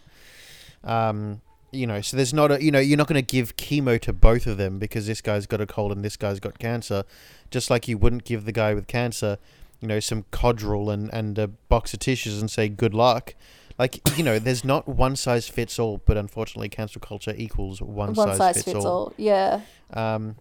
Um, 0.83 1.41
you 1.75 1.87
know, 1.87 2.01
so 2.01 2.17
there's 2.17 2.33
not 2.33 2.51
a 2.51 2.63
you 2.63 2.71
know 2.71 2.79
you're 2.79 2.99
not 2.99 3.09
going 3.09 3.23
to 3.23 3.35
give 3.35 3.57
chemo 3.57 4.01
to 4.01 4.13
both 4.13 4.47
of 4.47 4.57
them 4.57 4.79
because 4.79 5.07
this 5.07 5.21
guy's 5.21 5.47
got 5.47 5.61
a 5.61 5.67
cold 5.67 5.93
and 5.93 6.05
this 6.05 6.17
guy's 6.17 6.41
got 6.41 6.59
cancer, 6.59 7.05
just 7.51 7.71
like 7.71 7.89
you 7.89 7.99
wouldn't 7.99 8.25
give 8.25 8.45
the 8.45 8.53
guy 8.53 8.75
with 8.75 8.87
cancer, 8.87 9.39
you 9.81 9.89
know, 9.89 10.01
some 10.01 10.25
Codral 10.33 10.93
and 10.93 11.13
and 11.13 11.39
a 11.39 11.49
box 11.49 11.93
of 11.93 12.01
tissues 12.01 12.41
and 12.41 12.51
say 12.51 12.69
good 12.69 12.95
luck. 12.95 13.35
Like 13.79 14.01
you 14.17 14.23
know, 14.23 14.39
there's 14.39 14.65
not 14.65 14.89
one 14.89 15.17
size 15.17 15.49
fits 15.49 15.79
all, 15.79 16.01
but 16.05 16.17
unfortunately, 16.17 16.69
cancel 16.69 17.01
culture 17.01 17.35
equals 17.37 17.83
one, 17.83 18.15
One 18.15 18.37
size 18.37 18.63
fits 18.63 18.85
all. 18.85 19.13
Yeah. 19.17 19.63
um, 19.93 20.37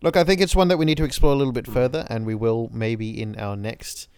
look, 0.00 0.16
I 0.16 0.24
think 0.24 0.40
it's 0.40 0.56
one 0.56 0.68
that 0.68 0.78
we 0.78 0.84
need 0.84 0.96
to 0.96 1.04
explore 1.04 1.32
a 1.32 1.36
little 1.36 1.52
bit 1.52 1.66
further, 1.66 2.06
and 2.10 2.26
we 2.26 2.34
will 2.34 2.70
maybe 2.72 3.20
in 3.20 3.38
our 3.38 3.56
next 3.56 4.08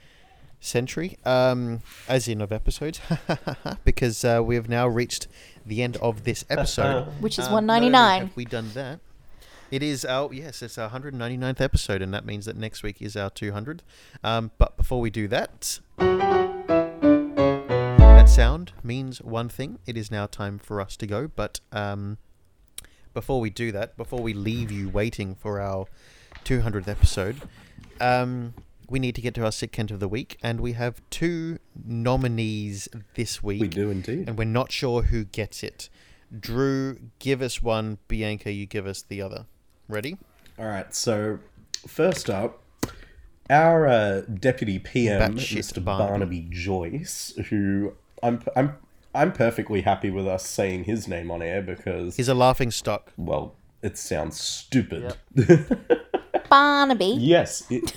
century, 0.60 1.18
um, 1.24 1.82
as 2.08 2.26
in 2.26 2.40
of 2.40 2.50
episodes, 2.50 3.00
because 3.84 4.24
uh, 4.24 4.40
we 4.42 4.54
have 4.54 4.68
now 4.68 4.88
reached 4.88 5.28
the 5.66 5.82
end 5.82 5.96
of 5.98 6.24
this 6.24 6.44
episode. 6.50 7.06
Which 7.20 7.38
is 7.38 7.46
Um, 7.48 7.66
not 7.66 7.82
only 7.82 7.90
199. 7.90 8.20
Have 8.28 8.36
we 8.36 8.44
done 8.44 8.70
that? 8.74 9.00
It 9.70 9.82
is 9.82 10.04
our 10.04 10.32
yes, 10.32 10.62
it's 10.62 10.78
our 10.78 10.90
199th 10.90 11.60
episode, 11.60 12.00
and 12.02 12.14
that 12.14 12.24
means 12.24 12.44
that 12.44 12.56
next 12.56 12.82
week 12.82 13.00
is 13.02 13.16
our 13.16 13.30
200th. 13.30 13.80
Um, 14.22 14.50
but 14.58 14.76
before 14.76 15.00
we 15.00 15.10
do 15.10 15.26
that, 15.28 15.80
that 18.16 18.28
sound 18.28 18.72
means 18.82 19.20
one 19.22 19.48
thing. 19.48 19.78
It 19.86 19.96
is 19.96 20.10
now 20.10 20.26
time 20.26 20.58
for 20.58 20.80
us 20.80 20.96
to 20.98 21.06
go. 21.06 21.28
But 21.28 21.60
um, 21.72 22.18
before 23.12 23.40
we 23.40 23.50
do 23.50 23.72
that, 23.72 23.96
before 23.96 24.20
we 24.20 24.32
leave 24.34 24.70
you 24.70 24.88
waiting 24.88 25.34
for 25.34 25.60
our 25.60 25.86
200th 26.44 26.86
episode, 26.86 27.40
um, 28.00 28.54
we 28.89 28.99
need 28.99 29.14
to 29.14 29.20
get 29.20 29.35
to 29.35 29.45
our 29.45 29.53
sick 29.53 29.72
Kent 29.72 29.91
of 29.91 30.01
the 30.01 30.09
week, 30.09 30.37
and 30.43 30.61
we 30.61 30.72
have 30.72 31.01
two 31.11 31.59
nominees 31.87 32.89
this 33.14 33.43
week. 33.43 33.61
We 33.61 33.68
do 33.68 33.91
indeed. 33.91 34.28
and 34.28 34.37
we're 34.39 34.45
not 34.45 34.70
sure 34.72 35.03
who 35.03 35.24
gets 35.24 35.62
it. 35.62 35.89
Drew, 36.39 36.99
give 37.18 37.41
us 37.43 37.62
one. 37.62 37.99
Bianca, 38.09 38.51
you 38.53 38.66
give 38.66 38.87
us 38.87 39.03
the 39.03 39.22
other. 39.22 39.47
Ready? 39.89 40.16
All 40.59 40.66
right. 40.66 40.93
So 40.95 41.39
first 41.87 42.28
up, 42.30 42.62
our 43.51 43.87
uh, 43.87 44.20
deputy 44.22 44.78
PM, 44.78 45.37
Mr. 45.37 45.85
Barnaby. 45.85 46.09
Barnaby 46.11 46.47
Joyce, 46.51 47.35
who 47.51 47.93
I'm 48.22 48.43
I'm 48.57 48.76
I'm 49.14 49.32
perfectly 49.32 49.82
happy 49.82 50.11
with 50.11 50.26
us 50.26 50.45
saying 50.47 50.85
his 50.85 51.07
name 51.07 51.30
on 51.30 51.43
air 51.43 51.62
because 51.62 52.16
He's 52.16 52.28
a 52.28 52.35
laughing 52.35 52.70
stock. 52.70 53.12
well, 53.16 53.55
it 53.82 53.97
sounds 53.99 54.41
stupid. 54.41 55.16
Barnaby. 56.49 57.16
Yes, 57.18 57.64
it, 57.70 57.95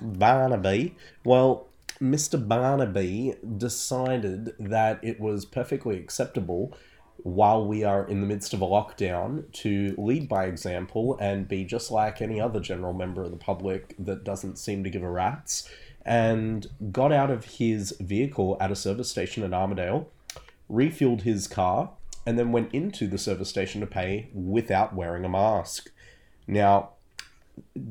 Barnaby. 0.00 0.96
Well, 1.24 1.68
Mr. 2.00 2.46
Barnaby 2.46 3.34
decided 3.56 4.54
that 4.58 4.98
it 5.02 5.20
was 5.20 5.44
perfectly 5.44 5.98
acceptable 5.98 6.76
while 7.18 7.64
we 7.66 7.84
are 7.84 8.06
in 8.06 8.20
the 8.20 8.26
midst 8.26 8.52
of 8.52 8.60
a 8.60 8.66
lockdown 8.66 9.50
to 9.52 9.94
lead 9.96 10.28
by 10.28 10.44
example 10.44 11.16
and 11.20 11.48
be 11.48 11.64
just 11.64 11.90
like 11.90 12.20
any 12.20 12.40
other 12.40 12.60
general 12.60 12.92
member 12.92 13.22
of 13.22 13.30
the 13.30 13.36
public 13.36 13.94
that 13.98 14.24
doesn't 14.24 14.58
seem 14.58 14.84
to 14.84 14.90
give 14.90 15.02
a 15.02 15.10
rat's 15.10 15.68
and 16.04 16.66
got 16.92 17.12
out 17.12 17.30
of 17.30 17.44
his 17.44 17.96
vehicle 18.00 18.56
at 18.60 18.70
a 18.70 18.76
service 18.76 19.10
station 19.10 19.42
in 19.42 19.52
Armidale, 19.52 20.06
refueled 20.70 21.22
his 21.22 21.46
car, 21.46 21.90
and 22.26 22.38
then 22.38 22.52
went 22.52 22.74
into 22.74 23.06
the 23.06 23.18
service 23.18 23.48
station 23.48 23.80
to 23.80 23.86
pay 23.86 24.28
without 24.34 24.94
wearing 24.94 25.24
a 25.24 25.28
mask. 25.28 25.90
Now, 26.46 26.90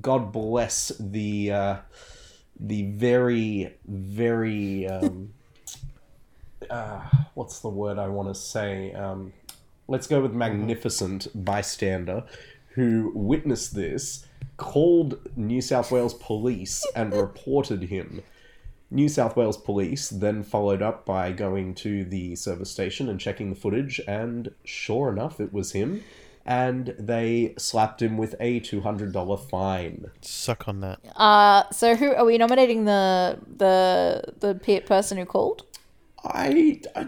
God 0.01 0.31
bless 0.31 0.91
the 0.99 1.51
uh, 1.51 1.77
the 2.59 2.91
very 2.91 3.73
very 3.87 4.87
um, 4.87 5.33
uh, 6.69 7.01
what's 7.33 7.59
the 7.59 7.69
word 7.69 7.97
I 7.97 8.07
want 8.07 8.29
to 8.29 8.35
say? 8.35 8.93
Um, 8.93 9.33
let's 9.87 10.07
go 10.07 10.21
with 10.21 10.33
magnificent 10.33 11.27
bystander 11.33 12.23
who 12.73 13.11
witnessed 13.13 13.75
this, 13.75 14.25
called 14.57 15.19
New 15.35 15.61
South 15.61 15.91
Wales 15.91 16.13
police 16.15 16.85
and 16.95 17.13
reported 17.13 17.83
him. 17.83 18.21
New 18.89 19.09
South 19.09 19.35
Wales 19.35 19.57
police 19.57 20.09
then 20.09 20.43
followed 20.43 20.81
up 20.81 21.05
by 21.05 21.31
going 21.31 21.73
to 21.75 22.03
the 22.03 22.35
service 22.35 22.71
station 22.71 23.09
and 23.09 23.19
checking 23.19 23.49
the 23.49 23.55
footage, 23.55 23.99
and 24.07 24.53
sure 24.63 25.11
enough, 25.11 25.39
it 25.39 25.51
was 25.51 25.71
him. 25.71 26.03
And 26.45 26.93
they 26.99 27.53
slapped 27.57 28.01
him 28.01 28.17
with 28.17 28.35
a 28.39 28.59
two 28.59 28.81
hundred 28.81 29.13
dollar 29.13 29.37
fine. 29.37 30.11
Suck 30.21 30.67
on 30.67 30.81
that. 30.81 30.99
Uh, 31.15 31.63
so 31.71 31.95
who 31.95 32.13
are 32.13 32.25
we 32.25 32.37
nominating 32.37 32.83
the 32.85 33.39
the 33.57 34.33
the 34.39 34.81
person 34.85 35.17
who 35.17 35.25
called? 35.25 35.63
I, 36.25 36.81
I, 36.95 37.07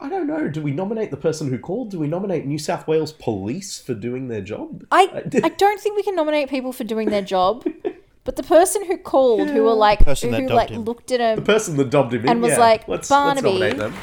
I 0.00 0.08
don't 0.08 0.26
know. 0.28 0.48
Do 0.48 0.62
we 0.62 0.70
nominate 0.72 1.10
the 1.10 1.16
person 1.16 1.48
who 1.48 1.58
called? 1.58 1.90
Do 1.90 1.98
we 1.98 2.06
nominate 2.06 2.46
New 2.46 2.58
South 2.58 2.86
Wales 2.86 3.12
Police 3.12 3.80
for 3.80 3.94
doing 3.94 4.28
their 4.28 4.40
job? 4.42 4.84
I 4.92 5.24
I 5.42 5.48
don't 5.48 5.80
think 5.80 5.96
we 5.96 6.02
can 6.04 6.14
nominate 6.14 6.48
people 6.48 6.72
for 6.72 6.84
doing 6.84 7.10
their 7.10 7.22
job, 7.22 7.64
but 8.24 8.36
the 8.36 8.42
person 8.44 8.84
who 8.84 8.96
called, 8.96 9.48
who 9.50 9.64
were 9.64 9.74
like, 9.74 10.00
Person 10.04 10.32
who 10.32 10.46
like 10.48 10.70
him. 10.70 10.82
looked 10.84 11.10
at 11.10 11.18
him, 11.20 11.36
the 11.36 11.42
person 11.42 11.76
that 11.78 11.90
dubbed 11.90 12.14
him 12.14 12.22
in 12.22 12.28
And 12.28 12.42
was 12.42 12.52
yeah, 12.52 12.58
like, 12.60 12.86
let's, 12.86 13.08
"Barnaby." 13.08 13.48
let's 13.58 13.76
nominate 13.76 13.76
them. 13.76 13.94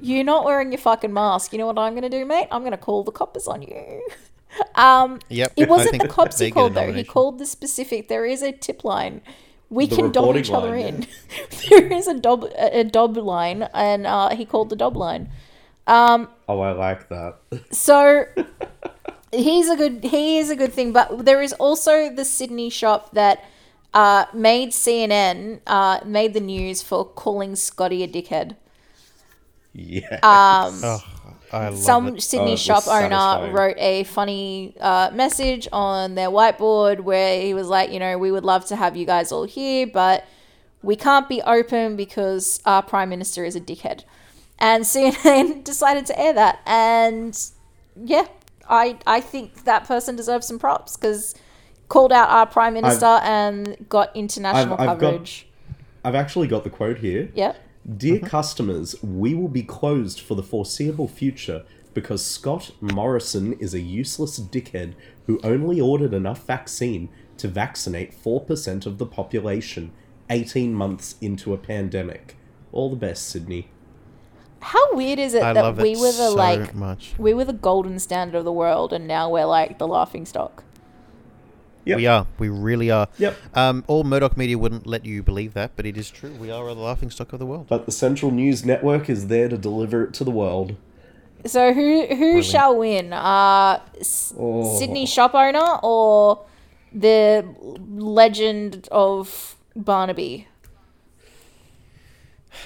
You're 0.00 0.24
not 0.24 0.44
wearing 0.44 0.72
your 0.72 0.78
fucking 0.78 1.12
mask. 1.12 1.52
You 1.52 1.58
know 1.58 1.66
what 1.66 1.78
I'm 1.78 1.94
gonna 1.94 2.08
do, 2.10 2.24
mate? 2.24 2.48
I'm 2.50 2.62
gonna 2.64 2.76
call 2.78 3.04
the 3.04 3.12
coppers 3.12 3.46
on 3.46 3.62
you. 3.62 4.06
Um, 4.74 5.20
Yep. 5.28 5.52
it 5.56 5.68
wasn't 5.68 6.02
the 6.02 6.08
cops 6.08 6.38
he 6.38 6.50
called 6.50 6.74
though. 6.74 6.90
He 6.92 7.04
called 7.04 7.38
the 7.38 7.46
specific. 7.46 8.08
There 8.08 8.24
is 8.24 8.42
a 8.42 8.50
tip 8.50 8.82
line. 8.82 9.20
We 9.70 9.86
The 9.86 9.96
can 9.96 10.10
dob 10.10 10.34
each 10.36 10.50
other 10.50 10.70
line, 10.70 10.80
in. 10.80 11.06
there 11.68 11.92
is 11.92 12.08
a 12.08 12.14
dob 12.14 12.44
a 12.44 12.80
a 12.80 12.84
dob 12.84 13.16
line, 13.18 13.68
and 13.74 14.06
uh, 14.06 14.30
he 14.30 14.44
called 14.46 14.70
the 14.70 14.76
dob 14.76 14.96
line. 14.96 15.28
Oh, 15.86 16.60
I 16.60 16.72
like 16.72 17.08
that. 17.10 17.36
So 17.70 18.24
he's 19.32 19.68
a 19.68 19.76
good 19.76 20.04
he 20.04 20.38
is 20.38 20.50
a 20.50 20.56
good 20.56 20.72
thing, 20.72 20.92
but 20.92 21.24
there 21.24 21.42
is 21.42 21.52
also 21.54 22.08
the 22.10 22.24
Sydney 22.24 22.70
shop 22.70 23.12
that 23.12 23.44
uh, 23.94 24.24
made 24.32 24.70
CNN 24.70 25.60
uh, 25.66 26.00
made 26.04 26.32
the 26.34 26.40
news 26.40 26.82
for 26.82 27.04
calling 27.04 27.54
Scotty 27.54 28.02
a 28.02 28.08
dickhead. 28.08 28.56
Yeah. 29.78 30.18
Um, 30.22 31.00
Oh, 31.50 31.74
some 31.76 32.08
it. 32.16 32.22
Sydney 32.22 32.52
Oh, 32.52 32.56
shop 32.56 32.86
owner 32.88 33.08
satisfying. 33.08 33.52
wrote 33.54 33.76
a 33.78 34.04
funny 34.04 34.74
uh, 34.78 35.10
message 35.14 35.66
on 35.72 36.14
their 36.14 36.28
whiteboard 36.28 37.00
where 37.00 37.40
he 37.40 37.54
was 37.54 37.68
like, 37.68 37.90
you 37.90 37.98
know, 37.98 38.18
we 38.18 38.30
would 38.30 38.44
love 38.44 38.66
to 38.66 38.76
have 38.76 38.98
you 38.98 39.06
guys 39.06 39.32
all 39.32 39.44
here, 39.44 39.86
but 39.86 40.26
we 40.82 40.94
can't 40.94 41.26
be 41.26 41.40
open 41.40 41.96
because 41.96 42.60
our 42.66 42.82
prime 42.82 43.08
minister 43.08 43.46
is 43.46 43.56
a 43.56 43.60
dickhead. 43.62 44.04
And 44.58 44.84
CNN 44.92 45.64
decided 45.64 46.04
to 46.06 46.20
air 46.20 46.34
that, 46.34 46.60
and 46.66 47.34
yeah, 47.96 48.26
I 48.68 48.98
I 49.06 49.20
think 49.22 49.64
that 49.64 49.84
person 49.84 50.16
deserves 50.16 50.46
some 50.46 50.58
props 50.58 50.96
because 50.98 51.34
called 51.88 52.12
out 52.12 52.28
our 52.28 52.44
prime 52.44 52.74
minister 52.74 53.06
and 53.22 53.74
got 53.88 54.14
international 54.14 54.74
I've- 54.74 54.82
I've 54.82 54.98
got- 54.98 55.12
coverage. 55.12 55.46
I've 56.04 56.14
actually 56.14 56.46
got 56.48 56.64
the 56.64 56.70
quote 56.70 56.98
here. 56.98 57.30
Yep. 57.34 57.56
Dear 57.96 58.16
mm-hmm. 58.16 58.26
customers, 58.26 59.02
we 59.02 59.34
will 59.34 59.48
be 59.48 59.62
closed 59.62 60.20
for 60.20 60.34
the 60.34 60.42
foreseeable 60.42 61.08
future 61.08 61.64
because 61.94 62.24
Scott 62.24 62.72
Morrison 62.82 63.54
is 63.54 63.72
a 63.72 63.80
useless 63.80 64.38
dickhead 64.38 64.92
who 65.26 65.40
only 65.42 65.80
ordered 65.80 66.12
enough 66.12 66.46
vaccine 66.46 67.08
to 67.38 67.48
vaccinate 67.48 68.12
4% 68.12 68.84
of 68.84 68.98
the 68.98 69.06
population 69.06 69.92
18 70.28 70.74
months 70.74 71.16
into 71.22 71.54
a 71.54 71.58
pandemic. 71.58 72.36
All 72.72 72.90
the 72.90 72.96
best, 72.96 73.26
Sydney. 73.26 73.70
How 74.60 74.94
weird 74.94 75.18
is 75.18 75.32
it 75.32 75.42
I 75.42 75.54
that 75.54 75.76
we 75.76 75.92
it 75.92 75.98
were 75.98 76.12
the 76.12 76.30
so 76.30 76.34
like 76.34 76.74
much. 76.74 77.14
we 77.16 77.32
were 77.32 77.44
the 77.44 77.52
golden 77.52 77.98
standard 77.98 78.36
of 78.36 78.44
the 78.44 78.52
world, 78.52 78.92
and 78.92 79.06
now 79.06 79.30
we're 79.30 79.46
like 79.46 79.78
the 79.78 79.86
laughing 79.86 80.26
stock. 80.26 80.64
Yep. 81.88 81.96
We 81.96 82.06
are. 82.06 82.26
We 82.38 82.48
really 82.50 82.90
are. 82.90 83.08
Yep. 83.18 83.36
Um, 83.54 83.82
all 83.86 84.04
Murdoch 84.04 84.36
media 84.36 84.58
wouldn't 84.58 84.86
let 84.86 85.04
you 85.06 85.22
believe 85.22 85.54
that, 85.54 85.72
but 85.74 85.86
it 85.86 85.96
is 85.96 86.10
true. 86.10 86.32
We 86.32 86.50
are 86.50 86.64
the 86.66 86.74
laughing 86.74 87.10
stock 87.10 87.32
of 87.32 87.38
the 87.38 87.46
world. 87.46 87.66
But 87.68 87.86
the 87.86 87.92
Central 87.92 88.30
News 88.30 88.64
Network 88.64 89.08
is 89.08 89.28
there 89.28 89.48
to 89.48 89.56
deliver 89.56 90.04
it 90.04 90.12
to 90.14 90.24
the 90.24 90.30
world. 90.30 90.76
So 91.46 91.72
who 91.72 92.06
who 92.14 92.42
shall 92.42 92.76
win? 92.76 93.12
Uh, 93.12 93.80
S- 94.00 94.34
Oh. 94.36 94.78
Sydney 94.78 95.06
shop 95.06 95.34
owner 95.34 95.78
or 95.82 96.44
the 96.92 97.46
legend 97.96 98.88
of 98.92 99.56
Barnaby? 99.74 100.46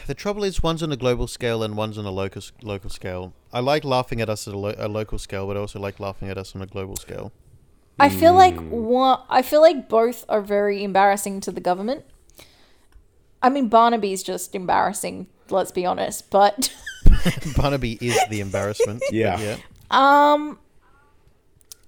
The 0.06 0.14
trouble 0.14 0.42
is, 0.42 0.62
one's 0.62 0.82
on 0.82 0.90
a 0.90 0.96
global 0.96 1.26
scale 1.26 1.62
and 1.62 1.76
one's 1.76 1.98
on 1.98 2.06
a 2.06 2.10
local 2.10 2.42
local 2.62 2.90
scale. 2.90 3.34
I 3.52 3.60
like 3.60 3.84
laughing 3.84 4.20
at 4.20 4.28
us 4.28 4.48
at 4.48 4.54
a, 4.54 4.58
lo- 4.58 4.74
a 4.78 4.88
local 4.88 5.18
scale, 5.18 5.46
but 5.46 5.56
I 5.56 5.60
also 5.60 5.78
like 5.78 6.00
laughing 6.00 6.28
at 6.28 6.38
us 6.38 6.54
on 6.56 6.62
a 6.62 6.66
global 6.66 6.96
scale. 6.96 7.30
I 7.98 8.08
feel 8.08 8.34
like 8.34 8.58
one. 8.70 9.20
I 9.28 9.42
feel 9.42 9.60
like 9.60 9.88
both 9.88 10.24
are 10.28 10.40
very 10.40 10.82
embarrassing 10.82 11.40
to 11.42 11.52
the 11.52 11.60
government. 11.60 12.04
I 13.42 13.48
mean, 13.48 13.68
Barnaby's 13.68 14.22
just 14.22 14.54
embarrassing. 14.54 15.26
Let's 15.50 15.72
be 15.72 15.84
honest, 15.84 16.30
but 16.30 16.72
Barnaby 17.56 17.98
is 18.00 18.18
the 18.30 18.40
embarrassment. 18.40 19.02
Yeah. 19.12 19.38
yeah. 19.38 19.56
um, 19.90 20.58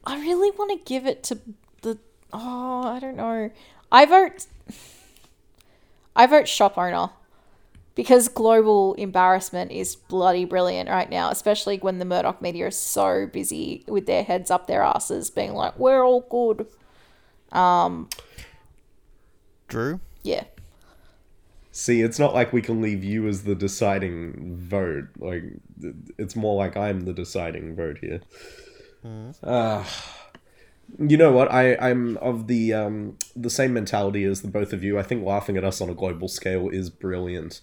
I 0.04 0.20
really 0.20 0.50
want 0.50 0.78
to 0.78 0.84
give 0.84 1.06
it 1.06 1.22
to 1.24 1.38
the. 1.82 1.98
Oh, 2.32 2.82
I 2.88 3.00
don't 3.00 3.16
know. 3.16 3.50
I 3.90 4.04
vote. 4.04 4.46
I 6.16 6.26
vote 6.26 6.46
shop 6.46 6.76
owner 6.78 7.10
because 7.94 8.28
global 8.28 8.94
embarrassment 8.94 9.70
is 9.70 9.94
bloody 9.96 10.44
brilliant 10.44 10.88
right 10.88 11.08
now, 11.08 11.30
especially 11.30 11.78
when 11.78 11.98
the 11.98 12.04
Murdoch 12.04 12.42
media 12.42 12.66
is 12.66 12.78
so 12.78 13.26
busy 13.26 13.84
with 13.86 14.06
their 14.06 14.24
heads 14.24 14.50
up 14.50 14.66
their 14.66 14.82
asses, 14.82 15.30
being 15.30 15.54
like, 15.54 15.78
"We're 15.78 16.04
all 16.04 16.22
good." 16.22 16.66
Drew. 19.68 20.00
Yeah. 20.22 20.44
See, 21.70 22.02
it's 22.02 22.18
not 22.18 22.34
like 22.34 22.52
we 22.52 22.62
can 22.62 22.80
leave 22.80 23.02
you 23.02 23.26
as 23.26 23.42
the 23.42 23.54
deciding 23.54 24.56
vote. 24.56 25.08
Like, 25.18 25.42
it's 26.18 26.36
more 26.36 26.56
like 26.56 26.76
I'm 26.76 27.00
the 27.00 27.12
deciding 27.12 27.74
vote 27.74 27.98
here. 28.00 28.20
Uh, 29.42 29.84
you 30.98 31.16
know 31.16 31.32
what? 31.32 31.50
I 31.52 31.76
I'm 31.76 32.16
of 32.18 32.46
the 32.46 32.72
um 32.72 33.16
the 33.36 33.50
same 33.50 33.72
mentality 33.72 34.24
as 34.24 34.42
the 34.42 34.48
both 34.48 34.72
of 34.72 34.82
you. 34.84 34.98
I 34.98 35.02
think 35.02 35.24
laughing 35.24 35.56
at 35.56 35.64
us 35.64 35.80
on 35.80 35.88
a 35.90 35.94
global 35.94 36.28
scale 36.28 36.68
is 36.68 36.90
brilliant. 36.90 37.60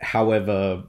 However, 0.00 0.84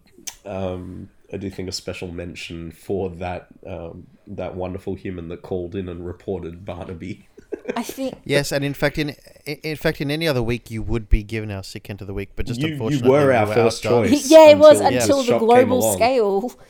um, 0.45 1.09
I 1.31 1.37
do 1.37 1.49
think 1.49 1.67
a 1.69 1.71
special 1.71 2.09
mention 2.11 2.71
for 2.71 3.09
that 3.11 3.47
um, 3.65 4.07
that 4.27 4.55
wonderful 4.55 4.95
human 4.95 5.27
that 5.29 5.41
called 5.41 5.75
in 5.75 5.87
and 5.89 6.05
reported 6.05 6.65
Barnaby. 6.65 7.27
I 7.75 7.83
think 7.83 8.15
Yes, 8.23 8.51
and 8.51 8.63
in 8.65 8.73
fact, 8.73 8.97
in 8.97 9.15
in 9.45 9.75
fact, 9.75 10.01
in 10.01 10.09
any 10.09 10.27
other 10.27 10.41
week, 10.41 10.71
you 10.71 10.81
would 10.81 11.09
be 11.09 11.21
given 11.23 11.51
our 11.51 11.63
sick 11.63 11.89
end 11.89 12.01
of 12.01 12.07
the 12.07 12.13
week, 12.13 12.31
but 12.35 12.45
just 12.47 12.59
You- 12.61 12.67
you 12.69 12.73
unfortunately, 12.73 13.09
were 13.11 13.31
our 13.33 13.47
you 13.47 13.53
first 13.53 13.83
choice. 13.83 14.29
yeah, 14.31 14.49
it 14.49 14.57
was 14.57 14.79
until 14.79 14.99
until 15.01 15.17
this 15.17 15.27
the 15.27 15.37
global 15.39 15.93
scale. 15.93 16.51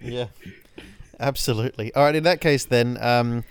Yeah, 0.00 0.26
absolutely. 1.20 1.94
All 1.94 2.04
right, 2.04 2.14
in 2.14 2.24
that 2.24 2.40
case, 2.40 2.64
then, 2.64 2.98
um, 3.00 3.44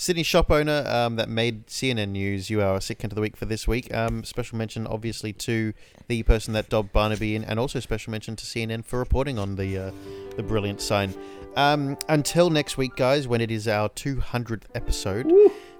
Sydney 0.00 0.22
shop 0.22 0.50
owner 0.50 0.82
um, 0.86 1.16
that 1.16 1.28
made 1.28 1.66
CNN 1.66 2.08
News, 2.08 2.48
you 2.48 2.62
are 2.62 2.72
our 2.72 2.80
sick 2.80 3.04
end 3.04 3.12
of 3.12 3.16
the 3.16 3.20
week 3.20 3.36
for 3.36 3.44
this 3.44 3.68
week. 3.68 3.94
Um, 3.94 4.24
special 4.24 4.56
mention, 4.56 4.86
obviously, 4.86 5.34
to 5.34 5.74
the 6.08 6.22
person 6.22 6.54
that 6.54 6.70
dobbed 6.70 6.90
Barnaby 6.94 7.34
in, 7.36 7.44
and 7.44 7.60
also 7.60 7.80
special 7.80 8.10
mention 8.10 8.34
to 8.36 8.46
CNN 8.46 8.82
for 8.82 8.98
reporting 8.98 9.38
on 9.38 9.56
the 9.56 9.76
uh, 9.76 9.90
the 10.36 10.42
brilliant 10.42 10.80
sign. 10.80 11.12
Um, 11.54 11.98
until 12.08 12.48
next 12.48 12.78
week, 12.78 12.96
guys, 12.96 13.28
when 13.28 13.42
it 13.42 13.50
is 13.50 13.68
our 13.68 13.90
200th 13.90 14.62
episode, 14.74 15.30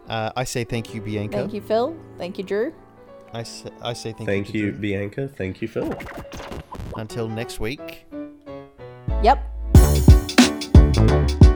uh, 0.07 0.33
I 0.37 0.45
say 0.45 0.65
thank 0.65 0.95
you, 0.95 1.01
Bianca. 1.01 1.39
Thank 1.39 1.55
you, 1.55 1.63
Phil. 1.63 1.97
Thank 2.19 2.37
you, 2.37 2.45
Drew. 2.45 2.75
I 3.33 3.43
say, 3.45 3.71
I 3.81 3.95
say 3.95 4.13
thank, 4.13 4.29
Thank 4.29 4.49
you. 4.49 4.53
to 4.53 4.59
you, 4.59 4.71
Drew. 4.73 4.81
Bianca. 4.81 5.29
Thank 5.29 5.63
you, 5.63 5.69
Phil. 5.69 5.97
Until 6.97 7.27
next 7.27 7.59
week. 7.59 8.05
Yep 9.23 9.60
you 11.09 11.50